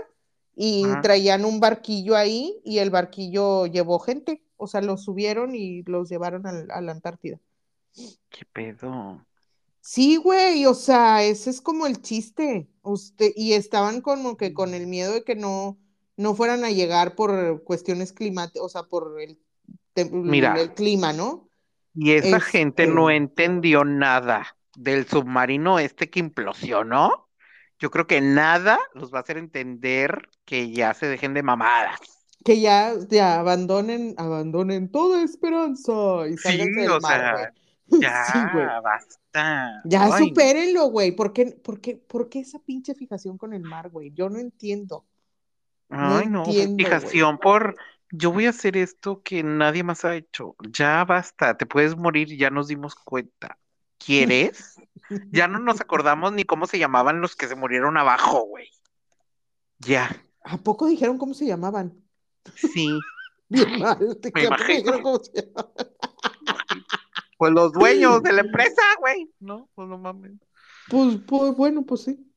y 0.57 0.85
Ajá. 0.85 1.01
traían 1.01 1.45
un 1.45 1.61
barquillo 1.61 2.16
ahí, 2.16 2.61
y 2.64 2.79
el 2.79 2.91
barquillo 2.91 3.66
llevó 3.66 3.99
gente, 4.01 4.43
o 4.57 4.66
sea, 4.66 4.81
los 4.81 5.05
subieron 5.05 5.55
y 5.55 5.83
los 5.85 6.09
llevaron 6.09 6.45
a 6.47 6.81
la 6.81 6.93
Antártida. 6.93 7.39
¿Qué 8.31 8.45
pedo? 8.53 9.25
Sí, 9.87 10.16
güey, 10.16 10.64
o 10.64 10.72
sea, 10.72 11.22
ese 11.24 11.51
es 11.51 11.61
como 11.61 11.87
el 11.87 12.01
chiste. 12.01 12.66
Usted, 12.82 13.32
y 13.37 13.53
estaban 13.53 14.01
como 14.01 14.37
que 14.39 14.55
con 14.55 14.72
el 14.72 14.87
miedo 14.87 15.12
de 15.12 15.24
que 15.24 15.35
no, 15.37 15.78
no 16.16 16.35
fueran 16.35 16.64
a 16.64 16.70
llegar 16.70 17.14
por 17.14 17.62
cuestiones 17.64 18.12
climáticas, 18.14 18.62
o 18.62 18.68
sea, 18.70 18.85
por 18.85 19.20
el, 19.20 19.39
Mira. 20.11 20.55
el 20.59 20.72
clima, 20.72 21.12
¿no? 21.12 21.51
Y 21.95 22.12
esa 22.12 22.41
gente 22.41 22.87
no 22.87 23.11
Este- 23.11 23.16
entendió 23.18 23.85
nada 23.85 24.57
del 24.74 25.07
submarino 25.07 25.78
este 25.78 26.09
que 26.09 26.20
implosionó. 26.20 27.28
Yo 27.78 27.91
creo 27.91 28.07
que 28.07 28.22
nada 28.22 28.78
los 28.95 29.12
va 29.12 29.18
a 29.18 29.20
hacer 29.20 29.37
entender 29.37 30.28
que 30.47 30.70
ya 30.70 30.95
se 30.95 31.07
dejen 31.07 31.35
de 31.35 31.43
mamadas. 31.43 32.01
Que 32.45 32.61
ya, 32.61 32.95
ya 33.11 33.39
abandonen, 33.41 34.14
abandonen 34.18 34.91
toda 34.91 35.22
esperanza 35.22 35.93
y 36.28 36.37
Sí, 36.37 36.39
sálganse 36.39 36.80
del 36.80 36.91
o 36.91 37.01
mar, 37.01 37.37
sea. 37.37 37.53
Ya, 38.01 38.24
Sí, 38.24 38.39
basta. 38.82 39.82
Ya 39.85 40.05
Ay, 40.05 40.28
supérenlo, 40.28 40.87
güey. 40.87 41.12
¿Por 41.12 41.32
qué, 41.32 41.47
por 41.47 41.80
qué, 41.80 41.97
por 41.97 42.28
qué 42.28 42.41
esa 42.41 42.59
pinche 42.59 42.95
fijación 42.95 43.37
con 43.37 43.53
el 43.53 43.62
mar, 43.62 43.91
güey? 43.91 44.12
Yo 44.12 44.28
no 44.28 44.39
entiendo. 44.39 45.05
No 45.91 46.16
Ay, 46.16 46.26
no, 46.28 46.45
entiendo, 46.45 46.76
fijación 46.78 47.39
por 47.39 47.76
yo 48.11 48.30
voy 48.32 48.47
a 48.47 48.51
hacer 48.51 48.76
esto 48.76 49.22
que 49.22 49.43
nadie 49.43 49.82
más 49.82 50.05
ha 50.05 50.14
hecho. 50.14 50.55
Ya 50.70 51.05
basta, 51.05 51.57
te 51.57 51.66
puedes 51.66 51.97
morir, 51.97 52.37
ya 52.37 52.51
nos 52.51 52.68
dimos 52.68 52.95
cuenta. 52.95 53.59
¿Quieres? 53.99 54.76
Ya 55.32 55.49
no 55.49 55.59
nos 55.59 55.80
acordamos 55.80 56.32
ni 56.32 56.45
cómo 56.45 56.66
se 56.66 56.78
llamaban 56.78 57.20
los 57.20 57.37
que 57.37 57.47
se 57.47 57.55
murieron 57.55 57.99
abajo, 57.99 58.47
güey. 58.47 58.70
Ya, 59.80 60.16
¿A 60.45 60.59
poco 60.59 60.87
dijeron 60.87 61.18
cómo 61.18 61.35
se 61.35 61.47
llamaban? 61.47 62.03
sí. 62.55 62.99
Bien 63.49 63.78
mal. 63.78 63.99
¿de 64.20 64.32
Me 64.32 64.47
cómo 65.03 65.22
se 65.22 65.43
llamaban? 65.43 65.89
Pues 67.37 67.53
los 67.53 67.72
dueños 67.72 68.22
de 68.22 68.32
la 68.32 68.41
empresa, 68.43 68.82
güey. 69.01 69.30
No, 69.41 69.68
pues 69.74 69.89
no 69.89 69.99
mames. 69.99 70.32
Pues, 70.89 71.18
pues, 71.26 71.57
bueno, 71.57 71.85
pues 71.85 72.03
sí. 72.03 72.30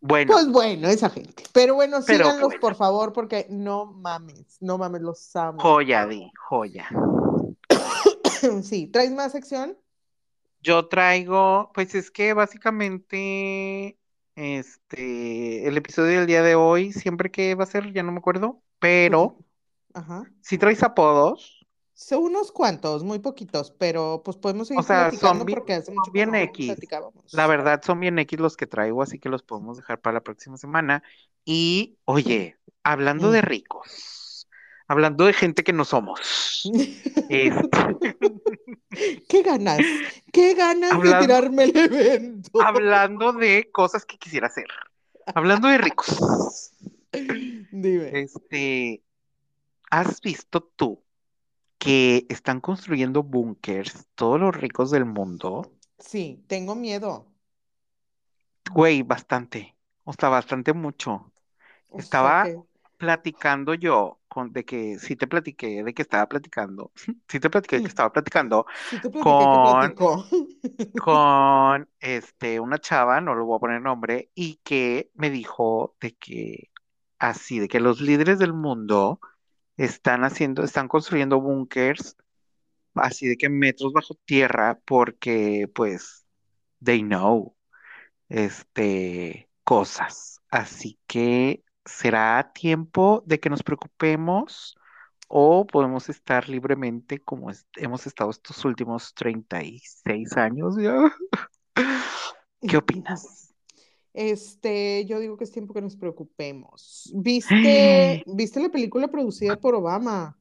Bueno, 0.00 0.32
Pues 0.32 0.48
bueno, 0.48 0.88
esa 0.88 1.08
gente. 1.10 1.44
Pero 1.52 1.74
bueno, 1.76 2.02
Pero 2.06 2.24
síganlos, 2.24 2.46
bueno. 2.48 2.60
por 2.60 2.74
favor, 2.74 3.12
porque 3.12 3.46
no 3.50 3.86
mames, 3.86 4.58
no 4.60 4.76
mames, 4.78 5.00
los 5.02 5.34
amo. 5.36 5.62
joya, 5.62 6.06
di, 6.06 6.30
joya. 6.48 6.88
Sí, 8.62 8.86
¿traes 8.88 9.12
más 9.12 9.32
sección? 9.32 9.76
Yo 10.62 10.88
traigo, 10.88 11.70
pues 11.74 11.94
es 11.94 12.10
que 12.10 12.32
básicamente, 12.32 13.98
este, 14.34 15.68
el 15.68 15.76
episodio 15.76 16.18
del 16.18 16.26
día 16.26 16.42
de 16.42 16.54
hoy, 16.54 16.92
siempre 16.92 17.30
que 17.30 17.54
va 17.54 17.64
a 17.64 17.66
ser, 17.66 17.92
ya 17.92 18.02
no 18.02 18.12
me 18.12 18.18
acuerdo, 18.18 18.62
pero 18.78 19.38
Ajá. 19.94 20.24
si 20.40 20.58
traes 20.58 20.82
apodos, 20.82 21.53
Son 21.96 22.24
unos 22.24 22.50
cuantos, 22.50 23.04
muy 23.04 23.20
poquitos, 23.20 23.70
pero 23.70 24.20
pues 24.24 24.36
podemos 24.36 24.66
seguir 24.66 24.80
O 24.80 24.82
sea, 24.82 25.04
son 25.04 25.10
platicando 25.10 25.44
bien- 25.44 25.58
porque 25.58 25.72
hace 25.74 25.92
mucho 25.92 26.10
bien 26.10 26.34
X. 26.34 26.76
la 27.32 27.46
verdad 27.46 27.80
son 27.84 28.00
bien 28.00 28.18
X 28.18 28.40
los 28.40 28.56
que 28.56 28.66
traigo, 28.66 29.00
así 29.02 29.18
que 29.20 29.28
los 29.28 29.42
podemos 29.44 29.76
dejar 29.76 30.00
para 30.00 30.14
la 30.14 30.20
próxima 30.22 30.56
semana. 30.56 31.02
Y, 31.44 31.96
oye, 32.04 32.56
hablando 32.82 33.28
Mm. 33.28 33.32
de 33.32 33.42
ricos, 33.42 34.48
hablando 34.88 35.24
de 35.26 35.34
gente 35.34 35.62
que 35.62 35.72
no 35.72 35.84
somos, 35.84 36.62
este, 37.28 37.70
¿Qué 39.28 39.42
ganas? 39.42 39.80
¿Qué 40.32 40.54
ganas 40.54 40.90
de 40.90 40.96
Hablando- 40.96 41.26
tirarme 41.26 41.64
el 41.64 41.76
evento? 41.76 42.60
hablando 42.60 43.32
de 43.32 43.70
cosas 43.72 44.04
que 44.04 44.18
quisiera 44.18 44.48
hacer, 44.48 44.66
hablando 45.34 45.68
de 45.68 45.78
ricos. 45.78 46.72
Dime. 47.70 48.10
Este, 48.20 49.02
¿has 49.90 50.20
visto 50.20 50.62
tú 50.76 51.03
que 51.84 52.26
están 52.30 52.60
construyendo 52.60 53.22
búnkers 53.22 54.06
todos 54.14 54.40
los 54.40 54.56
ricos 54.56 54.90
del 54.90 55.04
mundo? 55.04 55.70
Sí, 55.98 56.44
tengo 56.46 56.74
miedo. 56.76 57.26
Güey, 58.72 59.02
bastante, 59.02 59.76
o 60.04 60.12
sea, 60.12 60.28
bastante 60.28 60.72
mucho. 60.72 61.32
O 61.90 61.98
Estaba- 61.98 62.42
que- 62.42 62.58
Platicando 62.98 63.74
yo 63.74 64.20
con 64.28 64.52
de 64.52 64.64
que 64.64 64.98
sí 64.98 65.16
te 65.16 65.26
platiqué 65.26 65.84
de 65.84 65.94
que 65.94 66.02
estaba 66.02 66.28
platicando, 66.28 66.92
sí 67.28 67.40
te 67.40 67.50
platiqué 67.50 67.80
que 67.82 67.88
estaba 67.88 68.12
platicando 68.12 68.66
Sí 68.90 68.98
te 69.00 69.10
platiqué 69.10 69.48
que 69.50 69.94
con- 69.94 69.94
con 70.96 71.88
este 72.00 72.60
una 72.60 72.78
chava, 72.78 73.20
no 73.20 73.34
le 73.34 73.42
voy 73.42 73.56
a 73.56 73.60
poner 73.60 73.82
nombre, 73.82 74.30
y 74.34 74.56
que 74.64 75.10
me 75.14 75.30
dijo 75.30 75.96
de 76.00 76.14
que 76.16 76.70
así, 77.18 77.58
de 77.60 77.68
que 77.68 77.80
los 77.80 78.00
líderes 78.00 78.38
del 78.38 78.52
mundo 78.54 79.20
están 79.76 80.24
haciendo, 80.24 80.62
están 80.64 80.88
construyendo 80.88 81.40
búnkers 81.40 82.16
así 82.94 83.26
de 83.28 83.36
que 83.36 83.48
metros 83.48 83.92
bajo 83.92 84.14
tierra 84.24 84.78
porque 84.84 85.68
pues 85.74 86.26
they 86.82 87.02
know 87.02 87.56
este 88.28 89.48
cosas. 89.64 90.40
Así 90.50 90.98
que 91.06 91.64
será 91.84 92.52
tiempo 92.52 93.22
de 93.26 93.40
que 93.40 93.50
nos 93.50 93.62
preocupemos 93.62 94.76
o 95.28 95.66
podemos 95.66 96.08
estar 96.08 96.48
libremente 96.48 97.18
como 97.18 97.50
hemos 97.76 98.06
estado 98.06 98.30
estos 98.30 98.64
últimos 98.64 99.14
36 99.14 100.36
años 100.36 100.76
ya. 100.76 100.94
¿Qué 102.68 102.76
opinas? 102.76 103.53
Este, 104.14 105.04
yo 105.06 105.18
digo 105.18 105.36
que 105.36 105.44
es 105.44 105.50
tiempo 105.50 105.74
que 105.74 105.82
nos 105.82 105.96
preocupemos. 105.96 107.12
¿Viste, 107.14 108.22
viste 108.26 108.60
la 108.60 108.70
película 108.70 109.08
producida 109.08 109.56
por 109.56 109.74
Obama? 109.74 110.38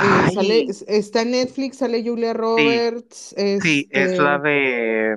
Eh, 0.00 0.30
sale, 0.32 0.66
está 0.86 1.22
en 1.22 1.32
Netflix, 1.32 1.78
sale 1.78 2.02
Julia 2.02 2.32
Roberts. 2.32 3.34
Sí, 3.36 3.88
es 3.90 4.10
este, 4.12 4.22
la 4.22 4.38
de 4.38 5.16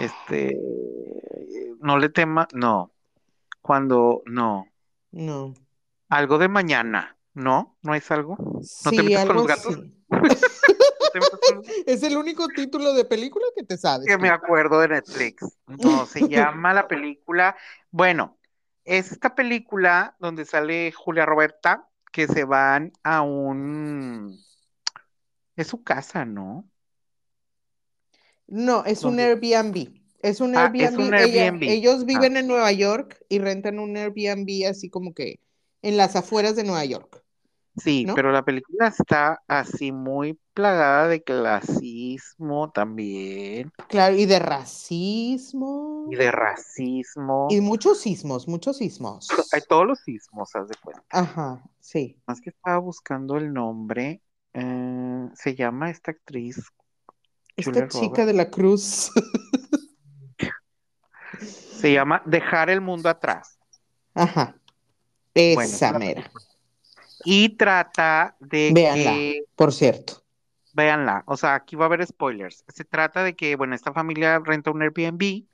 este 0.00 0.58
no 1.80 1.98
le 1.98 2.08
tema, 2.08 2.48
no. 2.52 2.92
Cuando 3.60 4.22
no, 4.26 4.66
No. 5.12 5.54
algo 6.08 6.38
de 6.38 6.48
mañana, 6.48 7.16
¿no? 7.34 7.76
¿No 7.82 7.94
es 7.94 8.10
algo? 8.10 8.36
¿No 8.38 8.90
te 8.90 8.90
Sí, 8.90 9.02
metas 9.02 9.26
con 9.26 9.36
algo 9.36 9.46
los 9.46 9.46
gatos? 9.46 9.78
así. 9.78 9.92
¿No 11.14 11.20
te 11.20 11.20
metas 11.20 11.40
con 11.46 11.56
los- 11.56 11.66
Es 11.86 12.02
el 12.02 12.16
único 12.16 12.48
título 12.48 12.94
de 12.94 13.04
película 13.04 13.46
que 13.56 13.64
te 13.64 13.76
sabes. 13.76 14.06
que 14.06 14.18
me 14.18 14.28
acuerdo 14.28 14.80
de 14.80 14.88
Netflix. 14.88 15.44
No, 15.66 16.06
se 16.06 16.20
llama 16.28 16.74
la 16.74 16.88
película. 16.88 17.56
Bueno, 17.90 18.38
es 18.84 19.12
esta 19.12 19.34
película 19.34 20.16
donde 20.18 20.44
sale 20.44 20.92
Julia 20.92 21.26
Roberta, 21.26 21.88
que 22.12 22.26
se 22.26 22.44
van 22.44 22.92
a 23.02 23.22
un... 23.22 24.38
Es 25.56 25.68
su 25.68 25.82
casa, 25.82 26.24
¿no? 26.24 26.68
No, 28.46 28.84
es 28.84 29.04
un. 29.04 29.18
Airbnb. 29.18 29.88
Es 30.22 30.40
un 30.40 30.54
Ah, 30.56 30.72
es 30.74 30.92
Airbnb. 30.98 31.14
Ella- 31.18 31.72
ellos 31.72 32.04
viven 32.04 32.36
en 32.36 32.46
Nueva 32.46 32.70
York 32.72 33.18
y 33.28 33.38
rentan 33.38 33.78
un 33.78 33.96
Airbnb 33.96 34.68
así 34.68 34.88
como 34.88 35.14
que 35.14 35.40
en 35.82 35.96
las 35.96 36.16
afueras 36.16 36.54
de 36.54 36.64
Nueva 36.64 36.84
York. 36.84 37.24
Sí, 37.76 38.04
¿no? 38.04 38.14
pero 38.14 38.30
la 38.30 38.44
película 38.44 38.88
está 38.88 39.42
así 39.48 39.90
muy 39.92 40.38
plagada 40.54 41.08
de 41.08 41.22
clasismo 41.22 42.70
también 42.72 43.72
Claro, 43.88 44.14
y 44.16 44.26
de 44.26 44.38
racismo. 44.38 46.06
y 46.10 46.16
de 46.16 46.30
racismo. 46.30 47.46
Y 47.50 47.60
muchos 47.60 48.00
sismos, 48.00 48.48
muchos 48.48 48.76
sismos. 48.78 49.28
Hay 49.52 49.60
todos 49.68 49.86
los 49.86 50.00
sismos, 50.00 50.54
haz 50.54 50.68
de 50.68 50.74
cuenta. 50.82 51.02
Ajá, 51.10 51.62
sí. 51.80 52.16
Más 52.26 52.40
que 52.40 52.50
estaba 52.50 52.78
buscando 52.78 53.36
el 53.36 53.52
nombre, 53.52 54.22
eh, 54.54 55.28
se 55.34 55.54
llama 55.54 55.90
esta 55.90 56.10
actriz 56.10 56.58
Esta 57.56 57.70
Julia 57.72 57.88
chica 57.88 58.26
de 58.26 58.32
la 58.34 58.50
cruz. 58.50 59.10
Se 61.40 61.92
llama 61.92 62.22
Dejar 62.26 62.70
el 62.70 62.80
mundo 62.80 63.08
atrás. 63.08 63.58
Ajá. 64.14 64.54
Esa 65.34 65.98
mera, 65.98 66.30
Y 67.24 67.56
trata 67.56 68.36
de 68.38 68.70
Véanla. 68.74 69.10
que, 69.12 69.44
por 69.56 69.72
cierto. 69.72 70.21
Véanla, 70.72 71.24
o 71.26 71.36
sea, 71.36 71.54
aquí 71.54 71.76
va 71.76 71.84
a 71.84 71.88
haber 71.88 72.06
spoilers. 72.06 72.64
Se 72.68 72.84
trata 72.84 73.22
de 73.24 73.34
que, 73.36 73.56
bueno, 73.56 73.74
esta 73.74 73.92
familia 73.92 74.38
renta 74.38 74.70
un 74.70 74.82
Airbnb, 74.82 75.44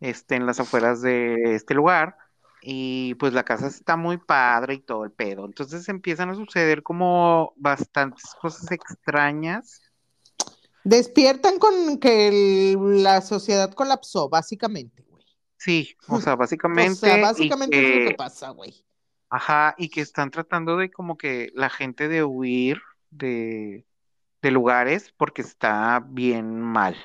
este, 0.00 0.34
en 0.36 0.46
las 0.46 0.60
afueras 0.60 1.02
de 1.02 1.54
este 1.54 1.74
lugar, 1.74 2.16
y 2.62 3.14
pues 3.16 3.32
la 3.32 3.44
casa 3.44 3.66
está 3.66 3.96
muy 3.96 4.18
padre 4.18 4.74
y 4.74 4.80
todo 4.80 5.04
el 5.04 5.10
pedo. 5.12 5.44
Entonces 5.46 5.88
empiezan 5.88 6.30
a 6.30 6.34
suceder 6.34 6.82
como 6.82 7.52
bastantes 7.56 8.24
cosas 8.40 8.70
extrañas. 8.70 9.80
Despiertan 10.84 11.58
con 11.58 11.98
que 11.98 12.28
el- 12.28 13.02
la 13.02 13.20
sociedad 13.20 13.72
colapsó, 13.72 14.28
básicamente, 14.28 15.04
güey. 15.08 15.24
Sí, 15.56 15.96
o 16.08 16.20
sea, 16.20 16.32
O 16.34 16.36
básicamente. 16.38 16.94
sea, 16.96 17.18
y 17.18 17.22
básicamente 17.22 17.76
es 17.76 18.04
lo 18.04 18.10
que 18.10 18.16
pasa, 18.16 18.50
güey. 18.50 18.84
Ajá, 19.30 19.74
y 19.78 19.88
que 19.88 20.00
están 20.00 20.30
tratando 20.30 20.76
de 20.76 20.90
como 20.90 21.16
que 21.16 21.50
la 21.54 21.70
gente 21.70 22.08
de 22.08 22.22
huir 22.24 22.82
de, 23.10 23.86
de 24.42 24.50
lugares 24.50 25.14
porque 25.16 25.42
está 25.42 26.02
bien 26.06 26.60
mal. 26.60 26.96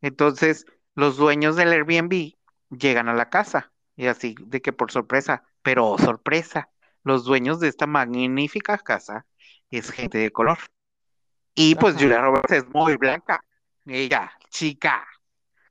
Entonces, 0.00 0.66
los 0.94 1.16
dueños 1.16 1.56
del 1.56 1.72
Airbnb 1.72 2.34
llegan 2.70 3.08
a 3.08 3.14
la 3.14 3.30
casa 3.30 3.72
y 3.96 4.06
así 4.06 4.34
de 4.40 4.60
que 4.60 4.72
por 4.72 4.90
sorpresa, 4.90 5.44
pero 5.62 5.88
oh, 5.90 5.98
sorpresa, 5.98 6.70
los 7.04 7.24
dueños 7.24 7.60
de 7.60 7.68
esta 7.68 7.86
magnífica 7.86 8.78
casa 8.78 9.26
es 9.70 9.90
gente 9.90 10.18
de 10.18 10.30
color. 10.32 10.58
Y 11.54 11.74
pues 11.76 11.94
Ajá. 11.94 12.02
Julia 12.04 12.20
Roberts 12.20 12.52
es 12.52 12.68
muy 12.68 12.96
blanca. 12.96 13.44
Ella, 13.86 14.32
chica, 14.50 15.06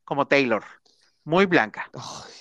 como 0.03 0.28
Taylor, 0.28 0.64
muy 1.24 1.45
blanca. 1.45 1.89
Ay, 1.93 2.34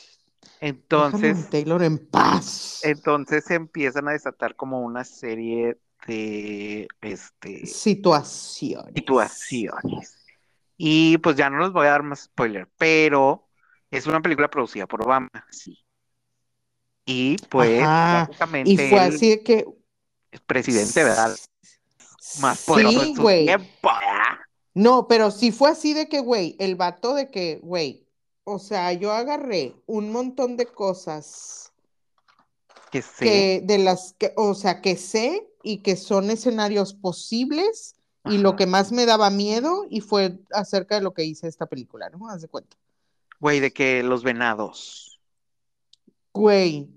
Entonces, 0.60 1.48
Taylor 1.50 1.82
en 1.82 1.98
paz. 1.98 2.80
entonces 2.82 3.44
se 3.44 3.54
empiezan 3.54 4.08
a 4.08 4.12
desatar 4.12 4.56
como 4.56 4.80
una 4.80 5.04
serie 5.04 5.78
este 6.06 7.66
Situaciones. 7.66 8.94
situaciones. 8.94 10.16
Y 10.76 11.18
pues 11.18 11.36
ya 11.36 11.50
no 11.50 11.58
les 11.60 11.72
voy 11.72 11.86
a 11.86 11.90
dar 11.90 12.02
más 12.02 12.20
spoiler, 12.20 12.68
pero 12.78 13.48
es 13.90 14.06
una 14.06 14.20
película 14.20 14.48
producida 14.48 14.86
por 14.86 15.02
Obama, 15.02 15.30
sí. 15.50 15.78
Y 17.04 17.36
pues 17.48 17.82
Ajá, 17.82 18.26
básicamente 18.28 18.70
Y 18.70 18.76
fue 18.76 19.06
él 19.06 19.14
así 19.14 19.30
de 19.30 19.42
que. 19.42 19.66
es 20.30 20.40
presidente, 20.40 21.04
¿verdad? 21.04 21.36
Más 22.40 22.64
poderoso 22.64 23.02
Sí, 23.02 23.14
güey. 23.16 23.46
No, 24.74 25.08
pero 25.08 25.30
sí 25.30 25.50
fue 25.50 25.70
así 25.70 25.92
de 25.94 26.08
que, 26.08 26.20
güey, 26.20 26.56
el 26.60 26.76
vato 26.76 27.14
de 27.14 27.30
que, 27.30 27.58
güey, 27.62 28.06
o 28.44 28.58
sea, 28.58 28.92
yo 28.92 29.12
agarré 29.12 29.74
un 29.86 30.12
montón 30.12 30.56
de 30.56 30.66
cosas 30.66 31.72
Que 32.90 33.02
que 33.18 33.60
de 33.64 33.78
las 33.78 34.14
que, 34.16 34.32
o 34.36 34.54
sea, 34.54 34.80
que 34.80 34.96
sé 34.96 35.49
y 35.62 35.78
que 35.78 35.96
son 35.96 36.30
escenarios 36.30 36.94
posibles 36.94 37.96
y 38.24 38.38
lo 38.38 38.56
que 38.56 38.66
más 38.66 38.92
me 38.92 39.06
daba 39.06 39.30
miedo 39.30 39.86
y 39.88 40.00
fue 40.00 40.38
acerca 40.52 40.96
de 40.96 41.00
lo 41.02 41.14
que 41.14 41.24
hice 41.24 41.48
esta 41.48 41.66
película, 41.66 42.10
¿no? 42.10 42.28
Haz 42.28 42.42
de 42.42 42.48
cuenta. 42.48 42.76
Güey, 43.38 43.60
de 43.60 43.72
que 43.72 44.02
los 44.02 44.22
venados. 44.22 45.20
Güey, 46.32 46.90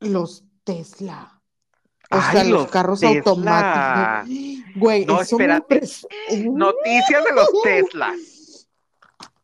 los 0.00 0.44
Tesla. 0.64 1.40
O 2.10 2.16
Ay, 2.16 2.32
sea, 2.32 2.44
los 2.44 2.52
los 2.62 2.70
carros 2.70 3.00
Tesla. 3.00 3.18
automáticos. 3.18 4.74
Güey, 4.76 5.04
No, 5.04 5.20
eso 5.20 5.36
espérate. 5.36 5.82
Noticias 6.50 7.24
de 7.24 7.32
los 7.34 7.48
Tesla. 7.62 8.14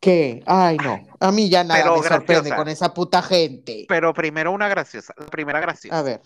¿Qué? 0.01 0.43
Ay, 0.47 0.79
no. 0.79 0.99
A 1.21 1.31
mí 1.31 1.51
ya 1.51 1.63
nada 1.63 1.83
Pero 1.83 2.01
me 2.01 2.09
sorprende 2.09 2.57
con 2.57 2.69
esa 2.69 2.95
puta 2.95 3.21
gente. 3.21 3.85
Pero 3.87 4.15
primero 4.15 4.51
una 4.51 4.67
graciosa. 4.69 5.13
La 5.19 5.27
primera 5.27 5.61
graciosa. 5.61 5.99
A 5.99 6.03
ver. 6.03 6.23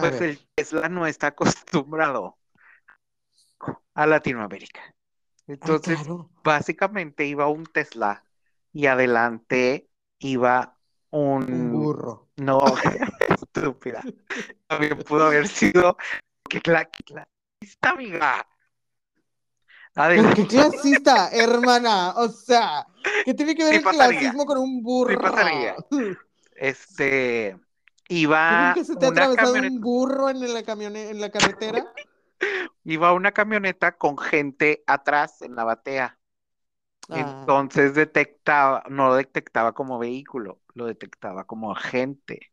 Pues 0.00 0.20
el 0.20 0.38
Tesla 0.54 0.88
no 0.88 1.06
está 1.06 1.28
acostumbrado 1.34 2.38
a 3.94 4.06
Latinoamérica. 4.06 4.80
Ay, 5.46 5.46
Entonces, 5.54 5.98
claro. 5.98 6.30
básicamente 6.42 7.26
iba 7.26 7.48
un 7.48 7.64
Tesla 7.66 8.24
y 8.72 8.86
adelante 8.86 9.88
iba 10.18 10.76
Un 11.10 11.70
un... 11.70 11.72
burro. 11.72 12.28
No, 12.36 12.60
estúpida. 13.28 14.02
También 14.66 14.98
pudo 15.02 15.26
haber 15.26 15.46
sido... 15.48 15.96
¡Qué 16.48 16.60
cla- 16.60 16.88
qué 16.90 17.04
clasista, 17.04 17.90
amiga! 17.90 18.46
Adelante. 19.94 20.42
qué 20.42 20.46
clasista, 20.46 21.28
hermana. 21.32 22.14
O 22.16 22.28
sea, 22.28 22.86
¿qué 23.24 23.34
tiene 23.34 23.54
que 23.54 23.64
ver 23.64 23.74
Sí 23.74 23.78
el 23.78 23.84
pasaría. 23.84 24.20
clasismo 24.20 24.46
con 24.46 24.58
un 24.58 24.82
burro? 24.82 25.20
pasaría. 25.20 25.76
Este... 26.56 27.56
¿Tú 28.46 28.56
Iba 28.56 28.58
nunca 28.58 28.84
se 28.84 28.96
te 28.96 29.08
una 29.08 29.28
camioneta... 29.28 29.72
un 29.72 29.80
burro 29.80 30.28
en 30.30 30.52
la, 30.52 30.62
camione- 30.62 31.10
en 31.10 31.20
la 31.20 31.30
carretera? 31.30 31.86
Iba 32.84 33.12
una 33.12 33.32
camioneta 33.32 33.96
con 33.96 34.18
gente 34.18 34.82
atrás 34.86 35.42
en 35.42 35.54
la 35.56 35.64
batea. 35.64 36.18
Ah, 37.08 37.50
Entonces 37.52 37.94
detectaba, 37.94 38.84
no 38.90 39.08
lo 39.08 39.16
detectaba 39.16 39.72
como 39.74 39.98
vehículo, 39.98 40.62
lo 40.74 40.86
detectaba 40.86 41.46
como 41.46 41.72
agente. 41.72 42.52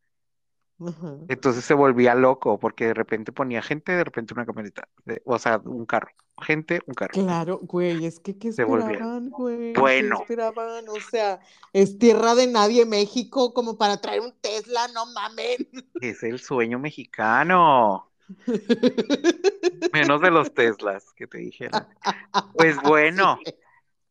ajá. 0.79 1.17
Entonces 1.27 1.65
se 1.65 1.73
volvía 1.73 2.15
loco 2.15 2.59
porque 2.59 2.85
de 2.87 2.93
repente 2.93 3.31
ponía 3.31 3.61
gente, 3.61 3.91
de 3.93 4.03
repente 4.03 4.33
una 4.33 4.45
camioneta, 4.45 4.87
de- 5.05 5.21
o 5.25 5.37
sea, 5.39 5.57
un 5.65 5.85
carro. 5.85 6.11
Gente, 6.39 6.81
un 6.85 6.93
carro. 6.93 7.13
Claro, 7.13 7.59
güey, 7.63 8.05
es 8.05 8.19
que 8.19 8.37
¿qué 8.37 8.49
esperaban, 8.49 9.29
güey? 9.29 9.73
¿Qué 9.73 9.79
bueno. 9.79 10.19
esperaban? 10.21 10.87
O 10.89 10.99
sea, 10.99 11.39
es 11.73 11.97
tierra 11.97 12.35
de 12.35 12.47
nadie 12.47 12.85
México 12.85 13.53
como 13.53 13.77
para 13.77 13.99
traer 14.01 14.21
un 14.21 14.33
Tesla, 14.41 14.87
no 14.89 15.05
mamen. 15.07 15.67
Es 15.99 16.23
el 16.23 16.39
sueño 16.39 16.79
mexicano. 16.79 18.11
Menos 19.93 20.21
de 20.21 20.31
los 20.31 20.53
Teslas 20.53 21.13
que 21.15 21.27
te 21.27 21.39
dijeron. 21.39 21.87
Pues 22.53 22.77
bueno, 22.83 23.39
Sí. 23.45 23.53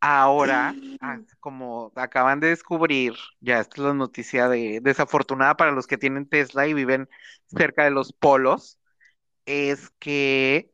ahora, 0.00 0.74
ah, 1.00 1.20
como 1.40 1.92
acaban 1.96 2.40
de 2.40 2.48
descubrir, 2.48 3.14
ya 3.40 3.60
esta 3.60 3.76
es 3.76 3.82
la 3.88 3.94
noticia 3.94 4.48
de 4.48 4.80
desafortunada 4.82 5.56
para 5.56 5.72
los 5.72 5.86
que 5.86 5.98
tienen 5.98 6.28
Tesla 6.28 6.66
y 6.68 6.74
viven 6.74 7.08
cerca 7.46 7.84
de 7.84 7.90
los 7.90 8.12
polos, 8.12 8.78
es 9.46 9.90
que 10.00 10.72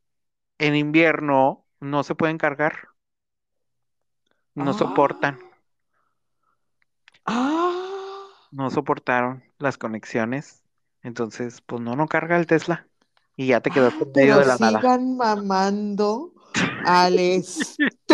en 0.62 0.76
invierno 0.76 1.64
no 1.80 2.04
se 2.04 2.14
pueden 2.14 2.38
cargar, 2.38 2.88
no 4.54 4.72
soportan, 4.72 5.38
Ah. 7.24 8.26
no 8.52 8.70
soportaron 8.70 9.42
las 9.58 9.76
conexiones, 9.78 10.62
entonces 11.02 11.60
pues 11.62 11.80
no, 11.82 11.96
no 11.96 12.06
carga 12.06 12.36
el 12.36 12.46
Tesla 12.46 12.86
y 13.36 13.48
ya 13.48 13.60
te 13.60 13.70
quedaste 13.70 13.98
Ah, 14.04 14.06
en 14.06 14.12
medio 14.12 14.38
de 14.38 14.46
la 14.46 14.56
nada. 14.58 14.80
sigan 14.80 15.16
mamando 15.16 16.32
al 16.84 17.18
estúpido. 17.18 18.12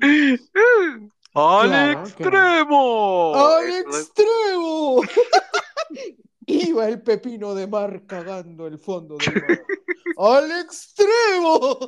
¡Al 1.34 1.68
Claro 1.70 2.00
extremo! 2.02 3.34
¡Al 3.34 3.70
extremo! 3.70 5.00
Iba 6.46 6.88
el 6.88 7.00
pepino 7.02 7.54
de 7.54 7.66
mar 7.66 8.02
cagando 8.06 8.66
el 8.66 8.78
fondo 8.78 9.16
del 9.16 9.34
mar. 9.42 9.62
¡Al 10.16 10.50
extremo! 10.60 11.78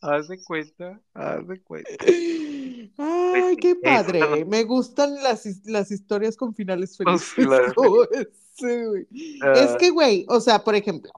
Haz 0.00 0.28
de 0.28 0.42
cuenta, 0.44 1.00
haz 1.14 1.46
de 1.46 1.60
cuenta. 1.62 1.90
Ay, 2.06 2.92
Pues 2.96 3.56
qué 3.60 3.70
eso 3.70 3.80
padre. 3.82 4.44
Me 4.44 4.64
gustan 4.64 5.14
las, 5.22 5.44
las 5.64 5.90
historias 5.90 6.36
con 6.36 6.54
finales 6.54 6.96
felices. 6.96 7.34
como 7.74 8.02
ese, 8.04 8.86
güey. 8.86 9.06
Es 9.12 9.70
Ah, 9.70 9.76
que, 9.78 9.90
güey, 9.90 10.26
o 10.28 10.40
sea, 10.40 10.62
por 10.64 10.74
ejemplo, 10.74 11.10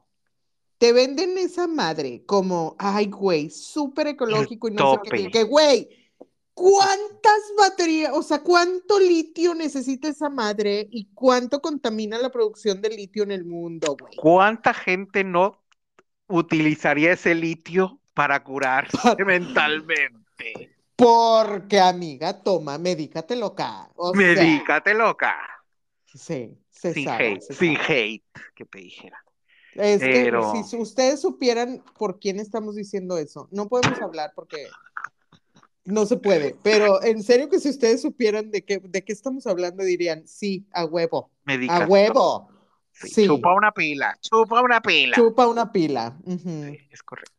te 0.79 0.93
venden 0.93 1.37
esa 1.39 1.67
madre 1.67 2.23
como, 2.27 2.77
ay, 2.79 3.07
güey, 3.07 3.51
súper 3.51 4.09
ecológico 4.09 4.69
y 4.69 4.73
no 4.73 4.95
sé 4.95 5.11
qué, 5.11 5.31
que, 5.31 5.43
güey, 5.45 5.89
¿cuántas 6.55 7.41
baterías, 7.57 8.13
o 8.15 8.23
sea, 8.23 8.43
cuánto 8.43 8.99
litio 8.99 9.55
necesita 9.55 10.09
esa 10.09 10.29
madre 10.29 10.89
y 10.91 11.09
cuánto 11.15 11.61
contamina 11.61 12.19
la 12.19 12.31
producción 12.31 12.81
de 12.81 12.91
litio 12.91 13.23
en 13.23 13.33
el 13.33 13.45
mundo, 13.45 13.97
güey? 13.99 14.15
¿Cuánta 14.17 14.73
gente 14.75 15.25
no 15.25 15.61
utilizaría 16.29 17.13
ese 17.13 17.35
litio 17.35 17.99
para 18.15 18.43
curarse 18.43 18.97
mentalmente? 19.27 20.77
Porque, 20.97 21.79
amiga, 21.79 22.43
toma, 22.43 22.77
medícate 22.79 23.37
loca. 23.37 23.89
O 23.95 24.13
sea, 24.15 24.21
Medícate 24.35 24.95
loca. 24.95 25.37
sí, 26.05 26.59
se 26.71 26.93
Sin 26.95 27.05
sabe, 27.05 27.33
hate, 27.35 27.41
se 27.43 27.55
sin 27.55 27.77
sabe. 27.77 27.87
hate, 28.05 28.25
que 28.55 28.65
te 28.65 28.79
dijera. 28.79 29.25
Es 29.75 30.01
que 30.01 30.09
Pero- 30.25 30.53
si 30.53 30.65
su- 30.65 30.79
ustedes 30.81 31.21
supieran 31.21 31.85
por 31.99 32.19
quién 32.19 32.41
estamos 32.41 32.75
diciendo 32.75 33.17
eso, 33.17 33.49
no 33.53 33.69
podemos 33.69 34.01
hablar 34.03 34.33
porque 34.35 34.67
no 35.85 36.05
se 36.05 36.17
puede, 36.17 36.57
pero 36.63 37.03
en 37.03 37.23
serio 37.23 37.49
que 37.49 37.61
si 37.61 37.69
ustedes 37.71 38.03
supieran 38.03 38.51
de 38.51 38.63
qué, 38.65 38.79
de 38.79 39.03
qué 39.05 39.13
estamos 39.13 39.47
hablando, 39.47 39.85
dirían, 39.85 40.27
sí, 40.27 40.67
a 40.73 40.85
huevo, 40.85 41.31
a 41.69 41.87
huevo, 41.87 42.49
Sí, 43.01 43.09
sí, 43.09 43.27
Chupa 43.27 43.55
una 43.55 43.73
pila, 43.73 44.17
chupa 44.21 44.61
una 44.63 44.81
pila. 44.81 45.17
chupa 45.17 45.47
una 45.47 45.71
pila. 45.71 46.17
Sí, 46.27 46.89
es 46.91 47.03
correcto. 47.03 47.35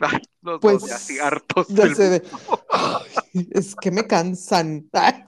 Ay, 0.00 0.20
los 0.42 0.60
Pues, 0.60 0.80
dos 0.80 0.88
ya 0.90 0.96
así 0.96 1.18
hartos 1.18 1.68
Ya 1.68 1.84
del 1.84 1.96
sé 1.96 2.10
de- 2.10 2.22
Ay, 2.70 3.48
es 3.52 3.74
que 3.76 3.90
me 3.90 4.06
cansan, 4.06 4.88
Ay, 4.92 5.24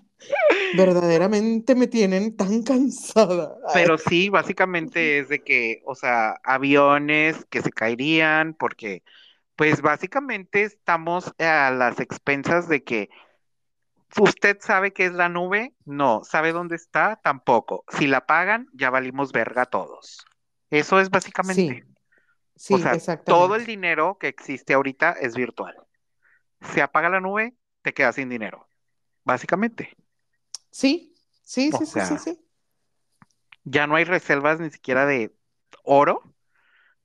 verdaderamente 0.75 1.75
me 1.75 1.87
tienen 1.87 2.37
tan 2.37 2.63
cansada. 2.63 3.55
Ay, 3.69 3.73
Pero 3.75 3.97
sí, 3.99 4.29
básicamente 4.29 5.19
es 5.21 5.29
de 5.29 5.43
que, 5.43 5.83
o 5.87 5.95
sea, 5.95 6.37
aviones 6.45 7.45
que 7.51 7.63
se 7.63 7.71
caerían, 7.71 8.55
porque, 8.55 9.03
pues 9.55 9.81
básicamente 9.83 10.63
estamos 10.65 11.33
a 11.39 11.71
las 11.71 12.01
expensas 12.01 12.69
de 12.69 12.83
que 12.85 13.09
¿Usted 14.19 14.59
sabe 14.61 14.93
qué 14.93 15.07
es 15.07 15.13
la 15.13 15.29
nube? 15.29 15.75
No. 15.85 16.23
¿Sabe 16.25 16.53
dónde 16.53 16.77
está? 16.77 17.17
Tampoco. 17.23 17.85
Si 17.89 18.07
la 18.07 18.27
pagan, 18.27 18.69
ya 18.73 18.91
valimos 18.91 19.33
verga 19.33 19.67
todos. 19.67 20.25
Eso 20.71 21.01
es 21.01 21.11
básicamente. 21.11 21.85
Sí, 22.57 22.75
o 22.75 22.79
sea, 22.79 22.93
exactamente. 22.95 23.31
todo 23.31 23.55
el 23.55 23.67
dinero 23.67 24.17
que 24.19 24.29
existe 24.29 24.75
ahorita 24.75 25.13
es 25.13 25.35
virtual. 25.35 25.77
Se 26.73 26.81
apaga 26.81 27.11
la 27.11 27.21
nube, 27.21 27.55
te 27.83 27.93
quedas 27.93 28.15
sin 28.15 28.29
dinero. 28.29 28.69
Básicamente. 29.25 29.95
Sí, 30.71 31.15
sí, 31.43 31.71
O 31.73 31.79
sí, 31.79 31.87
sí, 31.87 32.01
sí, 32.01 32.19
sí. 32.19 32.41
Ya 33.65 33.87
no 33.87 33.97
hay 33.97 34.05
reservas 34.05 34.61
ni 34.61 34.71
siquiera 34.71 35.07
de 35.07 35.35
oro 35.83 36.23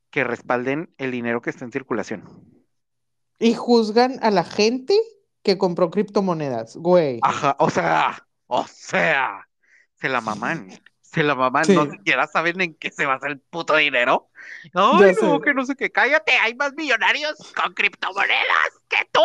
que 0.09 0.23
respalden 0.23 0.93
el 0.97 1.11
dinero 1.11 1.41
que 1.41 1.49
está 1.49 1.65
en 1.65 1.71
circulación. 1.71 2.23
Y 3.39 3.55
juzgan 3.55 4.19
a 4.21 4.29
la 4.29 4.43
gente 4.43 4.99
que 5.43 5.57
compró 5.57 5.89
criptomonedas, 5.89 6.75
güey. 6.77 7.19
Ajá, 7.23 7.55
o 7.59 7.69
sea, 7.69 8.27
o 8.47 8.65
sea, 8.67 9.47
se 9.95 10.09
la 10.09 10.21
maman, 10.21 10.69
se 11.01 11.23
la 11.23 11.35
maman, 11.35 11.65
Sí. 11.65 11.75
no 11.75 11.89
siquiera 11.89 12.27
saben 12.27 12.61
en 12.61 12.75
qué 12.75 12.91
se 12.91 13.05
basa 13.05 13.27
el 13.27 13.39
puto 13.39 13.75
dinero. 13.75 14.29
Ay, 14.63 14.71
no, 14.73 14.99
sé. 14.99 15.15
que 15.43 15.53
no 15.53 15.65
sé 15.65 15.75
qué, 15.75 15.91
cállate, 15.91 16.33
hay 16.33 16.55
más 16.55 16.73
millonarios 16.73 17.35
con 17.53 17.73
criptomonedas 17.73 18.71
que 18.87 19.09
tú. 19.11 19.21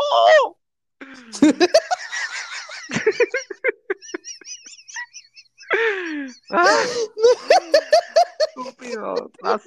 Ah, 6.50 6.82
Estúpido. 8.56 9.30
No 9.42 9.58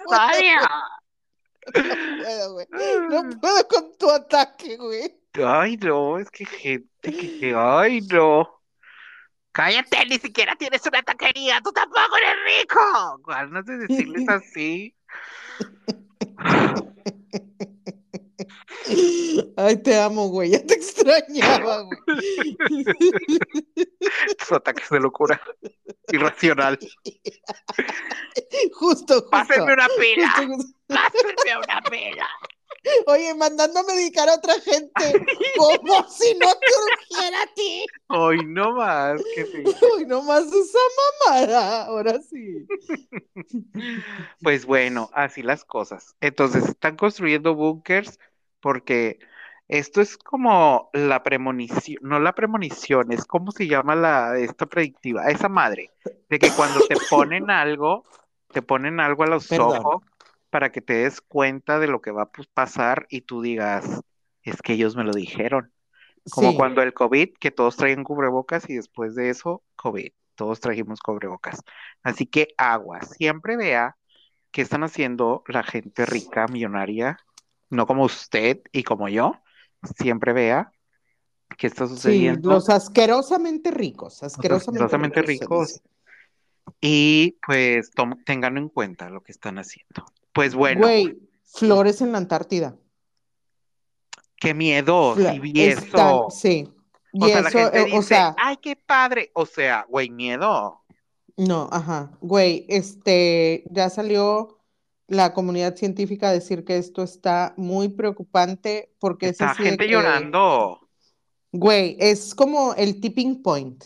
puedo, 2.22 2.54
güey. 2.54 2.68
No 3.10 3.30
puedo 3.40 3.68
con 3.68 3.98
tu 3.98 4.10
ataque, 4.10 4.78
güey. 4.78 5.19
Ay, 5.34 5.78
no, 5.78 6.18
es 6.18 6.30
que 6.32 6.46
gente 6.46 7.12
que, 7.12 7.40
que- 7.40 7.54
ay, 7.56 8.02
no. 8.02 8.50
Cállate, 9.52 10.06
ni 10.06 10.18
siquiera 10.20 10.56
tienes 10.56 10.86
una 10.86 11.02
taquería, 11.04 11.60
tú 11.62 11.72
tampoco 11.72 12.16
eres 12.18 12.62
rico. 12.62 13.18
Ganas 13.28 13.66
de 13.66 13.78
decirles 13.80 14.30
así. 14.30 14.96
Ay, 19.58 19.78
te 19.84 20.00
amo, 20.00 20.28
güey. 20.30 20.52
Ya 20.52 20.66
te 20.66 20.74
extrañaba, 20.76 21.84
güey. 21.84 22.00
Tus 24.40 24.52
ataques 24.52 24.90
de 24.90 25.00
locura. 25.00 25.42
Irracional. 26.12 26.78
Justo, 28.74 29.14
justo. 29.16 29.30
Pásenme 29.30 29.74
una 29.74 29.88
pila. 30.00 30.34
Pásenme 30.88 31.58
una 31.58 31.82
pila. 31.90 32.28
Oye, 33.08 33.34
mandando 33.34 33.80
a 33.80 33.84
medicar 33.84 34.30
a 34.30 34.36
otra 34.36 34.54
gente, 34.62 35.26
como 35.58 36.08
si 36.10 36.34
no 36.36 36.48
te 36.48 37.16
urgiera 37.16 37.42
a 37.42 37.54
ti. 37.54 37.86
Ay, 38.08 38.38
no 38.46 38.74
más. 38.74 39.22
Que 39.36 39.46
sí. 39.46 39.64
Uy, 39.96 40.06
nomás 40.06 40.46
esa 40.46 40.80
mamada. 41.28 41.86
Ahora 41.86 42.20
sí. 42.22 42.68
Pues 44.42 44.66
bueno, 44.66 45.10
así 45.14 45.44
las 45.44 45.66
cosas. 45.66 46.16
Entonces, 46.22 46.68
están 46.68 46.96
construyendo 46.96 47.56
búnkers 47.56 48.20
porque 48.62 49.20
esto 49.68 50.02
es 50.02 50.18
como 50.18 50.90
la 50.94 51.22
premonición, 51.24 52.00
no 52.02 52.20
la 52.20 52.34
premonición, 52.34 53.12
es 53.12 53.26
como 53.26 53.52
se 53.52 53.68
llama 53.68 53.96
la 53.96 54.38
esta 54.40 54.66
predictiva, 54.66 55.30
esa 55.30 55.48
madre, 55.48 55.92
de 56.28 56.40
que 56.40 56.50
cuando 56.52 56.80
te 56.88 56.96
ponen 57.10 57.52
algo, 57.52 58.04
te 58.52 58.64
ponen 58.64 59.00
algo 59.00 59.24
a 59.24 59.28
los 59.28 59.48
Perdón. 59.48 59.78
ojos 59.78 60.04
para 60.50 60.72
que 60.72 60.82
te 60.82 60.94
des 60.94 61.22
cuenta 61.22 61.80
de 61.80 61.88
lo 61.88 62.02
que 62.02 62.12
va 62.12 62.24
a 62.24 62.32
pasar 62.54 63.06
y 63.10 63.22
tú 63.22 63.42
digas, 63.42 64.02
es 64.44 64.62
que 64.62 64.74
ellos 64.74 64.96
me 64.96 65.04
lo 65.04 65.14
dijeron. 65.14 65.72
Como 66.30 66.52
Sí. 66.52 66.58
cuando 66.58 66.82
el 66.82 66.94
COVID, 66.94 67.34
que 67.40 67.52
todos 67.52 67.76
traían 67.78 68.04
cubrebocas 68.04 68.70
y 68.70 68.76
después 68.76 69.16
de 69.16 69.30
eso, 69.30 69.64
COVID, 69.76 70.12
todos 70.36 70.60
trajimos 70.60 71.00
cubrebocas. 71.02 71.62
Así 72.04 72.26
que 72.26 72.50
agua, 72.58 73.02
siempre 73.02 73.58
vea 73.58 73.98
qué 74.52 74.62
están 74.62 74.84
haciendo 74.84 75.44
la 75.48 75.64
gente 75.64 76.06
rica, 76.06 76.48
millonaria, 76.48 77.20
no 77.70 77.88
como 77.88 78.04
usted 78.06 78.62
y 78.72 78.84
como 78.84 79.10
yo, 79.10 79.34
siempre 79.98 80.34
vea 80.34 80.72
qué 81.58 81.68
está 81.68 81.88
Sí, 81.88 81.96
sucediendo 81.96 82.52
los 82.52 82.70
asquerosamente 82.70 83.72
ricos, 83.72 84.24
asquerosamente, 84.24 84.84
asquerosamente 84.84 85.22
ricos. 85.22 85.50
ricos. 85.50 85.82
y 86.82 87.38
pues 87.46 87.92
tengan 88.26 88.58
en 88.58 88.70
cuenta 88.70 89.10
lo 89.10 89.22
que 89.22 89.32
están 89.32 89.58
haciendo. 89.58 90.06
Pues 90.40 90.56
bueno, 90.56 90.80
Güey, 90.80 91.20
flores 91.44 92.00
en 92.00 92.14
la 92.14 92.18
Antártida. 92.20 92.78
qué 94.38 94.54
miedo, 94.54 95.16
Fla- 95.18 95.34
si 95.34 95.40
vi 95.40 95.62
están- 95.64 95.84
eso. 96.16 96.28
sí. 96.32 96.70
Y 97.12 97.24
O 97.24 97.28
sea, 97.28 97.42
la 97.42 97.50
eso, 97.50 97.58
gente 97.60 97.86
dice, 97.86 97.98
o 97.98 98.02
sea, 98.02 98.36
ay, 98.38 98.56
qué 98.58 98.78
padre. 98.78 99.32
O 99.34 99.46
sea, 99.46 99.86
güey, 99.90 100.10
miedo. 100.10 100.82
no, 101.36 101.68
ajá, 101.74 102.12
güey, 102.22 102.66
este, 102.70 103.66
ya 103.70 103.90
salió 103.90 104.60
la 105.08 105.34
comunidad 105.34 105.76
científica 105.76 106.30
a 106.30 106.34
decir 106.34 106.64
que 106.64 106.78
esto 106.78 107.04
está 107.04 107.54
muy 107.58 107.90
preocupante 107.90 108.94
porque 109.00 109.26
es 109.26 109.32
Está 109.42 109.56
gente 109.56 109.88
que, 109.88 109.92
llorando. 109.92 110.88
güey, 111.52 111.98
es 112.00 112.34
como 112.34 112.74
el 112.76 113.02
tipping 113.02 113.42
point. 113.44 113.84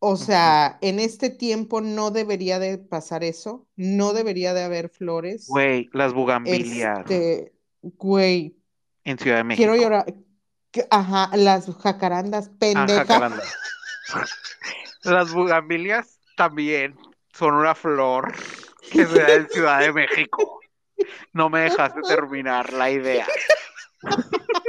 O 0.00 0.16
sea, 0.16 0.78
en 0.80 1.00
este 1.00 1.28
tiempo 1.28 1.80
no 1.80 2.10
debería 2.12 2.58
de 2.60 2.78
pasar 2.78 3.24
eso, 3.24 3.66
no 3.76 4.12
debería 4.12 4.54
de 4.54 4.62
haber 4.62 4.90
flores. 4.90 5.46
Güey, 5.48 5.88
las 5.92 6.12
bugambilias 6.14 7.00
Este, 7.00 7.52
güey, 7.82 8.56
en 9.04 9.18
Ciudad 9.18 9.38
de 9.38 9.44
México. 9.44 9.60
quiero 9.72 9.82
llorar. 9.82 10.14
Ajá, 10.90 11.30
las 11.36 11.66
jacarandas, 11.76 12.48
Ah, 12.52 12.56
pendeja. 12.58 12.98
jacaranda. 13.06 13.42
Las 15.04 15.32
bugambilias 15.32 16.18
también 16.36 16.96
son 17.32 17.54
una 17.54 17.74
flor 17.74 18.32
que 18.90 19.06
se 19.06 19.20
da 19.20 19.34
en 19.34 19.48
Ciudad 19.48 19.80
de 19.80 19.92
México. 19.92 20.60
No 21.32 21.48
me 21.48 21.60
dejaste 21.60 22.00
terminar 22.02 22.72
la 22.72 22.90
idea. 22.90 23.26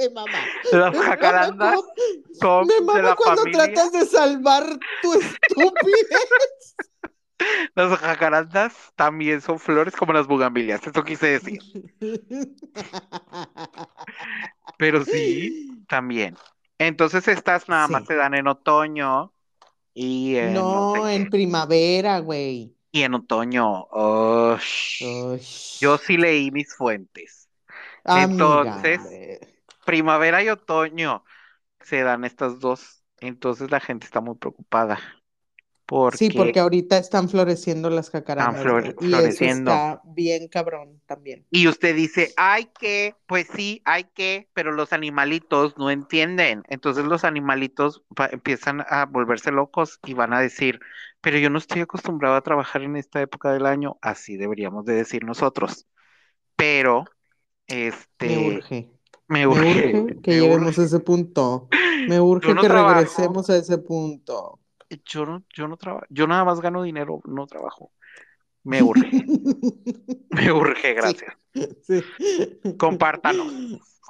Me 0.00 0.10
mama. 0.10 0.38
Las 0.72 0.96
jacarandas 0.96 1.78
son 2.40 2.66
Me 2.66 2.74
de 2.94 3.02
la 3.02 3.14
cuando 3.14 3.42
familia. 3.42 3.72
tratas 3.72 3.92
de 3.92 4.06
salvar 4.06 4.64
tu 5.02 5.12
estupidez. 5.14 6.76
Las 7.74 7.98
jacarandas 7.98 8.74
también 8.96 9.40
son 9.40 9.58
flores 9.58 9.96
como 9.96 10.12
las 10.12 10.26
bugambilias. 10.26 10.86
Eso 10.86 11.02
quise 11.04 11.26
decir. 11.26 11.58
Pero 14.76 15.04
sí, 15.04 15.84
también. 15.88 16.36
Entonces 16.78 17.28
estas 17.28 17.68
nada 17.68 17.88
más 17.88 18.06
se 18.06 18.14
dan 18.14 18.34
en 18.34 18.46
otoño 18.46 19.32
y 19.94 20.36
en 20.36 20.54
no 20.54 20.94
No, 20.94 20.94
sé 20.94 21.14
en 21.14 21.30
primavera, 21.30 22.20
güey. 22.20 22.74
Y 22.92 23.02
en 23.02 23.14
otoño. 23.14 23.86
Uy. 23.92 24.60
Yo 25.80 25.98
sí 25.98 26.16
leí 26.16 26.50
mis 26.50 26.74
fuentes. 26.74 27.48
Amiga, 28.04 28.80
Entonces. 28.82 29.40
Primavera 29.90 30.42
y 30.42 30.48
otoño 30.48 31.24
se 31.80 32.02
dan 32.02 32.24
estas 32.24 32.60
dos. 32.60 33.04
Entonces 33.20 33.70
la 33.70 33.80
gente 33.80 34.06
está 34.06 34.20
muy 34.20 34.36
preocupada 34.36 34.98
Sí, 36.12 36.28
porque 36.28 36.38
porque 36.38 36.60
ahorita 36.60 36.98
están 36.98 37.28
floreciendo 37.28 37.90
las 37.90 38.06
están 38.06 38.20
jacarandas, 38.22 38.64
eso 38.64 38.98
floreciendo. 39.00 39.70
está 39.72 40.00
bien 40.04 40.46
cabrón 40.46 41.00
también. 41.06 41.44
Y 41.50 41.66
usted 41.66 41.96
dice, 41.96 42.32
hay 42.36 42.66
que, 42.66 43.16
pues 43.26 43.48
sí, 43.52 43.82
hay 43.84 44.04
que, 44.04 44.48
pero 44.54 44.70
los 44.70 44.92
animalitos 44.92 45.76
no 45.78 45.90
entienden. 45.90 46.62
Entonces 46.68 47.04
los 47.04 47.24
animalitos 47.24 48.04
empiezan 48.30 48.84
a 48.88 49.06
volverse 49.06 49.50
locos 49.50 49.98
y 50.06 50.14
van 50.14 50.32
a 50.32 50.40
decir, 50.40 50.78
pero 51.20 51.38
yo 51.38 51.50
no 51.50 51.58
estoy 51.58 51.80
acostumbrado 51.80 52.36
a 52.36 52.42
trabajar 52.42 52.82
en 52.82 52.94
esta 52.94 53.20
época 53.20 53.52
del 53.52 53.66
año, 53.66 53.98
así 54.00 54.36
deberíamos 54.36 54.84
de 54.84 54.94
decir 54.94 55.24
nosotros. 55.24 55.88
Pero, 56.54 57.04
Me 57.68 57.86
este, 57.86 58.38
urge. 58.38 58.99
Me 59.30 59.46
Me 59.46 59.46
urge, 59.46 60.20
que 60.22 60.32
me 60.32 60.40
lleguemos 60.40 60.78
urge. 60.78 60.82
a 60.82 60.84
ese 60.84 61.00
punto. 61.00 61.68
Me 62.08 62.20
urge 62.20 62.54
no 62.54 62.62
que 62.62 62.68
trabajo, 62.68 62.94
regresemos 62.94 63.48
a 63.50 63.56
ese 63.56 63.78
punto. 63.78 64.60
yo 65.06 65.24
no, 65.26 65.44
yo 65.56 65.68
no 65.68 65.76
trabajo, 65.76 66.06
yo 66.10 66.26
nada 66.26 66.44
más 66.44 66.60
gano 66.60 66.82
dinero, 66.82 67.20
no 67.24 67.46
trabajo. 67.46 67.92
Me 68.64 68.82
urge, 68.82 69.08
me 70.30 70.52
urge, 70.52 70.94
gracias. 70.94 71.34
sí. 71.82 72.02
Compártanos, 72.78 73.52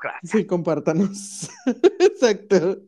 gracias. 0.01 0.31
Sí, 0.31 0.47
compártanos. 0.47 1.51
Exacto. 2.01 2.79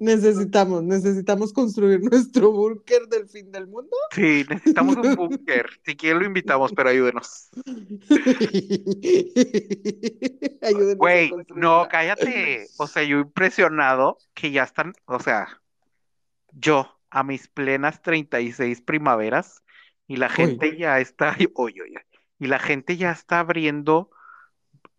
Necesitamos, 0.00 0.82
necesitamos 0.82 1.52
construir 1.52 2.00
nuestro 2.00 2.52
búnker 2.52 3.06
del 3.08 3.28
fin 3.28 3.50
del 3.52 3.66
mundo. 3.66 3.96
Sí, 4.14 4.44
necesitamos 4.48 4.96
un 4.96 5.14
búnker. 5.14 5.68
Si 5.84 5.96
quieren 5.96 6.20
lo 6.20 6.26
invitamos, 6.26 6.72
pero 6.72 6.90
ayúdenos. 6.90 7.50
Ayúdenos 10.62 10.96
Güey, 10.96 11.32
no, 11.54 11.86
cállate. 11.90 12.68
O 12.78 12.86
sea, 12.86 13.02
yo 13.02 13.18
impresionado 13.18 14.18
que 14.34 14.50
ya 14.50 14.62
están, 14.62 14.94
o 15.06 15.20
sea, 15.20 15.60
yo 16.52 17.00
a 17.10 17.22
mis 17.22 17.48
plenas 17.48 18.02
36 18.02 18.82
primaveras 18.82 19.62
y 20.06 20.16
la 20.16 20.26
Uy, 20.26 20.32
gente 20.32 20.76
ya 20.76 21.00
está, 21.00 21.36
oye, 21.54 21.82
oye, 21.82 22.06
y 22.38 22.46
la 22.46 22.58
gente 22.58 22.96
ya 22.96 23.12
está 23.12 23.40
abriendo 23.40 24.10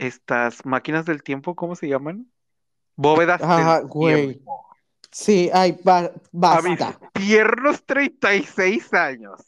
estas 0.01 0.65
máquinas 0.65 1.05
del 1.05 1.21
tiempo, 1.23 1.55
¿cómo 1.55 1.75
se 1.75 1.87
llaman? 1.87 2.27
Bóvedas 2.95 3.39
del 3.39 3.49
ajá, 3.49 3.79
güey. 3.81 4.33
tiempo. 4.33 4.65
Sí, 5.11 5.49
ay, 5.53 5.77
ba- 5.83 5.99
A 5.99 6.11
mis 6.61 6.79
basta. 6.79 6.99
tiernos 7.13 7.83
36 7.85 8.93
años. 8.93 9.39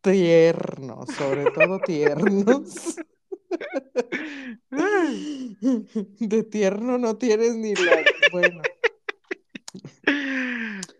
Tiernos, 0.00 1.08
sobre 1.10 1.50
todo 1.52 1.78
tiernos. 1.80 2.96
De 4.70 6.42
tierno 6.44 6.98
no 6.98 7.16
tienes 7.16 7.54
ni 7.54 7.74
la. 7.74 8.02
Bueno, 8.32 8.62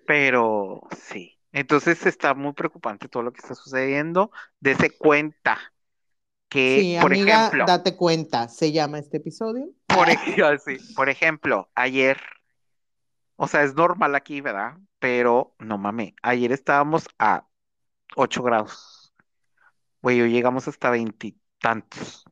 Pero 0.07 0.83
sí. 1.09 1.39
Entonces 1.53 2.07
está 2.07 2.35
muy 2.35 2.53
preocupante 2.55 3.09
todo 3.09 3.23
lo 3.23 3.33
que 3.33 3.41
está 3.41 3.55
sucediendo. 3.55 4.31
Dese 4.61 4.91
cuenta 4.97 5.59
que, 6.53 6.81
sí, 6.81 6.97
por 7.01 7.13
amiga, 7.13 7.47
ejemplo, 7.47 7.67
date 7.67 7.97
cuenta, 7.97 8.49
se 8.49 8.73
llama 8.73 8.99
este 8.99 9.19
episodio. 9.19 9.71
por, 9.87 10.09
sí, 10.65 10.79
por 10.95 11.09
ejemplo, 11.09 11.71
ayer, 11.75 12.19
o 13.37 13.49
sea, 13.49 13.63
es 13.63 13.75
normal 13.75 14.15
aquí, 14.15 14.41
¿verdad? 14.41 14.79
Pero 14.99 15.55
no 15.59 15.79
mames, 15.79 16.15
ayer 16.23 16.53
estábamos 16.53 17.07
a 17.19 17.47
8 18.17 18.43
grados. 18.43 19.15
Güey, 20.03 20.21
hoy 20.21 20.33
llegamos 20.33 20.69
hasta 20.69 20.91
veintitantos. 20.91 22.25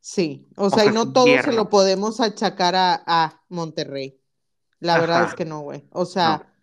Sí, 0.00 0.48
o 0.56 0.70
O 0.70 0.70
sea, 0.70 0.84
sea, 0.84 0.92
y 0.92 0.94
no 0.94 1.12
todo 1.12 1.26
se 1.42 1.52
lo 1.52 1.68
podemos 1.68 2.20
achacar 2.20 2.74
a, 2.74 3.02
a 3.06 3.42
Monterrey. 3.48 4.18
La 4.78 4.98
verdad 4.98 5.24
es 5.24 5.34
que 5.34 5.44
no, 5.44 5.60
güey. 5.60 5.86
O 5.92 6.06
sea, 6.06 6.54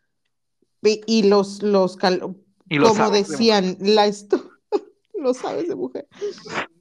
y, 0.82 1.02
y 1.06 1.24
los, 1.24 1.62
los 1.62 1.98
cal- 1.98 2.36
Y 2.70 2.80
lo 2.80 2.90
como 2.90 3.12
de 3.12 3.20
decían, 3.20 3.78
la 3.80 4.08
esto 4.08 4.50
lo 5.20 5.34
sabes 5.34 5.68
de 5.68 5.76
mujer. 5.76 6.08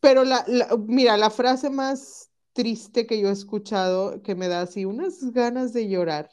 Pero 0.00 0.24
la, 0.24 0.44
la- 0.46 0.76
mira, 0.86 1.16
la 1.16 1.30
frase 1.30 1.70
más 1.70 2.30
triste 2.52 3.06
que 3.06 3.20
yo 3.20 3.28
he 3.28 3.32
escuchado 3.32 4.22
que 4.22 4.34
me 4.34 4.48
da 4.48 4.62
así 4.62 4.84
unas 4.84 5.32
ganas 5.32 5.72
de 5.72 5.88
llorar 5.88 6.30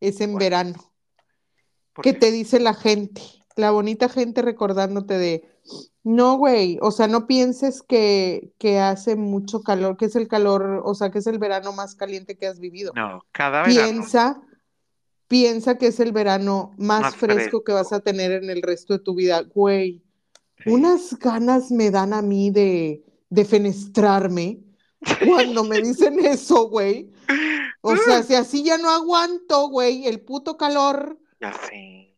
es 0.00 0.20
en 0.20 0.36
verano. 0.36 0.74
¿Por 1.92 2.04
que 2.04 2.12
qué? 2.14 2.18
te 2.18 2.30
dice 2.30 2.60
la 2.60 2.74
gente, 2.74 3.20
la 3.56 3.70
bonita 3.70 4.08
gente 4.08 4.40
recordándote 4.42 5.18
de, 5.18 5.48
no, 6.04 6.38
güey, 6.38 6.78
o 6.80 6.90
sea, 6.90 7.08
no 7.08 7.26
pienses 7.26 7.82
que, 7.82 8.52
que 8.58 8.78
hace 8.78 9.16
mucho 9.16 9.60
calor, 9.62 9.96
que 9.96 10.06
es 10.06 10.16
el 10.16 10.28
calor, 10.28 10.82
o 10.84 10.94
sea, 10.94 11.10
que 11.10 11.18
es 11.18 11.26
el 11.26 11.38
verano 11.38 11.72
más 11.72 11.94
caliente 11.96 12.36
que 12.38 12.46
has 12.46 12.60
vivido. 12.60 12.92
No, 12.94 13.20
cada 13.32 13.62
verano. 13.64 13.82
Piensa, 13.82 14.40
piensa 15.26 15.76
que 15.76 15.88
es 15.88 15.98
el 16.00 16.12
verano 16.12 16.70
más, 16.78 17.00
Más 17.02 17.16
fresco, 17.16 17.40
fresco. 17.40 17.64
que 17.64 17.72
vas 17.72 17.92
a 17.92 18.00
tener 18.00 18.32
en 18.32 18.48
el 18.48 18.62
resto 18.62 18.94
de 18.94 19.00
tu 19.00 19.14
vida, 19.14 19.42
güey. 19.42 20.02
Unas 20.72 21.18
ganas 21.18 21.70
me 21.70 21.90
dan 21.90 22.12
a 22.12 22.22
mí 22.22 22.50
de, 22.50 23.04
de 23.30 23.44
fenestrarme 23.44 24.60
cuando 25.26 25.64
me 25.64 25.80
dicen 25.80 26.18
eso, 26.18 26.68
güey. 26.68 27.12
O 27.80 27.96
sea, 27.96 28.22
si 28.22 28.34
así 28.34 28.64
ya 28.64 28.78
no 28.78 28.90
aguanto, 28.90 29.68
güey, 29.68 30.06
el 30.06 30.20
puto 30.20 30.56
calor. 30.56 31.18
Ya 31.40 31.52
sé. 31.52 32.16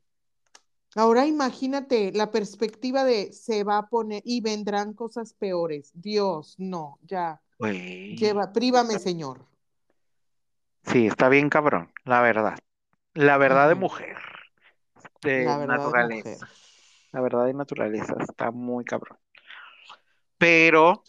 Ahora 0.97 1.27
imagínate 1.27 2.11
la 2.13 2.31
perspectiva 2.33 3.05
de 3.05 3.33
se 3.33 3.63
va 3.63 3.79
a 3.79 3.89
poner 3.89 4.23
y 4.25 4.41
vendrán 4.41 4.93
cosas 4.95 5.35
peores. 5.35 5.93
Dios, 5.95 6.57
no, 6.59 6.99
ya, 7.03 7.41
Güey. 7.59 8.17
lleva, 8.17 8.53
prívame, 8.53 8.99
Señor. 8.99 9.47
Sí, 10.87 11.07
está 11.07 11.29
bien 11.29 11.49
cabrón, 11.49 11.93
la 12.05 12.23
verdad. 12.23 12.59
La 13.15 13.37
verdad 13.39 13.69
de 13.69 13.75
mujer. 13.77 14.17
De 15.23 15.45
La 15.45 15.59
verdad, 15.59 15.77
naturaleza. 15.77 16.31
mujer. 16.31 16.49
La 17.13 17.21
verdad 17.21 17.47
de 17.47 17.55
naturaleza 17.55 18.15
está 18.21 18.51
muy 18.51 18.85
cabrón. 18.85 19.19
Pero, 20.39 21.03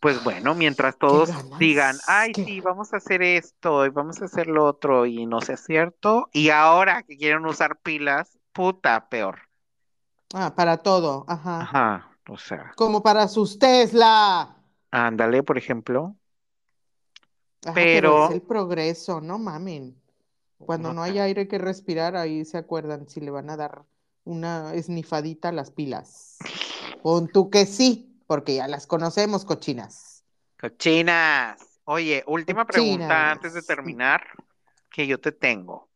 pues 0.00 0.22
bueno, 0.24 0.54
mientras 0.54 0.96
todos 0.96 1.30
digan, 1.58 1.96
ay, 2.06 2.32
qué 2.32 2.44
sí, 2.44 2.60
vamos 2.60 2.94
a 2.94 2.96
hacer 2.96 3.22
esto 3.22 3.84
y 3.84 3.90
vamos 3.90 4.22
a 4.22 4.24
hacer 4.24 4.46
lo 4.46 4.64
otro 4.64 5.06
y 5.06 5.26
no 5.26 5.40
sea 5.40 5.56
cierto, 5.56 6.28
y 6.32 6.50
ahora 6.50 7.02
que 7.02 7.16
quieren 7.16 7.44
usar 7.44 7.78
pilas, 7.78 8.38
puta, 8.52 9.08
peor. 9.08 9.40
Ah, 10.34 10.54
para 10.54 10.78
todo, 10.78 11.24
ajá. 11.28 11.60
Ajá, 11.60 12.08
o 12.28 12.38
sea, 12.38 12.72
Como 12.76 13.02
para 13.02 13.28
sus 13.28 13.58
Tesla. 13.58 14.56
ándale, 14.90 15.42
por 15.42 15.58
ejemplo. 15.58 16.16
Ajá, 17.64 17.74
pero 17.74 18.26
es 18.26 18.30
el 18.36 18.42
progreso, 18.42 19.20
no 19.20 19.38
mamen. 19.38 19.94
Cuando 20.58 20.88
no 20.88 20.94
no 20.94 21.02
hay 21.02 21.18
aire 21.18 21.48
que 21.48 21.58
respirar, 21.58 22.16
ahí 22.16 22.44
se 22.44 22.56
acuerdan 22.56 23.08
si 23.08 23.20
le 23.20 23.30
van 23.30 23.50
a 23.50 23.56
dar 23.56 23.84
una 24.24 24.74
esnifadita 24.74 25.48
a 25.48 25.52
las 25.52 25.70
pilas. 25.70 26.38
Pon 27.02 27.28
tú 27.28 27.50
que 27.50 27.66
sí, 27.66 28.20
porque 28.26 28.56
ya 28.56 28.68
las 28.68 28.86
conocemos, 28.86 29.44
cochinas. 29.44 30.24
Cochinas. 30.60 31.80
Oye, 31.84 32.22
última 32.26 32.66
pregunta 32.66 33.32
antes 33.32 33.54
de 33.54 33.62
terminar 33.62 34.24
que 34.90 35.06
yo 35.06 35.20
te 35.20 35.32
tengo. 35.32 35.88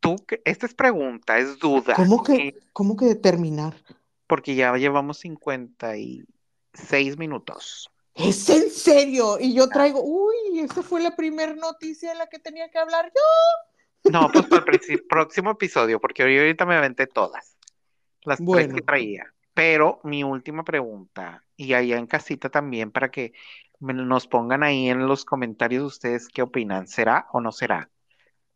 Tú, 0.00 0.16
que- 0.26 0.42
esta 0.44 0.66
es 0.66 0.74
pregunta, 0.74 1.38
es 1.38 1.58
duda, 1.58 1.94
¿Cómo 1.94 2.22
que, 2.22 2.58
cómo 2.72 2.96
que 2.96 3.06
determinar? 3.06 3.74
porque 4.26 4.54
ya 4.54 4.74
llevamos 4.76 5.18
56 5.18 7.18
minutos. 7.18 7.90
¿Es 8.14 8.48
en 8.50 8.70
serio? 8.70 9.38
Y 9.38 9.54
yo 9.54 9.68
traigo, 9.68 10.02
uy, 10.02 10.60
esa 10.60 10.82
fue 10.82 11.02
la 11.02 11.16
primera 11.16 11.54
noticia 11.54 12.10
de 12.10 12.16
la 12.16 12.26
que 12.28 12.38
tenía 12.38 12.70
que 12.70 12.78
hablar 12.78 13.12
yo. 13.14 14.10
No, 14.10 14.30
pues 14.30 14.46
para 14.46 14.64
el 14.88 15.04
próximo 15.08 15.50
episodio, 15.50 16.00
porque 16.00 16.22
ahorita 16.22 16.66
me 16.66 16.76
aventé 16.76 17.06
todas, 17.06 17.56
las 18.24 18.44
tres 18.44 18.72
que 18.72 18.82
traía. 18.82 19.32
Pero 19.54 20.00
mi 20.04 20.24
última 20.24 20.64
pregunta, 20.64 21.44
y 21.56 21.74
allá 21.74 21.98
en 21.98 22.06
casita 22.06 22.48
también, 22.48 22.90
para 22.90 23.10
que 23.10 23.32
nos 23.80 24.26
pongan 24.26 24.62
ahí 24.62 24.88
en 24.88 25.06
los 25.06 25.24
comentarios 25.24 25.84
ustedes 25.84 26.28
qué 26.28 26.42
opinan, 26.42 26.86
¿será 26.86 27.26
o 27.32 27.40
no 27.40 27.52
será? 27.52 27.90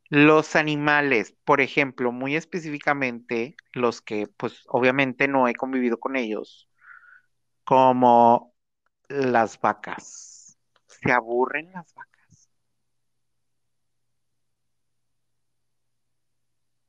Los 0.09 0.55
animales, 0.55 1.35
por 1.45 1.61
ejemplo, 1.61 2.12
muy 2.12 2.37
específicamente 2.37 3.57
los 3.73 4.01
que, 4.01 4.29
pues 4.37 4.62
obviamente 4.69 5.27
no 5.27 5.49
he 5.49 5.55
convivido 5.55 5.99
con 5.99 6.17
ellos, 6.17 6.69
como 7.64 8.55
las 9.09 9.61
vacas. 9.61 10.57
¿Se 10.87 11.12
aburren 11.12 11.73
las 11.73 11.93
vacas? 11.95 12.16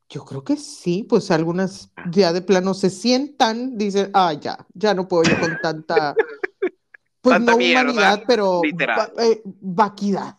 Yo 0.09 0.23
creo 0.23 0.43
que 0.43 0.55
sí, 0.57 1.03
pues 1.07 1.31
algunas 1.31 1.91
ya 2.11 2.31
de 2.33 2.41
plano 2.41 2.73
se 2.73 2.89
sientan, 2.89 3.77
dicen, 3.77 4.09
ah, 4.13 4.33
ya, 4.33 4.65
ya 4.73 4.93
no 4.93 5.07
puedo 5.07 5.23
yo 5.23 5.39
con 5.39 5.57
tanta, 5.61 6.15
pues 7.21 7.33
Tanta 7.35 7.51
no 7.51 7.57
mierda, 7.57 7.81
humanidad, 7.83 8.23
pero 8.25 8.61
va- 8.61 9.11
eh, 9.23 9.41
vaquidad, 9.45 10.37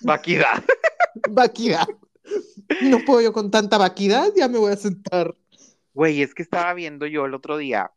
Vaquidad. 0.00 0.64
vaquidad. 1.30 1.86
No 2.82 2.98
puedo 3.04 3.20
yo 3.20 3.32
con 3.32 3.50
tanta 3.50 3.78
vaquidad, 3.78 4.32
ya 4.34 4.48
me 4.48 4.58
voy 4.58 4.72
a 4.72 4.76
sentar. 4.76 5.34
Güey, 5.92 6.22
es 6.22 6.34
que 6.34 6.42
estaba 6.42 6.72
viendo 6.74 7.06
yo 7.06 7.26
el 7.26 7.34
otro 7.34 7.56
día 7.56 7.92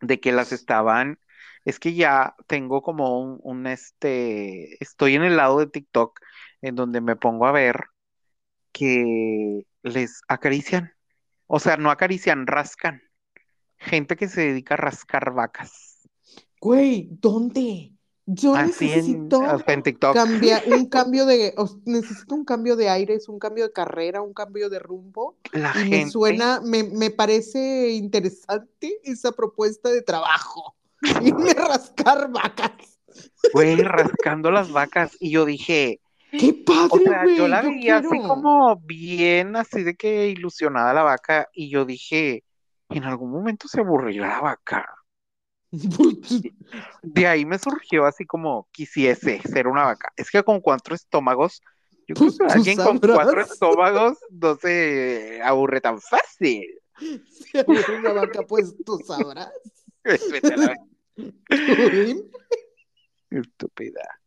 de 0.00 0.18
que 0.18 0.32
las 0.32 0.50
estaban, 0.52 1.18
es 1.64 1.78
que 1.78 1.94
ya 1.94 2.34
tengo 2.46 2.82
como 2.82 3.20
un, 3.20 3.38
un, 3.42 3.66
este, 3.66 4.82
estoy 4.82 5.14
en 5.14 5.22
el 5.22 5.36
lado 5.36 5.58
de 5.60 5.66
TikTok 5.66 6.18
en 6.62 6.74
donde 6.74 7.00
me 7.00 7.16
pongo 7.16 7.46
a 7.46 7.52
ver 7.52 7.84
que 8.72 9.66
les 9.82 10.22
acarician, 10.28 10.92
o 11.46 11.58
sea, 11.60 11.76
no 11.76 11.90
acarician, 11.90 12.46
rascan. 12.46 13.02
Gente 13.76 14.16
que 14.16 14.28
se 14.28 14.42
dedica 14.42 14.74
a 14.74 14.78
rascar 14.78 15.32
vacas. 15.32 16.08
Güey, 16.60 17.08
¿dónde? 17.10 17.92
Yo 18.24 18.54
Así 18.54 18.86
necesito 18.86 19.42
en 19.66 19.82
cambiar 20.12 20.62
un 20.68 20.86
cambio 20.86 21.26
de, 21.26 21.54
necesito 21.84 22.36
un 22.36 22.44
cambio 22.44 22.76
de 22.76 22.88
aires, 22.88 23.28
un 23.28 23.40
cambio 23.40 23.64
de 23.64 23.72
carrera, 23.72 24.22
un 24.22 24.32
cambio 24.32 24.70
de 24.70 24.78
rumbo. 24.78 25.36
La 25.52 25.72
Y 25.74 25.90
me 25.90 25.96
gente, 25.96 26.10
suena, 26.12 26.60
me, 26.60 26.84
me 26.84 27.10
parece 27.10 27.90
interesante 27.90 29.00
esa 29.02 29.32
propuesta 29.32 29.90
de 29.90 30.02
trabajo. 30.02 30.76
Irme 31.22 31.50
a 31.50 31.66
rascar 31.66 32.30
vacas. 32.30 33.00
güey, 33.52 33.76
rascando 33.82 34.52
las 34.52 34.70
vacas. 34.70 35.16
Y 35.18 35.30
yo 35.30 35.44
dije, 35.44 36.00
¡Qué 36.38 36.50
o 36.50 36.64
padre, 36.64 37.04
sea, 37.04 37.22
güey! 37.24 37.36
yo 37.36 37.48
la 37.48 37.62
Yo 37.62 37.68
veía 37.68 37.96
así 37.98 38.18
como 38.20 38.76
bien, 38.76 39.56
así 39.56 39.82
de 39.82 39.94
que 39.94 40.28
ilusionada 40.28 40.94
la 40.94 41.02
vaca. 41.02 41.48
Y 41.52 41.70
yo 41.70 41.84
dije, 41.84 42.44
en 42.88 43.04
algún 43.04 43.30
momento 43.30 43.68
se 43.68 43.80
aburrirá 43.80 44.28
la 44.28 44.40
vaca. 44.40 44.86
De 47.02 47.26
ahí 47.26 47.44
me 47.44 47.58
surgió 47.58 48.06
así 48.06 48.26
como 48.26 48.68
quisiese 48.72 49.40
ser 49.42 49.66
una 49.66 49.84
vaca. 49.84 50.12
Es 50.16 50.30
que 50.30 50.42
con 50.42 50.60
cuatro 50.60 50.94
estómagos, 50.94 51.62
yo 52.06 52.14
creo 52.14 52.28
Pues 52.28 52.38
que 52.38 52.44
alguien 52.44 52.76
con 52.78 52.98
cuatro 52.98 53.40
estómagos 53.40 54.18
no 54.30 54.56
se 54.56 55.40
aburre 55.42 55.80
tan 55.80 56.00
fácil. 56.00 56.66
Si 56.98 57.58
aburre 57.58 57.98
una 57.98 58.12
vaca, 58.12 58.42
pues 58.46 58.74
tú 58.84 58.98
sabrás. 59.06 59.52
Estúpida. 63.30 64.20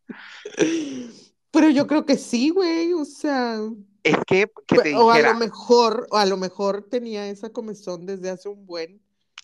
Pero 1.56 1.70
yo 1.70 1.86
creo 1.86 2.04
que 2.04 2.18
sí, 2.18 2.50
güey. 2.50 2.92
O 2.92 3.06
sea, 3.06 3.58
Es 4.02 4.18
que, 4.26 4.46
que 4.66 4.78
te 4.78 4.94
o 4.94 5.10
a 5.10 5.20
lo 5.20 5.34
mejor, 5.36 6.06
o 6.10 6.18
a 6.18 6.26
lo 6.26 6.36
mejor 6.36 6.82
tenía 6.82 7.26
esa 7.30 7.50
comezón 7.50 8.04
desde 8.04 8.28
hace 8.28 8.50
un 8.50 8.66
buen. 8.66 9.00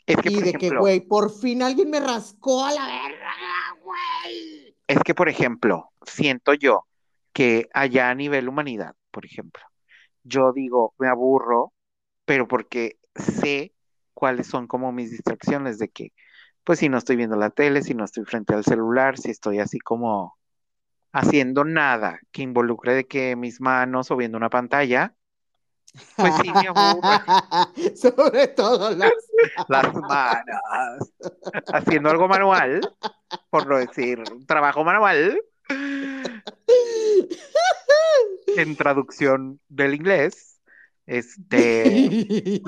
es 0.07 0.17
que 0.19 0.31
Y 0.31 0.35
por 0.35 0.45
de 0.45 0.53
que, 0.53 0.71
güey, 0.77 1.01
por 1.01 1.33
fin 1.33 1.63
alguien 1.63 1.89
me 1.89 2.01
rascó 2.01 2.67
a 2.67 2.73
la 2.73 2.85
verga, 2.85 3.33
güey. 3.83 4.77
es 4.87 4.99
que 5.03 5.15
por 5.15 5.31
ejemplo, 5.31 5.91
siento 6.05 6.53
yo 6.53 6.85
que 7.33 7.71
allá 7.73 8.11
a 8.11 8.15
nivel 8.15 8.47
humanidad, 8.47 8.95
por 9.11 9.25
ejemplo, 9.25 9.63
yo 10.23 10.53
digo, 10.53 10.93
me 10.99 11.09
aburro, 11.09 11.73
pero 12.27 12.47
porque 12.47 12.99
sé 13.17 13.73
cuáles 14.13 14.49
son 14.49 14.67
como 14.67 14.93
mis 14.93 15.11
distracciones 15.11 15.79
de 15.79 15.89
que, 15.89 16.13
pues 16.63 16.79
si 16.79 16.91
no 16.91 16.99
estoy 16.99 17.17
viendo 17.17 17.37
la 17.37 17.49
tele, 17.49 17.81
si 17.81 17.95
no 17.95 18.05
estoy 18.05 18.27
frente 18.27 18.53
al 18.53 18.65
celular, 18.65 19.17
si 19.17 19.31
estoy 19.31 19.61
así 19.61 19.79
como 19.79 20.37
haciendo 21.13 21.65
nada 21.65 22.21
que 22.31 22.43
involucre 22.43 22.95
de 22.95 23.07
que 23.07 23.37
mis 23.37 23.61
manos 23.61 24.11
o 24.11 24.17
viendo 24.17 24.39
una 24.39 24.51
pantalla, 24.51 25.15
pues 26.17 26.35
sí 26.43 26.51
me 26.53 26.69
aburro. 26.69 27.01
Sobre 27.97 28.49
todo 28.49 28.91
las 28.97 29.13
Las 29.69 29.95
manos. 29.95 31.13
Haciendo 31.73 32.11
algo 32.11 32.29
manual, 32.29 32.81
por 33.51 33.67
no 33.67 33.79
decir 33.79 34.23
trabajo 34.47 34.85
manual. 34.85 35.43
En 38.57 38.77
traducción 38.77 39.61
del 39.69 39.95
inglés, 39.95 40.61
este, 41.07 42.63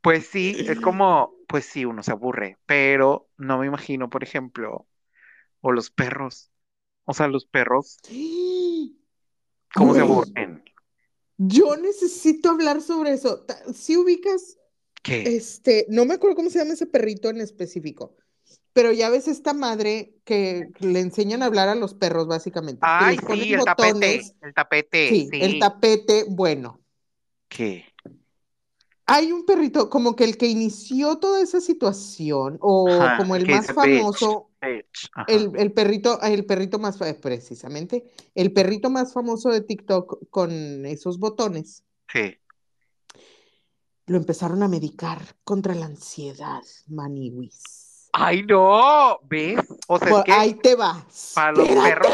pues 0.00 0.26
sí, 0.26 0.56
es 0.68 0.80
como, 0.80 1.34
pues 1.46 1.64
sí, 1.64 1.84
uno 1.84 2.02
se 2.02 2.10
aburre, 2.10 2.58
pero 2.66 3.28
no 3.36 3.58
me 3.58 3.66
imagino, 3.66 4.10
por 4.10 4.24
ejemplo, 4.24 4.86
o 5.64 5.72
los 5.72 5.90
perros, 5.90 6.50
o 7.06 7.14
sea, 7.14 7.26
los 7.26 7.46
perros, 7.46 7.96
¿cómo 9.74 9.94
se 9.94 10.00
aburren? 10.00 10.62
Yo 11.38 11.76
necesito 11.76 12.50
hablar 12.50 12.82
sobre 12.82 13.14
eso. 13.14 13.46
Si 13.72 13.96
ubicas, 13.96 14.58
¿Qué? 15.02 15.22
este, 15.22 15.86
no 15.88 16.04
me 16.04 16.14
acuerdo 16.14 16.36
cómo 16.36 16.50
se 16.50 16.58
llama 16.58 16.74
ese 16.74 16.86
perrito 16.86 17.30
en 17.30 17.40
específico, 17.40 18.14
pero 18.74 18.92
ya 18.92 19.08
ves 19.08 19.26
esta 19.26 19.54
madre 19.54 20.14
que 20.24 20.68
le 20.80 21.00
enseñan 21.00 21.42
a 21.42 21.46
hablar 21.46 21.70
a 21.70 21.74
los 21.74 21.94
perros, 21.94 22.26
básicamente. 22.26 22.80
Ay, 22.82 23.16
sí, 23.26 23.54
el 23.54 23.64
tapete, 23.64 24.22
el 24.42 24.54
tapete, 24.54 25.08
Sí, 25.08 25.28
sí. 25.32 25.38
el 25.40 25.58
tapete, 25.58 26.26
bueno. 26.28 26.78
¿Qué? 27.48 27.86
Hay 29.06 29.32
un 29.32 29.44
perrito, 29.44 29.90
como 29.90 30.16
que 30.16 30.24
el 30.24 30.38
que 30.38 30.46
inició 30.46 31.18
toda 31.18 31.42
esa 31.42 31.60
situación, 31.60 32.56
o 32.60 32.88
Ajá, 32.90 33.18
como 33.18 33.36
el 33.36 33.46
más 33.46 33.66
bitch, 33.66 33.74
famoso, 33.74 34.50
bitch, 34.62 35.10
el, 35.28 35.50
el 35.56 35.72
perrito, 35.72 36.20
el 36.22 36.46
perrito 36.46 36.78
más, 36.78 36.96
precisamente, 37.20 38.04
el 38.34 38.52
perrito 38.52 38.88
más 38.88 39.12
famoso 39.12 39.50
de 39.50 39.60
TikTok 39.60 40.30
con 40.30 40.86
esos 40.86 41.18
botones, 41.18 41.84
Sí. 42.10 42.34
lo 44.06 44.16
empezaron 44.16 44.62
a 44.62 44.68
medicar 44.68 45.20
contra 45.44 45.74
la 45.74 45.86
ansiedad, 45.86 46.62
maniwis. 46.86 48.08
Ay, 48.12 48.42
no, 48.44 49.18
¿ves? 49.24 49.58
O 49.88 49.98
sea, 49.98 50.08
es 50.08 50.14
Por 50.14 50.24
que 50.24 50.32
ahí 50.32 50.54
te 50.54 50.76
va. 50.76 51.04
para 51.34 51.52
los 51.52 51.68
Espérate. 51.68 51.88
perros 51.90 52.12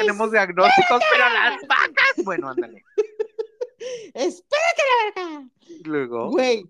tenemos 0.00 0.30
diagnósticos, 0.30 1.02
pero 1.10 1.24
las 1.28 1.60
vacas, 1.68 2.24
bueno, 2.24 2.48
ándale. 2.48 2.82
Espérate 4.14 4.82
la 4.88 5.22
verga. 5.22 5.48
Luego, 5.84 6.30
Güey, 6.30 6.64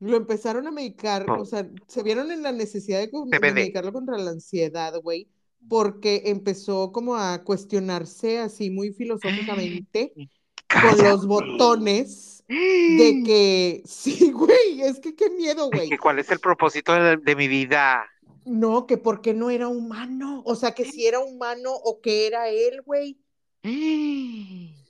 lo 0.00 0.16
empezaron 0.16 0.66
a 0.66 0.70
medicar, 0.70 1.26
Oh. 1.28 1.42
o 1.42 1.44
sea, 1.44 1.68
se 1.86 2.02
vieron 2.02 2.30
en 2.32 2.42
la 2.42 2.52
necesidad 2.52 3.00
de, 3.00 3.10
de 3.10 3.52
medicarlo 3.52 3.92
contra 3.92 4.18
la 4.18 4.30
ansiedad, 4.32 4.94
güey, 5.00 5.28
porque 5.68 6.22
empezó 6.26 6.90
como 6.92 7.16
a 7.16 7.44
cuestionarse 7.44 8.38
así 8.38 8.70
muy 8.70 8.92
filosóficamente 8.92 10.12
con 10.96 11.04
los 11.04 11.26
botones 11.26 12.42
de 12.48 13.22
que, 13.24 13.82
sí, 13.84 14.32
güey, 14.32 14.82
es 14.82 14.98
que 14.98 15.14
qué 15.14 15.30
miedo, 15.30 15.70
güey. 15.72 15.88
que 15.88 15.98
¿Cuál 15.98 16.18
es 16.18 16.30
el 16.30 16.40
propósito 16.40 16.92
de, 16.94 17.16
de 17.16 17.36
mi 17.36 17.46
vida? 17.48 18.04
No, 18.44 18.88
que 18.88 18.98
porque 18.98 19.34
no 19.34 19.50
era 19.50 19.68
humano, 19.68 20.42
o 20.44 20.56
sea, 20.56 20.72
que 20.72 20.84
si 20.84 21.06
era 21.06 21.20
humano 21.20 21.70
o 21.72 22.00
que 22.00 22.26
era 22.26 22.48
él, 22.48 22.82
güey. 22.84 23.18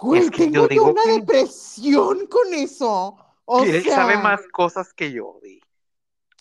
Güey, 0.00 0.22
Es 0.22 0.30
que 0.30 0.38
tengo 0.44 0.54
yo 0.62 0.68
digo 0.68 0.90
una 0.90 1.02
que- 1.02 1.12
depresión 1.12 2.26
con 2.26 2.54
eso. 2.54 3.16
O 3.44 3.64
él 3.64 3.82
sea, 3.82 3.96
sabe 3.96 4.16
más 4.18 4.40
cosas 4.52 4.92
que 4.94 5.12
yo, 5.12 5.38
di. 5.42 5.60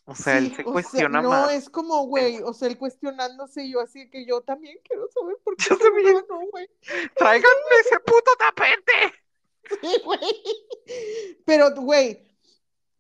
O 0.05 0.15
sea, 0.15 0.37
él 0.39 0.47
se 0.55 0.61
o 0.61 0.65
sea, 0.65 0.71
cuestiona 0.73 1.21
no, 1.21 1.29
más. 1.29 1.51
es 1.53 1.69
como, 1.69 2.05
güey, 2.07 2.41
o 2.43 2.53
sea, 2.53 2.67
él 2.67 2.77
cuestionándose 2.77 3.69
yo 3.69 3.79
así 3.79 4.09
que 4.09 4.25
yo 4.25 4.41
también 4.41 4.77
quiero 4.83 5.07
saber 5.13 5.37
por 5.43 5.55
qué 5.55 5.65
Yo 5.69 5.77
también. 5.77 6.15
humano, 6.15 6.47
güey. 6.51 6.67
¡Tráiganme 7.15 7.75
ese 7.85 7.99
puto 7.99 8.31
tapete! 8.37 9.13
Sí, 9.81 10.01
güey. 10.03 10.19
Pero, 11.45 11.75
güey, 11.75 12.27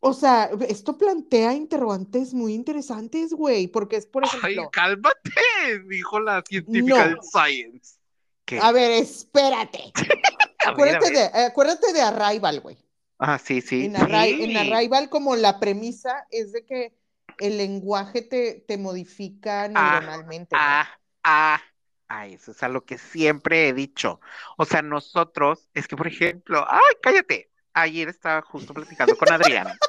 o 0.01 0.13
sea, 0.13 0.51
esto 0.67 0.97
plantea 0.99 1.53
interrogantes 1.55 2.33
muy 2.35 2.53
interesantes, 2.53 3.33
güey, 3.33 3.67
porque 3.67 3.95
es, 3.95 4.05
por 4.05 4.23
¡Ay, 4.23 4.29
ejemplo, 4.53 4.69
cálmate! 4.71 5.31
Dijo 5.87 6.19
la 6.19 6.43
científica 6.47 7.05
No. 7.05 7.09
del 7.09 7.17
Science. 7.23 7.97
¿Qué? 8.45 8.59
a 8.59 8.71
ver, 8.71 8.91
espérate. 8.91 9.91
A 10.69 10.73
ver, 10.73 10.95
a 10.95 11.01
Acuérdate 11.01 11.01
ver. 11.01 11.13
de, 11.13 11.23
acuérdate 11.45 11.93
de 11.93 12.01
Arrival, 12.01 12.59
güey. 12.61 12.77
Ah, 13.17 13.37
sí, 13.37 13.61
sí. 13.61 13.85
En, 13.85 13.95
Arri- 13.95 14.35
sí. 14.37 14.43
en 14.43 14.57
Arrival, 14.57 15.09
como 15.09 15.35
la 15.35 15.59
premisa 15.59 16.27
es 16.31 16.51
de 16.51 16.65
que 16.65 16.93
el 17.39 17.57
lenguaje 17.57 18.21
te, 18.21 18.61
te 18.67 18.77
modifica 18.77 19.67
neuronalmente, 19.67 20.59
¿no? 20.59 20.71
Ah, 20.71 20.87
ah, 21.23 21.61
ah, 22.07 22.27
eso 22.27 22.51
es 22.51 22.63
a 22.63 22.69
lo 22.69 22.83
que 22.85 22.97
siempre 22.97 23.69
he 23.69 23.73
dicho. 23.73 24.19
O 24.57 24.65
sea, 24.65 24.81
nosotros, 24.81 25.69
es 25.73 25.87
que 25.87 25.95
por 25.97 26.07
ejemplo, 26.07 26.65
ay, 26.69 26.95
cállate. 27.01 27.51
Ayer 27.73 28.09
estaba 28.09 28.41
justo 28.41 28.73
platicando 28.73 29.15
con 29.15 29.31
Adrián. 29.31 29.79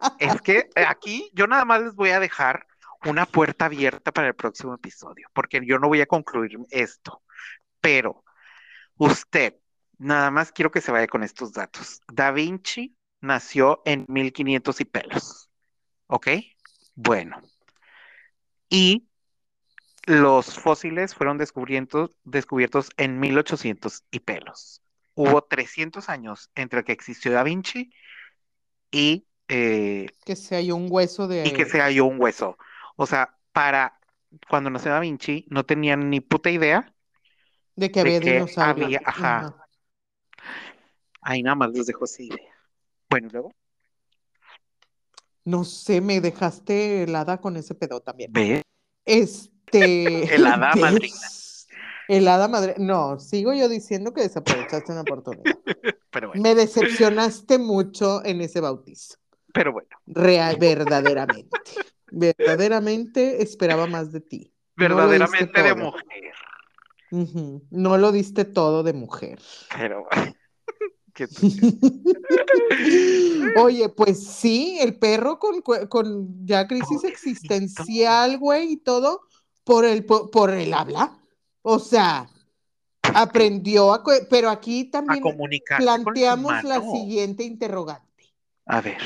Es 0.18 0.40
que 0.42 0.70
eh, 0.76 0.84
aquí 0.86 1.30
yo 1.34 1.46
nada 1.46 1.64
más 1.64 1.82
les 1.82 1.94
voy 1.94 2.10
a 2.10 2.20
dejar 2.20 2.66
una 3.04 3.26
puerta 3.26 3.66
abierta 3.66 4.12
para 4.12 4.28
el 4.28 4.34
próximo 4.36 4.74
episodio, 4.74 5.28
porque 5.34 5.60
yo 5.66 5.78
no 5.78 5.88
voy 5.88 6.00
a 6.00 6.06
concluir 6.06 6.58
esto. 6.70 7.22
Pero 7.80 8.24
usted, 8.98 9.56
nada 9.98 10.30
más 10.30 10.52
quiero 10.52 10.70
que 10.70 10.80
se 10.80 10.92
vaya 10.92 11.06
con 11.06 11.22
estos 11.22 11.52
datos. 11.52 12.00
Da 12.12 12.30
Vinci 12.30 12.96
nació 13.20 13.82
en 13.84 14.06
1500 14.08 14.80
y 14.80 14.84
pelos. 14.84 15.50
¿Ok? 16.06 16.28
Bueno. 16.94 17.40
Y 18.68 19.08
los 20.06 20.58
fósiles 20.58 21.14
fueron 21.14 21.38
descubrietos- 21.38 22.16
descubiertos 22.24 22.90
en 22.96 23.18
1800 23.20 24.04
y 24.10 24.20
pelos. 24.20 24.82
Hubo 25.14 25.42
300 25.42 26.08
años 26.08 26.50
entre 26.54 26.84
que 26.84 26.92
existió 26.92 27.32
Da 27.32 27.42
Vinci 27.42 27.90
y, 28.90 29.26
eh, 29.48 30.06
Que 30.24 30.36
se 30.36 30.54
halló 30.54 30.76
un 30.76 30.86
hueso 30.90 31.26
de... 31.28 31.46
y 31.46 31.52
que 31.52 31.64
se 31.66 31.80
halló 31.80 32.06
un 32.06 32.20
hueso. 32.20 32.56
O 32.96 33.06
sea, 33.06 33.36
para 33.52 33.98
cuando 34.48 34.70
nació 34.70 34.92
Da 34.92 35.00
Vinci 35.00 35.46
no 35.50 35.64
tenían 35.64 36.08
ni 36.10 36.20
puta 36.20 36.50
idea. 36.50 36.94
de 37.76 37.90
que 37.90 38.02
de 38.04 38.16
había 38.16 38.20
que 38.20 38.32
dinosaurios. 38.34 38.86
había- 38.86 39.02
ajá. 39.04 39.67
Ahí 41.20 41.42
nada 41.42 41.54
más 41.56 41.70
les 41.72 41.86
dejo 41.86 42.04
esa 42.04 42.22
idea. 42.22 42.54
Bueno, 43.10 43.28
luego, 43.32 43.52
No 45.44 45.64
sé, 45.64 46.00
me 46.00 46.20
dejaste 46.20 47.02
helada 47.04 47.40
con 47.40 47.56
ese 47.56 47.74
pedo 47.74 48.00
también. 48.00 48.32
ve, 48.32 48.62
Este. 49.04 50.24
Helada 50.34 50.72
madrina. 50.76 51.16
Helada 52.08 52.48
madre. 52.48 52.74
No, 52.78 53.18
sigo 53.18 53.52
yo 53.52 53.68
diciendo 53.68 54.14
que 54.14 54.22
desaprovechaste 54.22 54.92
una 54.92 55.02
oportunidad. 55.02 55.42
pero 56.10 56.28
bueno, 56.28 56.42
Me 56.42 56.54
decepcionaste 56.54 57.58
mucho 57.58 58.24
en 58.24 58.40
ese 58.40 58.60
bautizo. 58.60 59.16
pero 59.52 59.72
bueno, 59.72 59.88
Real, 60.06 60.56
verdaderamente. 60.58 61.50
Verdaderamente 62.10 63.42
esperaba 63.42 63.86
más 63.86 64.12
de 64.12 64.20
ti. 64.22 64.54
Verdaderamente 64.76 65.62
de 65.62 65.74
mujer. 65.74 66.04
No 67.70 67.98
lo 67.98 68.12
diste 68.12 68.44
todo 68.46 68.82
de 68.82 68.92
mujer. 68.94 69.38
Pero 69.76 70.06
Oye, 73.56 73.88
pues 73.88 74.22
sí, 74.24 74.78
el 74.80 74.98
perro 74.98 75.38
con, 75.38 75.62
con 75.88 76.46
ya 76.46 76.66
crisis 76.68 77.04
existencial, 77.04 78.38
güey, 78.38 78.72
y 78.72 78.76
todo, 78.76 79.22
por 79.64 79.84
el, 79.84 80.04
por, 80.04 80.30
por 80.30 80.50
el 80.50 80.72
habla. 80.74 81.18
O 81.62 81.78
sea, 81.78 82.28
aprendió 83.02 83.92
a... 83.92 84.02
Pero 84.30 84.50
aquí 84.50 84.84
también 84.84 85.22
planteamos 85.76 86.62
la 86.64 86.76
siguiente 86.92 87.44
interrogante. 87.44 88.04
A 88.66 88.80
ver, 88.80 88.98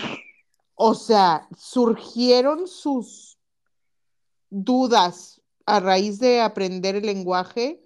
O 0.74 0.94
sea, 0.94 1.48
¿surgieron 1.56 2.66
sus 2.66 3.38
dudas 4.50 5.40
a 5.66 5.80
raíz 5.80 6.18
de 6.18 6.40
aprender 6.40 6.96
el 6.96 7.06
lenguaje? 7.06 7.80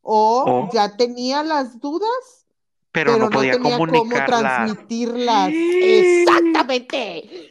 ¿O 0.00 0.44
O- 0.46 0.70
ya 0.72 0.96
tenía 0.96 1.42
las 1.42 1.80
dudas? 1.80 2.37
Pero, 2.92 3.12
pero 3.12 3.24
no 3.24 3.30
podía 3.30 3.52
tenía 3.52 3.76
cómo 3.76 3.86
comunicarlas. 3.86 4.26
transmitirlas. 4.26 5.50
Exactamente. 5.52 7.48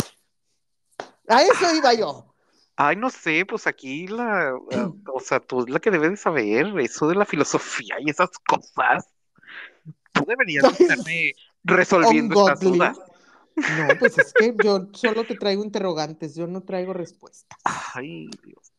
A 1.28 1.44
eso 1.44 1.76
iba 1.76 1.94
yo. 1.94 2.34
Ay, 2.76 2.96
no 2.96 3.10
sé, 3.10 3.46
pues 3.46 3.66
aquí 3.66 4.08
la, 4.08 4.54
o 4.56 5.20
sea, 5.20 5.40
tú 5.40 5.62
es 5.62 5.70
la 5.70 5.80
que 5.80 5.90
debes 5.90 6.12
de 6.12 6.18
saber, 6.18 6.80
eso 6.80 7.08
de 7.08 7.16
la 7.16 7.26
filosofía 7.26 7.96
y 8.00 8.10
esas 8.10 8.30
cosas. 8.48 9.08
Tú 10.12 10.26
deberías 10.28 10.64
de 10.78 10.84
estarme 10.84 11.34
resolviendo 11.64 12.48
estas 12.48 12.60
dudas. 12.60 13.00
No, 13.56 13.88
pues 14.00 14.20
es 14.20 14.32
que 14.32 14.54
yo 14.64 14.90
solo 14.94 15.26
te 15.26 15.36
traigo 15.36 15.64
interrogantes, 15.64 16.36
yo 16.36 16.46
no 16.46 16.62
traigo 16.62 16.94
respuestas. 16.94 17.58
Ay, 17.64 18.30
Dios 18.44 18.72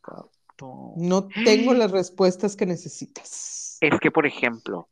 santo. 0.58 0.92
No 0.96 1.28
tengo 1.28 1.74
las 1.74 1.90
respuestas 1.90 2.56
que 2.56 2.66
necesitas. 2.66 3.78
Es 3.80 4.00
que, 4.00 4.10
por 4.10 4.26
ejemplo, 4.26 4.88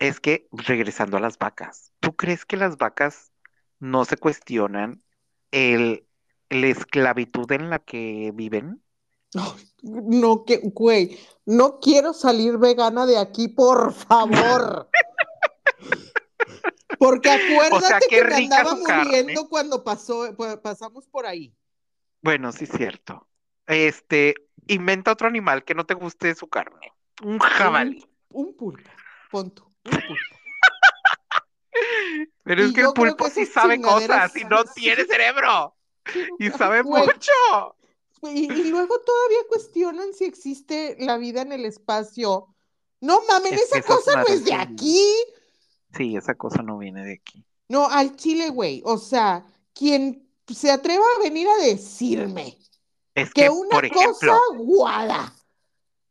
es 0.00 0.18
que 0.18 0.48
regresando 0.50 1.18
a 1.18 1.20
las 1.20 1.38
vacas, 1.38 1.92
¿tú 2.00 2.16
crees 2.16 2.44
que 2.44 2.56
las 2.56 2.78
vacas 2.78 3.32
no 3.78 4.04
se 4.04 4.16
cuestionan 4.16 5.04
el, 5.52 6.06
la 6.48 6.66
esclavitud 6.66 7.52
en 7.52 7.70
la 7.70 7.78
que 7.78 8.32
viven? 8.34 8.82
No, 9.82 10.44
que, 10.44 10.60
güey, 10.64 11.20
no 11.44 11.78
quiero 11.78 12.12
salir 12.14 12.58
vegana 12.58 13.06
de 13.06 13.18
aquí, 13.18 13.46
por 13.46 13.92
favor. 13.92 14.90
Porque 16.98 17.30
acuérdate 17.30 18.06
que 18.08 18.24
me 18.24 18.34
andaba 18.36 18.74
muriendo 18.74 19.48
cuando 19.48 19.84
pasó, 19.84 20.34
pasamos 20.62 21.06
por 21.06 21.26
ahí. 21.26 21.54
Bueno, 22.22 22.52
sí 22.52 22.64
es 22.64 22.70
cierto. 22.70 23.28
Este, 23.66 24.34
inventa 24.66 25.12
otro 25.12 25.28
animal 25.28 25.62
que 25.64 25.74
no 25.74 25.84
te 25.84 25.94
guste 25.94 26.34
su 26.34 26.48
carne. 26.48 26.92
Un 27.22 27.38
jabalí. 27.38 28.04
Un, 28.30 28.46
un 28.46 28.56
pulpo, 28.56 28.90
pon 29.30 29.52
Pero 32.44 32.64
es 32.64 32.72
que 32.72 32.80
el 32.80 32.92
pulpo 32.92 33.24
que 33.24 33.30
sí 33.30 33.46
sabe 33.46 33.80
cosas 33.80 34.34
y 34.36 34.44
no 34.44 34.64
tiene 34.64 35.04
cerebro. 35.08 35.76
Y 36.38 36.50
sabe 36.50 36.82
mucho. 36.82 37.76
Y, 38.22 38.52
y 38.52 38.64
luego 38.70 38.98
todavía 39.00 39.38
cuestionan 39.48 40.12
si 40.12 40.24
existe 40.24 40.96
la 40.98 41.16
vida 41.18 41.42
en 41.42 41.52
el 41.52 41.64
espacio. 41.64 42.54
No 43.00 43.20
mamen, 43.28 43.54
Es 43.54 43.62
esa 43.62 43.82
cosa 43.82 44.16
no 44.16 44.26
es 44.26 44.44
de 44.44 44.54
aquí. 44.54 45.04
Sí, 45.96 46.16
esa 46.16 46.34
cosa 46.34 46.62
no 46.62 46.78
viene 46.78 47.04
de 47.04 47.14
aquí. 47.14 47.44
No, 47.68 47.86
al 47.88 48.16
Chile, 48.16 48.50
güey. 48.50 48.82
O 48.84 48.98
sea, 48.98 49.46
quien 49.72 50.28
se 50.48 50.70
atreva 50.70 51.04
a 51.16 51.22
venir 51.22 51.48
a 51.48 51.64
decirme 51.64 52.58
Es 53.14 53.32
que 53.32 53.42
que, 53.42 53.50
una 53.50 53.70
por 53.70 53.84
ejemplo, 53.84 54.12
cosa 54.12 54.40
guada, 54.56 55.34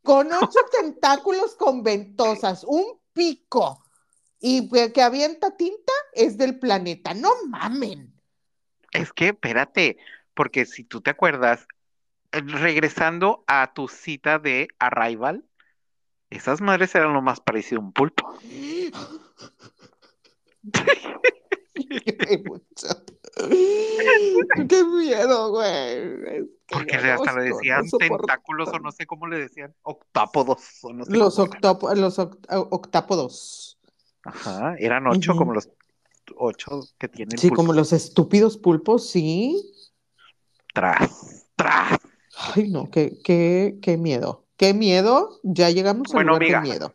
con 0.02 0.32
ocho 0.32 0.58
tentáculos 0.72 1.54
con 1.56 1.82
ventosas, 1.82 2.64
un 2.64 2.99
pico 3.12 3.84
y 4.40 4.68
que 4.92 5.02
avienta 5.02 5.56
tinta 5.56 5.92
es 6.12 6.38
del 6.38 6.58
planeta. 6.58 7.14
No 7.14 7.30
mamen. 7.48 8.14
es 8.92 9.12
que, 9.12 9.28
espérate, 9.28 9.98
porque 10.34 10.66
si 10.66 10.84
tú 10.84 11.00
te 11.00 11.10
acuerdas, 11.10 11.66
eh, 12.32 12.40
regresando 12.40 13.44
a 13.46 13.72
tu 13.74 13.88
cita 13.88 14.38
de 14.38 14.68
Arrival, 14.78 15.44
esas 16.30 16.60
madres 16.60 16.94
eran 16.94 17.12
lo 17.12 17.22
más 17.22 17.40
parecido 17.40 17.80
a 17.80 17.84
un 17.84 17.92
pulpo. 17.92 18.38
Qué 24.68 24.84
miedo, 24.84 25.50
güey. 25.50 26.44
Porque 26.68 26.96
no 26.98 27.12
hasta 27.12 27.32
le 27.40 27.50
no 27.50 27.56
decían 27.56 27.84
tentáculos 27.98 28.68
o 28.72 28.78
no 28.78 28.92
sé 28.92 29.06
cómo 29.06 29.26
le 29.26 29.38
decían, 29.38 29.74
octápodos 29.82 30.62
o 30.82 30.92
no 30.92 31.04
sé 31.04 31.10
Los, 31.16 31.38
los 31.38 32.18
oct- 32.18 32.46
octápodos. 32.70 33.78
Ajá, 34.24 34.76
eran 34.78 35.06
ocho 35.06 35.34
como 35.34 35.52
los 35.54 35.68
ocho 36.36 36.82
que 36.98 37.08
tiene 37.08 37.34
el 37.34 37.40
Sí, 37.40 37.50
como 37.50 37.72
los 37.72 37.92
estúpidos 37.92 38.56
pulpos, 38.56 39.08
sí. 39.10 39.72
Tras, 40.72 41.46
tras. 41.56 41.98
Ay, 42.54 42.68
no, 42.68 42.90
qué, 42.90 43.18
qué, 43.24 43.78
qué 43.82 43.96
miedo. 43.96 44.46
Qué 44.56 44.74
miedo. 44.74 45.40
Ya 45.42 45.70
llegamos 45.70 46.10
al 46.10 46.18
Bueno, 46.18 46.32
lugar 46.34 46.48
de 46.48 46.54
amiga. 46.54 46.74
miedo. 46.74 46.94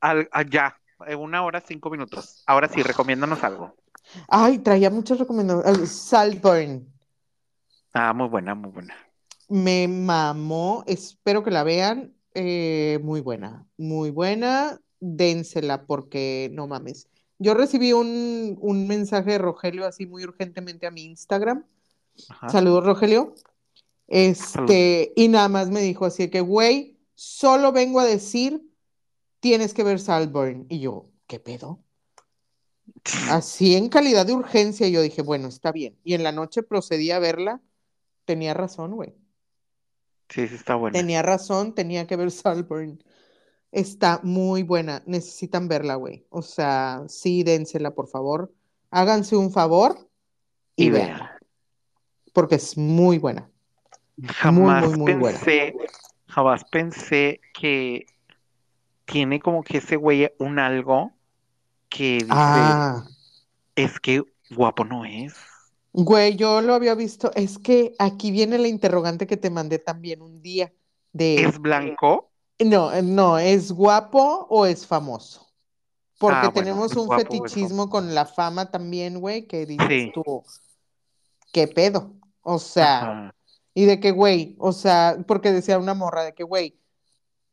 Al- 0.00 0.28
ya, 0.50 0.78
eh, 1.06 1.14
una 1.14 1.44
hora, 1.44 1.60
cinco 1.60 1.90
minutos. 1.90 2.42
Ahora 2.46 2.68
sí, 2.68 2.82
recomiéndanos 2.82 3.42
algo. 3.44 3.74
Ay, 4.28 4.58
traía 4.58 4.90
muchas 4.90 5.18
recomendaciones. 5.18 5.90
Saltburn. 5.90 6.86
Ah, 7.92 8.12
muy 8.12 8.28
buena, 8.28 8.54
muy 8.54 8.70
buena. 8.70 8.94
Me 9.48 9.88
mamó. 9.88 10.84
Espero 10.86 11.42
que 11.42 11.50
la 11.50 11.62
vean. 11.62 12.14
Eh, 12.34 12.98
muy 13.02 13.20
buena. 13.20 13.66
Muy 13.76 14.10
buena. 14.10 14.80
Dénsela 15.00 15.84
porque 15.86 16.50
no 16.52 16.66
mames. 16.66 17.08
Yo 17.38 17.54
recibí 17.54 17.92
un, 17.92 18.56
un 18.60 18.86
mensaje 18.86 19.32
de 19.32 19.38
Rogelio 19.38 19.86
así 19.86 20.06
muy 20.06 20.24
urgentemente 20.24 20.86
a 20.86 20.90
mi 20.90 21.02
Instagram. 21.02 21.64
Ajá. 22.28 22.48
Saludos, 22.48 22.84
Rogelio. 22.84 23.34
Este, 24.06 25.12
y 25.16 25.28
nada 25.28 25.48
más 25.48 25.70
me 25.70 25.80
dijo 25.80 26.04
así 26.04 26.28
que, 26.28 26.40
güey, 26.40 26.98
solo 27.14 27.72
vengo 27.72 27.98
a 27.98 28.04
decir, 28.04 28.62
tienes 29.40 29.74
que 29.74 29.84
ver 29.84 29.98
Saltburn. 29.98 30.66
Y 30.68 30.80
yo, 30.80 31.06
¿qué 31.26 31.40
pedo? 31.40 31.81
Así 33.30 33.76
en 33.76 33.88
calidad 33.88 34.26
de 34.26 34.32
urgencia, 34.32 34.88
yo 34.88 35.02
dije, 35.02 35.22
bueno, 35.22 35.48
está 35.48 35.72
bien. 35.72 35.98
Y 36.04 36.14
en 36.14 36.22
la 36.22 36.32
noche 36.32 36.62
procedí 36.62 37.10
a 37.10 37.18
verla. 37.18 37.60
Tenía 38.24 38.54
razón, 38.54 38.92
güey. 38.92 39.14
Sí, 40.28 40.46
sí, 40.48 40.54
está 40.54 40.76
buena. 40.76 40.98
Tenía 40.98 41.22
razón, 41.22 41.74
tenía 41.74 42.06
que 42.06 42.16
ver 42.16 42.30
Saltburn. 42.30 43.02
Está 43.72 44.20
muy 44.22 44.62
buena. 44.62 45.02
Necesitan 45.06 45.68
verla, 45.68 45.96
güey. 45.96 46.26
O 46.30 46.42
sea, 46.42 47.02
sí, 47.08 47.42
dénsela, 47.42 47.92
por 47.92 48.08
favor. 48.08 48.52
Háganse 48.90 49.36
un 49.36 49.50
favor 49.50 50.08
y, 50.76 50.86
Y 50.86 50.90
véanla. 50.90 51.38
Porque 52.32 52.54
es 52.56 52.76
muy 52.76 53.18
buena. 53.18 53.50
Jamás 54.22 54.88
muy, 54.88 54.98
muy 54.98 55.14
buena. 55.14 55.38
pensé, 55.38 55.74
jamás 56.26 56.64
pensé 56.64 57.40
que 57.52 58.06
tiene 59.04 59.40
como 59.40 59.62
que 59.62 59.78
ese 59.78 59.96
güey 59.96 60.30
un 60.38 60.58
algo 60.58 61.12
que 61.94 62.24
dice, 62.24 62.28
Ah, 62.30 63.04
es 63.76 64.00
que 64.00 64.22
guapo 64.50 64.84
no 64.84 65.04
es. 65.04 65.34
güey, 65.92 66.36
yo 66.36 66.60
lo 66.60 66.74
había 66.74 66.94
visto. 66.94 67.30
Es 67.34 67.58
que 67.58 67.94
aquí 67.98 68.30
viene 68.30 68.58
la 68.58 68.68
interrogante 68.68 69.26
que 69.26 69.36
te 69.36 69.50
mandé 69.50 69.78
también 69.78 70.22
un 70.22 70.42
día. 70.42 70.72
De, 71.12 71.42
¿Es 71.42 71.58
blanco? 71.58 72.30
no, 72.58 73.02
no, 73.02 73.38
¿es 73.38 73.70
guapo 73.72 74.46
o 74.48 74.66
es 74.66 74.86
famoso? 74.86 75.46
Porque 76.18 76.46
Ah, 76.46 76.52
tenemos 76.54 76.96
un 76.96 77.06
guapo 77.06 77.22
fetichismo 77.24 77.90
con 77.90 78.14
la 78.14 78.24
fama 78.24 78.70
también, 78.70 79.20
güey, 79.20 79.46
que 79.46 79.66
dices 79.66 79.86
Sí. 79.88 80.10
tú, 80.14 80.42
¿qué 81.52 81.68
pedo? 81.68 82.14
O 82.42 82.58
sea, 82.58 82.98
Ajá. 83.00 83.34
y 83.74 83.84
de 83.84 84.00
que, 84.00 84.10
güey, 84.12 84.56
o 84.58 84.72
sea, 84.72 85.18
porque 85.26 85.52
decía 85.52 85.78
una 85.78 85.94
morra 85.94 86.24
de 86.24 86.34
que, 86.34 86.44
güey, 86.44 86.78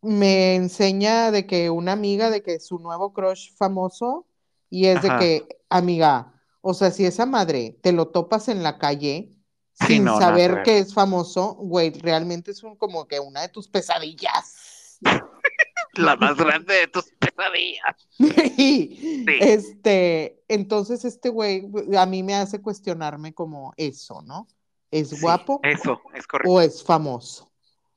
me 0.01 0.55
enseña 0.55 1.31
de 1.31 1.45
que 1.47 1.69
una 1.69 1.91
amiga 1.93 2.29
de 2.29 2.41
que 2.43 2.59
su 2.59 2.79
nuevo 2.79 3.11
crush 3.13 3.53
famoso 3.57 4.25
y 4.69 4.85
es 4.85 5.01
de 5.01 5.09
que, 5.17 5.47
amiga, 5.69 6.33
o 6.61 6.73
sea, 6.73 6.91
si 6.91 7.05
esa 7.05 7.25
madre 7.25 7.77
te 7.81 7.91
lo 7.91 8.07
topas 8.09 8.47
en 8.49 8.63
la 8.63 8.77
calle 8.77 9.31
Sí, 9.73 9.93
sin 9.95 10.03
no, 10.03 10.19
saber 10.19 10.63
que 10.63 10.79
es 10.79 10.93
famoso, 10.93 11.53
güey, 11.55 11.91
realmente 11.91 12.51
es 12.51 12.63
un, 12.63 12.75
como 12.75 13.07
que 13.07 13.19
una 13.21 13.41
de 13.41 13.47
tus 13.49 13.69
pesadillas. 13.69 14.99
La 15.93 16.15
más 16.17 16.35
grande 16.37 16.73
de 16.75 16.87
tus 16.87 17.05
pesadillas. 17.17 17.95
Y, 18.57 19.25
Este, 19.39 20.43
entonces 20.47 21.05
este 21.05 21.29
güey 21.29 21.67
a 21.97 22.05
mí 22.05 22.23
me 22.23 22.35
hace 22.35 22.61
cuestionarme 22.61 23.33
como 23.33 23.73
eso, 23.77 24.21
¿no? 24.21 24.47
¿Es 24.91 25.09
Sí, 25.09 25.17
guapo 25.21 25.59
Eso, 25.63 26.01
es 26.13 26.27
correcto. 26.27 26.51
o 26.51 26.61
es 26.61 26.83
famoso? 26.83 27.49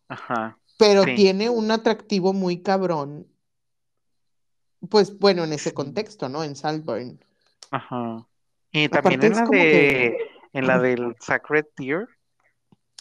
Ajá. 0.08 0.58
Pero 0.78 1.04
Sí. 1.04 1.14
tiene 1.16 1.50
un 1.50 1.70
atractivo 1.70 2.32
muy 2.32 2.62
cabrón, 2.62 3.26
pues 4.88 5.18
bueno, 5.18 5.44
en 5.44 5.52
ese 5.52 5.72
contexto, 5.74 6.28
¿no? 6.28 6.44
En 6.44 6.56
Saltburn. 6.56 7.18
Ajá. 7.70 8.26
Y 8.72 8.88
también 8.88 9.22
en 9.22 9.32
es 9.32 9.38
la 9.38 9.44
de, 9.44 9.48
que- 9.48 10.18
en 10.52 10.66
la 10.66 10.78
del 10.78 11.14
Sacred 11.20 11.66
Deer. 11.76 12.08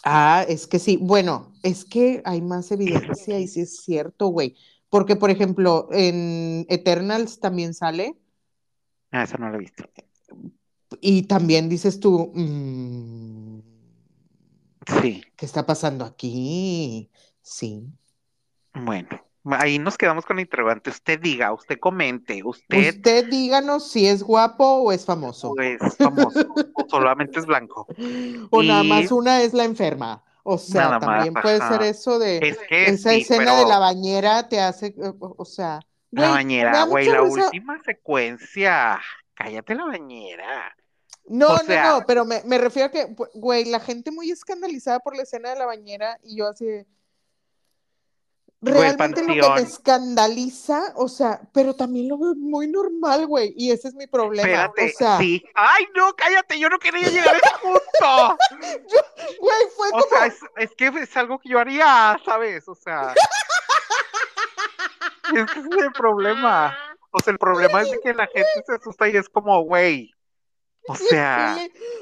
Ah, 0.04 0.44
es 0.48 0.66
que 0.66 0.78
sí, 0.78 0.98
bueno, 1.00 1.52
es 1.62 1.84
que 1.84 2.22
hay 2.24 2.40
más 2.42 2.70
evidencia 2.72 3.38
y 3.38 3.46
sí 3.46 3.60
es 3.60 3.76
cierto, 3.82 4.26
güey. 4.28 4.56
Porque, 4.90 5.16
por 5.16 5.30
ejemplo, 5.30 5.88
en 5.92 6.66
Eternals 6.68 7.40
también 7.40 7.72
sale 7.72 8.16
Ah, 9.10 9.22
esa 9.24 9.38
no 9.38 9.48
la 9.50 9.56
he 9.56 9.60
visto. 9.60 9.84
y 11.00 11.22
también 11.22 11.68
dices 11.68 12.00
tú, 12.00 12.32
mm, 12.34 13.60
Sí. 15.00 15.22
¿qué 15.36 15.46
está 15.46 15.64
pasando 15.64 16.04
aquí? 16.04 17.10
Sí. 17.40 17.86
Bueno, 18.74 19.08
ahí 19.44 19.78
nos 19.78 19.96
quedamos 19.98 20.24
con 20.24 20.36
la 20.36 20.42
interrogante. 20.42 20.90
Usted 20.90 21.20
diga, 21.20 21.52
usted 21.52 21.78
comente, 21.78 22.42
usted 22.44 22.96
Usted 22.96 23.28
díganos 23.28 23.90
si 23.90 24.06
es 24.06 24.22
guapo 24.22 24.64
o 24.64 24.92
es 24.92 25.04
famoso. 25.04 25.50
o 25.50 25.60
es 25.60 25.78
famoso 25.96 26.46
o 26.74 26.86
solamente 26.88 27.38
es 27.40 27.46
blanco. 27.46 27.86
O 28.50 28.62
nada 28.62 28.82
más 28.82 29.10
una 29.12 29.42
es 29.42 29.52
la 29.54 29.64
enferma. 29.64 30.22
O 30.44 30.58
sea, 30.58 30.82
Nada 30.84 30.98
más, 30.98 31.06
también 31.08 31.34
puede 31.34 31.56
ajá. 31.56 31.68
ser 31.72 31.82
eso 31.82 32.18
de 32.18 32.38
Es 32.38 32.58
que 32.68 32.86
esa 32.86 33.10
sí, 33.10 33.20
escena 33.20 33.56
de 33.56 33.64
la 33.64 33.78
bañera 33.78 34.48
te 34.48 34.58
hace, 34.60 34.92
o 35.20 35.44
sea, 35.44 35.78
la 36.10 36.22
güey, 36.22 36.32
bañera, 36.32 36.82
güey, 36.84 37.06
la 37.06 37.20
risa- 37.20 37.44
última 37.46 37.80
secuencia. 37.84 39.00
Cállate 39.34 39.74
la 39.76 39.84
bañera. 39.84 40.74
No, 41.26 41.46
o 41.46 41.52
no, 41.52 41.58
sea- 41.60 41.90
no, 41.92 42.04
pero 42.08 42.24
me, 42.24 42.42
me 42.44 42.58
refiero 42.58 42.88
a 42.88 42.90
que, 42.90 43.14
güey, 43.34 43.66
la 43.66 43.78
gente 43.78 44.10
muy 44.10 44.32
escandalizada 44.32 44.98
por 44.98 45.16
la 45.16 45.22
escena 45.22 45.50
de 45.50 45.58
la 45.60 45.66
bañera 45.66 46.18
y 46.24 46.36
yo 46.38 46.48
así 46.48 46.66
Realmente 48.64 49.22
lo 49.22 49.26
que 49.26 49.34
me 49.34 49.40
panteón. 49.40 49.58
escandaliza, 49.58 50.92
o 50.94 51.08
sea, 51.08 51.40
pero 51.52 51.74
también 51.74 52.08
lo 52.08 52.16
veo 52.16 52.34
muy 52.36 52.68
normal, 52.68 53.26
güey, 53.26 53.52
y 53.56 53.72
ese 53.72 53.88
es 53.88 53.94
mi 53.94 54.06
problema, 54.06 54.48
Espérate, 54.48 54.86
o 54.86 54.98
sea, 54.98 55.18
sí. 55.18 55.44
Ay, 55.54 55.86
no, 55.96 56.14
cállate, 56.14 56.60
yo 56.60 56.68
no 56.68 56.78
quería 56.78 57.08
llegar 57.08 57.34
a 57.34 57.38
ese 57.38 57.50
punto. 57.60 58.38
güey, 59.40 59.56
fue 59.76 59.88
O 59.88 59.90
como, 59.90 60.04
sea, 60.08 60.26
es, 60.26 60.38
es 60.58 60.70
que 60.76 60.86
es 60.86 61.16
algo 61.16 61.40
que 61.40 61.48
yo 61.48 61.58
haría, 61.58 62.16
¿sabes? 62.24 62.68
O 62.68 62.74
sea. 62.76 63.14
Ese 65.32 65.60
es 65.60 65.84
el 65.84 65.92
problema. 65.92 66.76
O 67.10 67.18
sea, 67.20 67.32
el 67.32 67.38
problema 67.38 67.82
es 67.82 67.90
de 67.90 68.00
que 68.00 68.14
la 68.14 68.26
gente 68.26 68.62
se 68.64 68.74
asusta 68.74 69.08
y 69.08 69.16
es 69.16 69.28
como, 69.28 69.62
güey. 69.62 70.14
O 70.88 70.94
sea, 70.96 71.56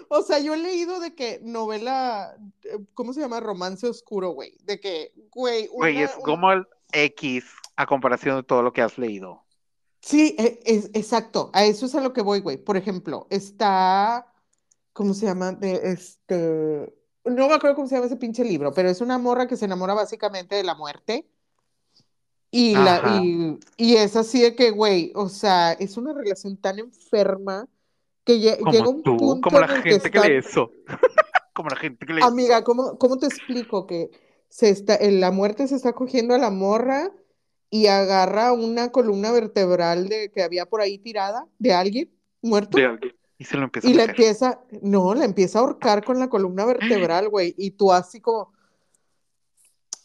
o 0.08 0.22
sea, 0.22 0.38
yo 0.38 0.54
he 0.54 0.58
leído 0.58 1.00
de 1.00 1.14
que 1.14 1.40
novela, 1.42 2.36
eh, 2.64 2.78
¿cómo 2.94 3.12
se 3.12 3.20
llama? 3.20 3.40
Romance 3.40 3.86
oscuro, 3.86 4.30
güey. 4.30 4.56
De 4.64 4.80
que, 4.80 5.12
güey, 5.30 5.66
güey, 5.66 5.96
una- 5.96 6.04
es 6.04 6.16
un- 6.16 6.22
como 6.22 6.52
el 6.52 6.66
X 6.92 7.44
a 7.76 7.86
comparación 7.86 8.36
de 8.36 8.42
todo 8.42 8.62
lo 8.62 8.72
que 8.72 8.82
has 8.82 8.98
leído. 8.98 9.44
Sí, 10.00 10.34
e- 10.38 10.60
es, 10.64 10.90
exacto, 10.94 11.50
a 11.52 11.64
eso 11.64 11.86
es 11.86 11.94
a 11.94 12.00
lo 12.00 12.12
que 12.12 12.22
voy, 12.22 12.40
güey. 12.40 12.56
Por 12.56 12.76
ejemplo, 12.76 13.26
está, 13.30 14.32
¿cómo 14.94 15.12
se 15.14 15.26
llama? 15.26 15.52
De 15.52 15.74
este, 15.92 16.94
no 17.24 17.48
me 17.48 17.54
acuerdo 17.54 17.76
cómo 17.76 17.86
se 17.86 17.94
llama 17.96 18.06
ese 18.06 18.16
pinche 18.16 18.44
libro, 18.44 18.72
pero 18.72 18.88
es 18.88 19.02
una 19.02 19.18
morra 19.18 19.46
que 19.46 19.56
se 19.58 19.66
enamora 19.66 19.92
básicamente 19.94 20.54
de 20.56 20.64
la 20.64 20.74
muerte. 20.74 21.28
Y, 22.50 22.74
la, 22.74 23.22
y 23.76 23.94
es 23.96 24.16
así 24.16 24.40
de 24.40 24.56
que, 24.56 24.72
güey, 24.72 25.12
o 25.14 25.28
sea, 25.28 25.72
es 25.72 25.96
una 25.96 26.12
relación 26.12 26.56
tan 26.56 26.80
enferma 26.80 27.68
que 28.24 28.34
lle- 28.38 28.58
llega 28.70 28.88
un 28.88 29.02
tú, 29.02 29.16
punto 29.16 29.40
como 29.48 29.60
la 29.60 29.66
en 29.76 29.82
que 29.82 29.90
gente 29.90 30.10
que 30.10 30.18
lee 30.20 30.36
están- 30.36 30.52
eso. 30.52 30.70
Como 31.52 31.68
la 31.68 31.76
gente 31.76 32.06
que 32.06 32.12
lee 32.14 32.22
Amiga, 32.22 32.64
¿cómo, 32.64 32.96
cómo 32.96 33.18
te 33.18 33.26
explico 33.26 33.86
que 33.86 34.08
se 34.48 34.70
está, 34.70 34.94
en 34.96 35.20
la 35.20 35.30
muerte 35.30 35.66
se 35.68 35.74
está 35.76 35.92
cogiendo 35.92 36.34
a 36.34 36.38
la 36.38 36.50
morra 36.50 37.10
y 37.68 37.86
agarra 37.88 38.52
una 38.52 38.90
columna 38.92 39.30
vertebral 39.32 40.08
de, 40.08 40.30
que 40.30 40.42
había 40.42 40.64
por 40.66 40.80
ahí 40.80 40.96
tirada 40.98 41.46
de 41.58 41.74
alguien 41.74 42.10
muerto 42.40 42.78
de 42.78 42.86
alguien 42.86 43.14
y 43.36 43.44
se 43.44 43.56
lo 43.56 43.64
empieza 43.64 43.88
y 43.88 43.92
a 43.92 43.96
la 43.96 44.04
empieza, 44.04 44.60
no, 44.80 45.14
la 45.14 45.24
empieza 45.24 45.58
a 45.58 45.62
ahorcar 45.62 46.04
con 46.04 46.18
la 46.18 46.28
columna 46.30 46.64
vertebral, 46.64 47.28
güey, 47.28 47.54
y 47.58 47.72
tú 47.72 47.92
así 47.92 48.20
como, 48.20 48.52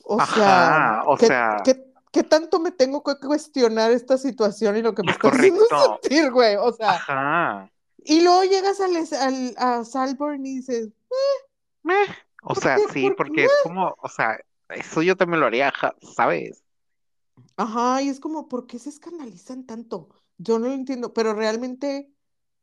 o 0.03 0.19
Ajá, 0.19 0.35
sea, 0.35 1.01
o 1.05 1.17
¿qué, 1.17 1.27
sea- 1.27 1.61
qué- 1.63 1.85
qué 2.11 2.23
tanto 2.23 2.59
me 2.59 2.71
tengo 2.71 3.03
que 3.03 3.15
cuestionar 3.25 3.91
esta 3.91 4.17
situación 4.17 4.77
y 4.77 4.81
lo 4.81 4.93
que 4.93 5.03
me 5.03 5.11
está 5.11 5.29
haciendo 5.29 5.61
sentir, 6.01 6.31
güey? 6.31 6.55
O 6.57 6.71
sea, 6.73 6.91
Ajá. 6.91 7.71
Y 8.05 8.21
luego 8.21 8.43
llegas 8.43 8.79
al, 8.81 8.95
al- 8.95 9.55
a 9.57 9.83
Salborn 9.85 10.45
y 10.45 10.57
dices, 10.57 10.89
Meh. 11.83 11.93
O 12.43 12.53
¿Por 12.53 12.63
sea, 12.63 12.79
sí, 12.79 13.09
¿Por 13.09 13.15
porque 13.17 13.45
es 13.45 13.51
como, 13.57 13.95
o 13.99 14.09
sea, 14.09 14.37
eso 14.69 15.01
yo 15.01 15.15
también 15.15 15.39
lo 15.39 15.47
haría, 15.47 15.73
¿sabes? 16.15 16.63
Ajá, 17.57 18.01
y 18.01 18.09
es 18.09 18.19
como, 18.19 18.47
¿por 18.47 18.67
qué 18.67 18.79
se 18.79 18.89
escandalizan 18.89 19.65
tanto? 19.65 20.09
Yo 20.37 20.59
no 20.59 20.67
lo 20.67 20.73
entiendo, 20.73 21.13
pero 21.13 21.33
realmente 21.33 22.11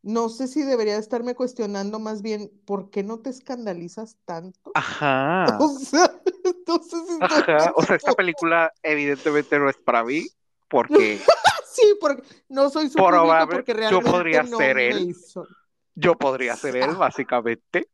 no 0.02 0.28
sé 0.28 0.48
si 0.48 0.62
debería 0.62 0.96
estarme 0.96 1.34
cuestionando 1.34 1.98
más 1.98 2.22
bien, 2.22 2.50
¿por 2.66 2.90
qué 2.90 3.02
no 3.02 3.20
te 3.20 3.30
escandalizas 3.30 4.16
tanto? 4.24 4.72
Ajá. 4.74 5.58
O 5.58 5.68
sea, 5.78 6.20
entonces 6.44 7.00
Ajá. 7.20 7.72
O 7.76 7.82
sea, 7.82 7.96
esta 7.96 8.14
película 8.14 8.72
evidentemente 8.82 9.58
no 9.58 9.68
es 9.68 9.76
para 9.76 10.04
mí 10.04 10.26
porque 10.68 11.18
Sí, 11.72 11.96
porque 12.00 12.22
no 12.48 12.68
soy 12.70 12.88
su 12.88 12.94
Probable, 12.96 13.54
porque 13.56 13.72
yo 13.72 13.78
realmente 13.78 14.10
podría 14.10 14.42
no 14.42 14.58
ser 14.58 14.76
me 14.76 14.88
él. 14.88 15.10
hizo. 15.10 15.46
yo 15.94 16.14
podría 16.16 16.54
ser 16.56 16.76
él, 16.76 16.90
Ah. 16.90 16.98
básicamente, 16.98 17.88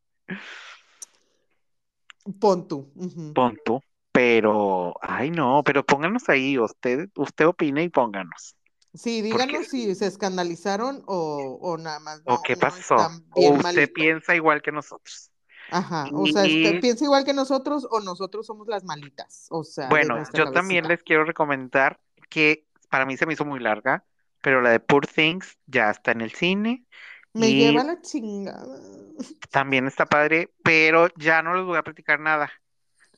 Pon 2.40 2.68
tú. 2.68 2.90
ujú. 2.94 3.32
pon 3.34 3.58
tú. 3.64 3.80
Pero, 4.12 4.94
ay 5.00 5.30
no, 5.30 5.62
pero 5.64 5.84
pónganos 5.84 6.28
ahí, 6.28 6.58
usted, 6.58 7.08
usted 7.16 7.46
opine 7.46 7.84
y 7.84 7.88
pónganos. 7.88 8.56
Sí, 8.94 9.22
díganos 9.22 9.68
si 9.68 9.94
se 9.94 10.06
escandalizaron 10.06 11.02
o, 11.06 11.58
o 11.60 11.76
nada 11.78 12.00
más 12.00 12.20
¿O 12.24 12.42
qué 12.42 12.56
pasó? 12.56 12.96
¿O 13.30 13.50
usted 13.52 13.92
piensa 13.92 14.34
igual 14.34 14.60
que 14.60 14.72
nosotros? 14.72 15.30
Ajá, 15.70 16.08
o 16.12 16.26
sea, 16.26 16.46
este, 16.46 16.80
piensa 16.80 17.04
igual 17.04 17.24
que 17.24 17.34
nosotros 17.34 17.86
o 17.90 18.00
nosotros 18.00 18.46
somos 18.46 18.66
las 18.66 18.84
malitas, 18.84 19.46
o 19.50 19.62
sea, 19.62 19.88
Bueno, 19.90 20.16
yo 20.32 20.50
también 20.50 20.88
les 20.88 21.02
quiero 21.02 21.24
recomendar 21.24 22.00
que 22.30 22.64
para 22.88 23.06
mí 23.06 23.16
se 23.16 23.26
me 23.26 23.34
hizo 23.34 23.44
muy 23.44 23.60
larga, 23.60 24.04
pero 24.42 24.60
la 24.62 24.70
de 24.70 24.80
Poor 24.80 25.06
Things 25.06 25.58
ya 25.66 25.90
está 25.90 26.12
en 26.12 26.20
el 26.22 26.32
cine 26.32 26.86
Me 27.32 27.54
y 27.54 27.54
lleva 27.54 27.84
la 27.84 28.02
chingada. 28.02 28.78
también 29.50 29.86
está 29.86 30.06
padre, 30.06 30.52
pero 30.62 31.08
ya 31.16 31.42
no 31.42 31.54
les 31.54 31.64
voy 31.64 31.78
a 31.78 31.82
platicar 31.82 32.20
nada 32.20 32.50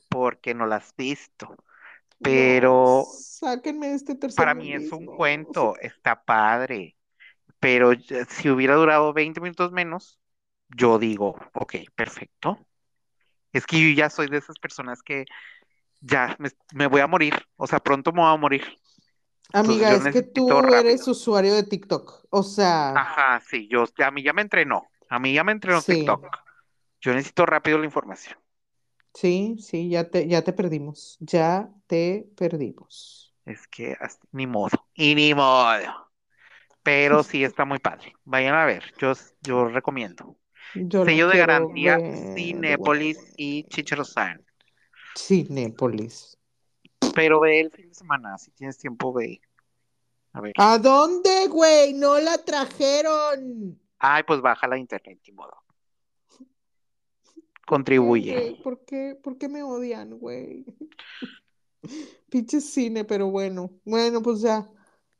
porque 0.08 0.54
no 0.54 0.66
la 0.66 0.76
has 0.78 0.94
visto. 0.96 1.56
Pero 2.22 3.06
No, 3.06 3.06
sáquenme 3.12 3.94
este 3.94 4.14
tercer 4.14 4.34
para 4.34 4.54
mí 4.54 4.72
es 4.72 4.92
un 4.92 5.08
cuento, 5.08 5.76
está 5.80 6.24
padre, 6.24 6.96
pero 7.60 7.92
si 8.30 8.50
hubiera 8.50 8.74
durado 8.76 9.12
20 9.14 9.40
minutos 9.40 9.72
menos, 9.72 10.20
yo 10.68 10.98
digo, 10.98 11.36
ok, 11.54 11.76
perfecto. 11.94 12.58
Es 13.52 13.66
que 13.66 13.80
yo 13.80 13.96
ya 13.96 14.10
soy 14.10 14.28
de 14.28 14.38
esas 14.38 14.58
personas 14.58 15.02
que 15.02 15.26
ya 16.00 16.36
me, 16.40 16.50
me 16.74 16.86
voy 16.88 17.00
a 17.02 17.06
morir, 17.08 17.34
o 17.56 17.66
sea, 17.66 17.80
pronto 17.80 18.12
me 18.12 18.22
voy 18.22 18.32
a 18.34 18.38
morir. 18.38 18.64
Amiga, 19.52 19.94
es 19.94 20.08
que 20.08 20.22
tú 20.22 20.72
eres 20.72 21.06
usuario 21.08 21.54
de 21.54 21.64
TikTok, 21.64 22.26
o 22.30 22.42
sea, 22.42 22.94
Ajá, 22.94 23.40
sí, 23.40 23.68
yo, 23.68 23.84
a 24.04 24.10
mí 24.12 24.22
ya 24.22 24.32
me 24.32 24.42
entrenó, 24.42 24.88
a 25.08 25.18
mí 25.18 25.32
ya 25.34 25.42
me 25.44 25.52
entrenó 25.52 25.82
Sí. 25.82 25.84
TikTok. 25.84 26.26
Yo 27.00 27.12
necesito 27.14 27.46
rápido 27.46 27.78
la 27.78 27.86
información. 27.86 28.38
sí, 29.14 29.56
sí, 29.60 29.88
ya 29.88 30.10
te, 30.10 30.28
ya 30.28 30.42
te 30.42 30.52
perdimos, 30.52 31.16
ya 31.20 31.72
te 31.86 32.28
perdimos. 32.36 33.34
Es 33.44 33.66
que 33.68 33.96
ni 34.32 34.46
modo, 34.46 34.86
y 34.94 35.14
ni 35.14 35.34
modo. 35.34 36.10
Pero 36.82 37.22
sí 37.24 37.44
está 37.44 37.64
muy 37.64 37.78
padre. 37.78 38.14
Vayan 38.24 38.54
a 38.54 38.64
ver, 38.66 38.84
yo, 38.98 39.12
yo 39.42 39.66
recomiendo. 39.68 40.36
Yo 40.74 41.04
Sello 41.04 41.28
de 41.28 41.38
garantía 41.38 42.00
ver, 42.00 42.34
Cinépolis 42.34 43.34
y 43.36 43.64
Chicharozán. 43.64 44.44
Cinépolis. 45.14 46.36
Pero 47.14 47.40
ve 47.40 47.60
el 47.60 47.70
fin 47.70 47.88
de 47.88 47.94
semana, 47.94 48.38
si 48.38 48.50
tienes 48.52 48.78
tiempo, 48.78 49.12
ve. 49.12 49.40
A 50.32 50.40
ver. 50.40 50.52
¿A 50.58 50.78
dónde, 50.78 51.48
güey? 51.48 51.92
No 51.94 52.18
la 52.20 52.38
trajeron. 52.38 53.80
Ay, 53.98 54.22
pues 54.22 54.40
baja 54.40 54.66
la 54.68 54.78
internet, 54.78 55.20
ni 55.26 55.32
modo. 55.32 55.50
¿Por 55.50 56.46
qué, 56.46 57.62
Contribuye. 57.66 58.32
güey? 58.32 58.62
¿Por 58.62 58.84
qué, 58.84 59.18
por 59.22 59.38
qué 59.38 59.48
me 59.48 59.62
odian, 59.62 60.18
güey? 60.18 60.64
Pinche 62.30 62.60
cine, 62.60 63.04
pero 63.04 63.30
bueno. 63.30 63.70
Bueno, 63.84 64.22
pues 64.22 64.40
ya. 64.40 64.68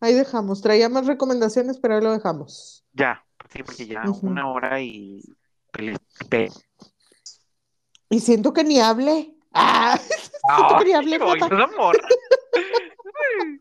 Ahí 0.00 0.14
dejamos. 0.14 0.62
Traía 0.62 0.88
más 0.88 1.06
recomendaciones, 1.06 1.78
pero 1.78 1.94
ahí 1.96 2.00
lo 2.02 2.12
dejamos. 2.12 2.84
Ya, 2.92 3.24
sí, 3.52 3.62
porque 3.62 3.86
ya 3.86 4.02
una 4.22 4.50
hora 4.50 4.80
y 4.80 5.22
Y 8.08 8.20
siento 8.20 8.52
que 8.52 8.64
ni 8.64 8.80
hable. 8.80 9.34
¡Ah! 9.52 9.98
Papá. 10.42 10.78
oídos, 10.78 11.50
amor. 11.52 12.00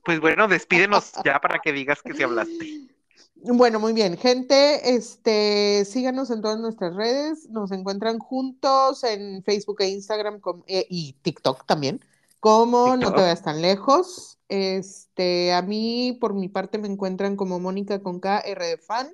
Pues 0.04 0.20
bueno, 0.20 0.48
despídenos 0.48 1.12
ya 1.24 1.40
para 1.40 1.60
que 1.60 1.72
digas 1.72 2.02
que 2.02 2.14
sí 2.14 2.24
hablaste. 2.24 2.90
Bueno, 3.36 3.80
muy 3.80 3.94
bien, 3.94 4.18
gente, 4.18 4.96
este, 4.96 5.86
síganos 5.86 6.30
en 6.30 6.42
todas 6.42 6.60
nuestras 6.60 6.96
redes, 6.96 7.48
nos 7.50 7.72
encuentran 7.72 8.20
juntos 8.20 9.04
en 9.04 9.44
Facebook 9.44 9.78
e 9.82 9.90
Instagram 9.90 10.42
eh, 10.68 10.86
y 10.90 11.14
TikTok 11.22 11.66
también, 11.66 12.04
como 12.40 12.98
No 12.98 13.14
te 13.14 13.22
vayas 13.22 13.44
tan 13.44 13.62
lejos. 13.62 14.40
Este, 14.50 15.54
a 15.54 15.62
mí, 15.62 16.18
por 16.20 16.34
mi 16.34 16.50
parte, 16.50 16.80
me 16.80 16.88
encuentran 16.88 17.36
como 17.36 17.60
Mónica 17.60 18.02
con 18.02 18.20
K, 18.20 18.40
R 18.40 18.66
de 18.66 18.78
fan, 18.78 19.08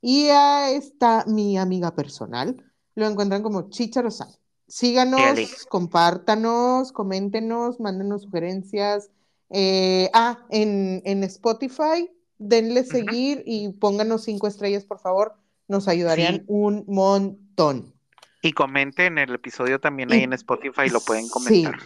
y 0.00 0.28
a 0.28 0.70
esta, 0.70 1.24
mi 1.26 1.58
amiga 1.58 1.94
personal, 1.96 2.62
lo 2.94 3.06
encuentran 3.06 3.42
como 3.42 3.70
Chicharosan. 3.70 4.28
Síganos, 4.66 5.20
Dale. 5.20 5.48
compártanos, 5.68 6.92
coméntenos, 6.92 7.80
mándenos 7.80 8.22
sugerencias. 8.22 9.10
Eh, 9.50 10.10
ah, 10.14 10.38
en, 10.50 11.02
en 11.04 11.22
Spotify, 11.24 12.10
denle 12.38 12.84
seguir 12.84 13.42
y 13.46 13.68
pónganos 13.74 14.24
cinco 14.24 14.46
estrellas, 14.48 14.84
por 14.84 14.98
favor. 15.00 15.34
Nos 15.68 15.86
ayudarían 15.88 16.36
Sí. 16.36 16.42
un 16.48 16.84
montón. 16.88 17.94
Y 18.42 18.52
comenten 18.52 19.18
el 19.18 19.34
episodio 19.34 19.80
también 19.80 20.10
Y- 20.10 20.14
ahí 20.14 20.22
en 20.22 20.32
Spotify, 20.32 20.88
lo 20.90 21.00
pueden 21.00 21.28
comentar. 21.28 21.78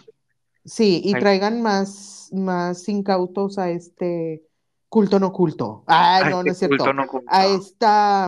sí, 0.65 1.01
y 1.05 1.15
Ahí. 1.15 1.21
traigan 1.21 1.63
más, 1.63 2.29
más 2.33 2.89
incautos 2.89 3.59
a 3.59 3.71
este 3.71 4.43
culto 4.89 5.21
no 5.21 5.33
culto. 5.33 5.85
Ah, 5.87 6.21
no, 6.25 6.43
no 6.43 6.51
es 6.51 6.53
este 6.55 6.67
cierto. 6.67 6.77
culto 6.79 6.93
no 6.95 7.03
oculto. 7.05 7.27
A 7.31 7.47
esta 7.47 8.27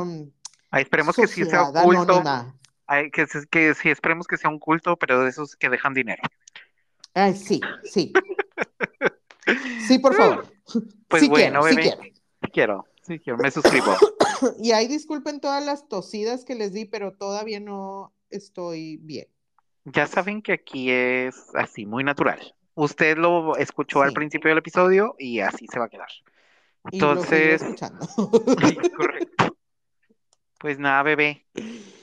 Ay, 0.71 0.83
esperemos 0.83 1.17
que 1.17 1.27
sí 1.27 1.45
sea 1.45 1.63
oculto. 1.71 2.03
anónima. 2.03 2.55
Ay, 2.91 3.09
que, 3.13 3.25
que 3.49 3.75
sí, 3.75 3.89
esperemos 3.89 4.27
que 4.27 4.37
sea 4.37 4.51
un 4.51 4.59
culto, 4.59 4.97
pero 4.97 5.23
de 5.23 5.31
esos 5.31 5.55
que 5.55 5.69
dejan 5.69 5.95
dinero. 5.95 6.23
Ay, 7.15 7.37
sí, 7.37 7.61
sí. 7.85 8.13
Sí, 9.87 9.99
por 10.01 10.15
favor. 10.15 10.47
Pues 11.07 11.23
Sí 11.25 11.29
bueno, 11.29 11.63
quiero, 11.63 11.63
sí 11.63 11.75
bebé. 11.77 11.83
quiero. 11.83 12.03
Sí 12.43 12.51
quiero, 12.53 12.87
sí 13.03 13.19
quiero, 13.19 13.39
me 13.39 13.51
suscribo. 13.51 13.95
Y 14.61 14.73
ahí 14.73 14.87
disculpen 14.89 15.41
todas 15.41 15.65
las 15.65 15.89
tosidas 15.89 16.45
que 16.45 16.55
les 16.55 16.73
di, 16.73 16.85
pero 16.85 17.13
todavía 17.13 17.61
no 17.61 18.13
estoy 18.31 18.97
bien. 18.99 19.27
Ya 19.85 20.07
saben 20.07 20.43
que 20.43 20.53
aquí 20.53 20.91
es 20.91 21.55
así, 21.55 21.87
muy 21.87 22.05
natural. 22.05 22.55
Usted 22.75 23.19
lo 23.19 23.57
escuchó 23.57 24.03
al 24.03 24.13
principio 24.13 24.49
del 24.51 24.59
episodio 24.59 25.15
y 25.19 25.41
así 25.41 25.67
se 25.67 25.79
va 25.79 25.87
a 25.87 25.89
quedar. 25.89 26.09
Y 26.91 27.01
lo 27.01 27.17
seguiré 27.25 27.55
Entonces, 27.55 27.63
escuchando. 27.63 28.07
sí, 28.67 28.77
correcto. 28.97 29.57
Pues 30.59 30.79
nada, 30.79 31.03
bebé. 31.03 31.47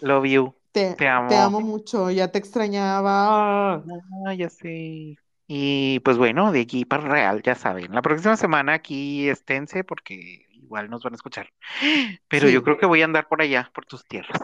Love 0.01 0.25
you. 0.25 0.56
Te, 0.77 0.93
Te 0.93 1.07
amo. 1.07 1.27
te 1.27 1.35
amo 1.35 1.59
mucho, 1.59 2.11
ya 2.11 2.27
te 2.31 2.37
extrañaba. 2.37 3.75
Ah, 4.27 4.33
ya 4.37 4.47
sé. 4.47 5.17
Y 5.47 5.99
pues 6.01 6.17
bueno, 6.17 6.51
de 6.51 6.61
aquí 6.61 6.85
para 6.85 7.07
real, 7.07 7.41
ya 7.41 7.55
saben. 7.55 7.91
La 7.93 8.03
próxima 8.03 8.37
semana 8.37 8.73
aquí 8.73 9.27
esténse 9.27 9.83
porque 9.83 10.45
igual 10.51 10.89
nos 10.89 11.01
van 11.03 11.13
a 11.13 11.15
escuchar. 11.15 11.49
Pero 12.29 12.47
yo 12.49 12.61
creo 12.63 12.77
que 12.77 12.85
voy 12.85 13.01
a 13.01 13.05
andar 13.05 13.27
por 13.27 13.41
allá, 13.41 13.71
por 13.73 13.85
tus 13.85 14.05
tierras. 14.05 14.39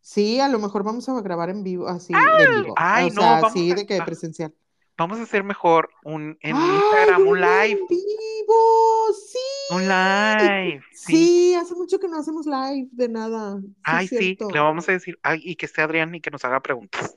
Sí, 0.00 0.40
a 0.40 0.48
lo 0.48 0.58
mejor 0.60 0.82
vamos 0.82 1.08
a 1.08 1.20
grabar 1.20 1.50
en 1.50 1.62
vivo, 1.62 1.88
así, 1.88 2.14
de 2.14 2.60
vivo. 2.62 2.74
Ay, 2.76 3.08
o 3.10 3.14
no, 3.14 3.20
sea, 3.20 3.38
así 3.38 3.72
a- 3.72 3.74
de 3.74 3.86
que 3.86 3.98
ah. 3.98 4.04
presencial. 4.04 4.54
Vamos 4.98 5.18
a 5.18 5.24
hacer 5.24 5.44
mejor 5.44 5.90
un 6.04 6.38
en 6.40 6.56
¡Ay, 6.56 6.74
Instagram 6.76 7.26
un 7.28 7.40
live. 7.40 7.80
en 7.80 7.86
vivo! 7.86 9.12
¡Sí! 9.12 9.74
Un 9.74 9.82
live. 9.88 10.82
Sí. 10.92 11.16
Sí, 11.16 11.54
hace 11.54 11.74
mucho 11.74 11.98
que 11.98 12.08
no 12.08 12.18
hacemos 12.18 12.46
live 12.46 12.88
de 12.92 13.08
nada. 13.08 13.58
Sí, 13.60 13.74
Ay, 13.82 14.08
sí, 14.08 14.38
le 14.52 14.58
vamos 14.60 14.88
a 14.88 14.92
decir, 14.92 15.18
ay, 15.22 15.40
y 15.42 15.56
que 15.56 15.66
esté 15.66 15.82
Adrián 15.82 16.14
y 16.14 16.20
que 16.20 16.30
nos 16.30 16.44
haga 16.46 16.60
preguntas. 16.60 17.16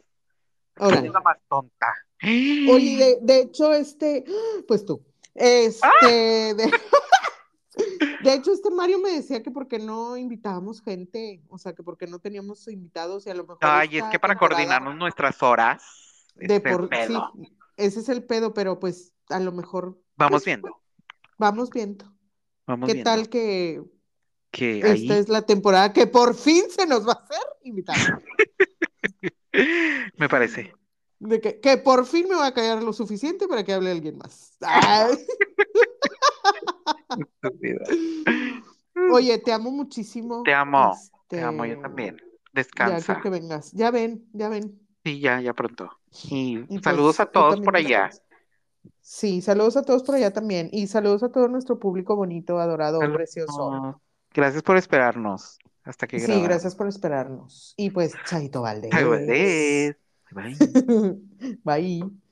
¿Quién 0.74 0.88
Órale. 0.92 1.08
es 1.08 1.14
la 1.14 1.22
más 1.22 1.38
tonta? 1.48 1.88
Oye, 2.22 2.98
de, 2.98 3.18
de 3.22 3.40
hecho, 3.44 3.74
este, 3.74 4.26
pues 4.68 4.86
tú, 4.86 5.02
este, 5.34 5.86
¡Ah! 5.88 6.54
de, 6.56 6.72
de 8.24 8.34
hecho, 8.34 8.52
este 8.52 8.72
Mario 8.72 9.00
me 9.00 9.12
decía 9.12 9.42
que 9.42 9.52
porque 9.52 9.80
no 9.80 10.18
invitábamos 10.18 10.82
gente, 10.82 11.42
o 11.48 11.58
sea, 11.58 11.72
que 11.74 11.84
porque 11.84 12.08
no 12.08 12.20
teníamos 12.20 12.68
invitados 12.68 13.26
y 13.26 13.30
a 13.30 13.36
lo 13.36 13.44
mejor 13.44 13.60
Ay, 13.62 14.00
es 14.00 14.04
que 14.06 14.20
para 14.20 14.38
coordinarnos 14.38 14.98
nuestras 14.98 15.42
horas, 15.42 16.26
de 16.36 16.46
es 16.46 16.52
el 16.52 16.62
por, 16.62 16.90
sí. 16.94 17.14
Ese 17.80 18.00
es 18.02 18.10
el 18.10 18.24
pedo, 18.24 18.54
pero 18.54 18.80
pues 18.80 19.14
a 19.30 19.40
lo 19.40 19.52
mejor 19.52 20.00
Vamos 20.16 20.44
pues, 20.44 20.46
viendo, 20.46 20.82
vamos 21.38 21.70
viendo. 21.70 22.06
vamos 22.68 22.88
¿Qué 22.88 22.94
viendo. 22.94 23.10
tal 23.12 23.30
que 23.30 23.82
Que 24.52 24.78
esta 24.80 24.92
ahí 24.92 25.12
es 25.12 25.30
la 25.30 25.42
temporada 25.44 25.94
que 25.94 26.08
por 26.08 26.36
fin 26.36 26.64
se 26.70 26.86
nos 26.86 27.08
va 27.08 27.14
a 27.14 27.24
hacer 27.24 27.42
invitar? 27.64 27.98
me 30.18 30.30
parece. 30.30 30.74
De 31.20 31.42
que, 31.42 31.60
que 31.60 31.78
por 31.78 32.06
fin 32.06 32.28
me 32.30 32.36
va 32.36 32.48
a 32.48 32.54
callar 32.54 32.82
lo 32.82 32.94
suficiente 32.94 33.48
para 33.48 33.64
que 33.64 33.74
hable 33.74 33.92
alguien 33.92 34.18
más. 34.18 34.58
Oye, 39.12 39.38
te 39.40 39.52
amo 39.52 39.72
muchísimo. 39.72 40.44
Te 40.44 40.54
amo, 40.54 40.96
Te 41.28 41.38
Este, 41.38 41.48
amo 41.48 41.66
yo 41.66 41.80
también. 41.82 42.18
Ya 42.18 42.24
Descansa. 42.54 43.06
quiero 43.06 43.22
que 43.22 43.30
vengas. 43.30 43.72
Ya 43.74 43.92
ven, 43.92 44.28
ya 44.34 44.50
ven. 44.50 44.80
Sí, 45.10 45.19
ya, 45.19 45.41
ya 45.41 45.53
pronto. 45.53 45.90
Y 46.30 46.60
Y 46.60 46.65
pues, 46.68 46.81
saludos 46.84 47.19
a 47.19 47.26
todos 47.26 47.61
por 47.61 47.76
allá. 47.76 48.10
Sí, 49.02 49.41
saludos 49.41 49.77
a 49.77 49.84
todos 49.84 50.03
por 50.03 50.15
allá 50.15 50.31
también. 50.31 50.69
Y 50.72 50.88
saludos 50.88 51.23
a 51.23 51.31
todo 51.31 51.48
nuestro 51.48 51.80
público 51.80 52.15
bonito, 52.15 52.60
adorado, 52.60 52.99
Saludos. 52.99 53.18
precioso. 53.18 54.02
Gracias 54.34 54.64
por 54.64 54.77
esperarnos 54.77 55.57
hasta 55.84 56.07
que 56.07 56.19
Sí, 56.19 56.26
grabamos. 56.27 56.48
gracias 56.49 56.76
por 56.76 56.88
esperarnos. 56.88 57.73
Y 57.77 57.90
pues, 57.90 58.14
Chaito 58.26 58.61
Valdés. 58.61 58.91
Ay, 58.94 59.03
Valdés. 59.03 59.95
Bye. 60.31 60.56
Bye. 61.64 62.29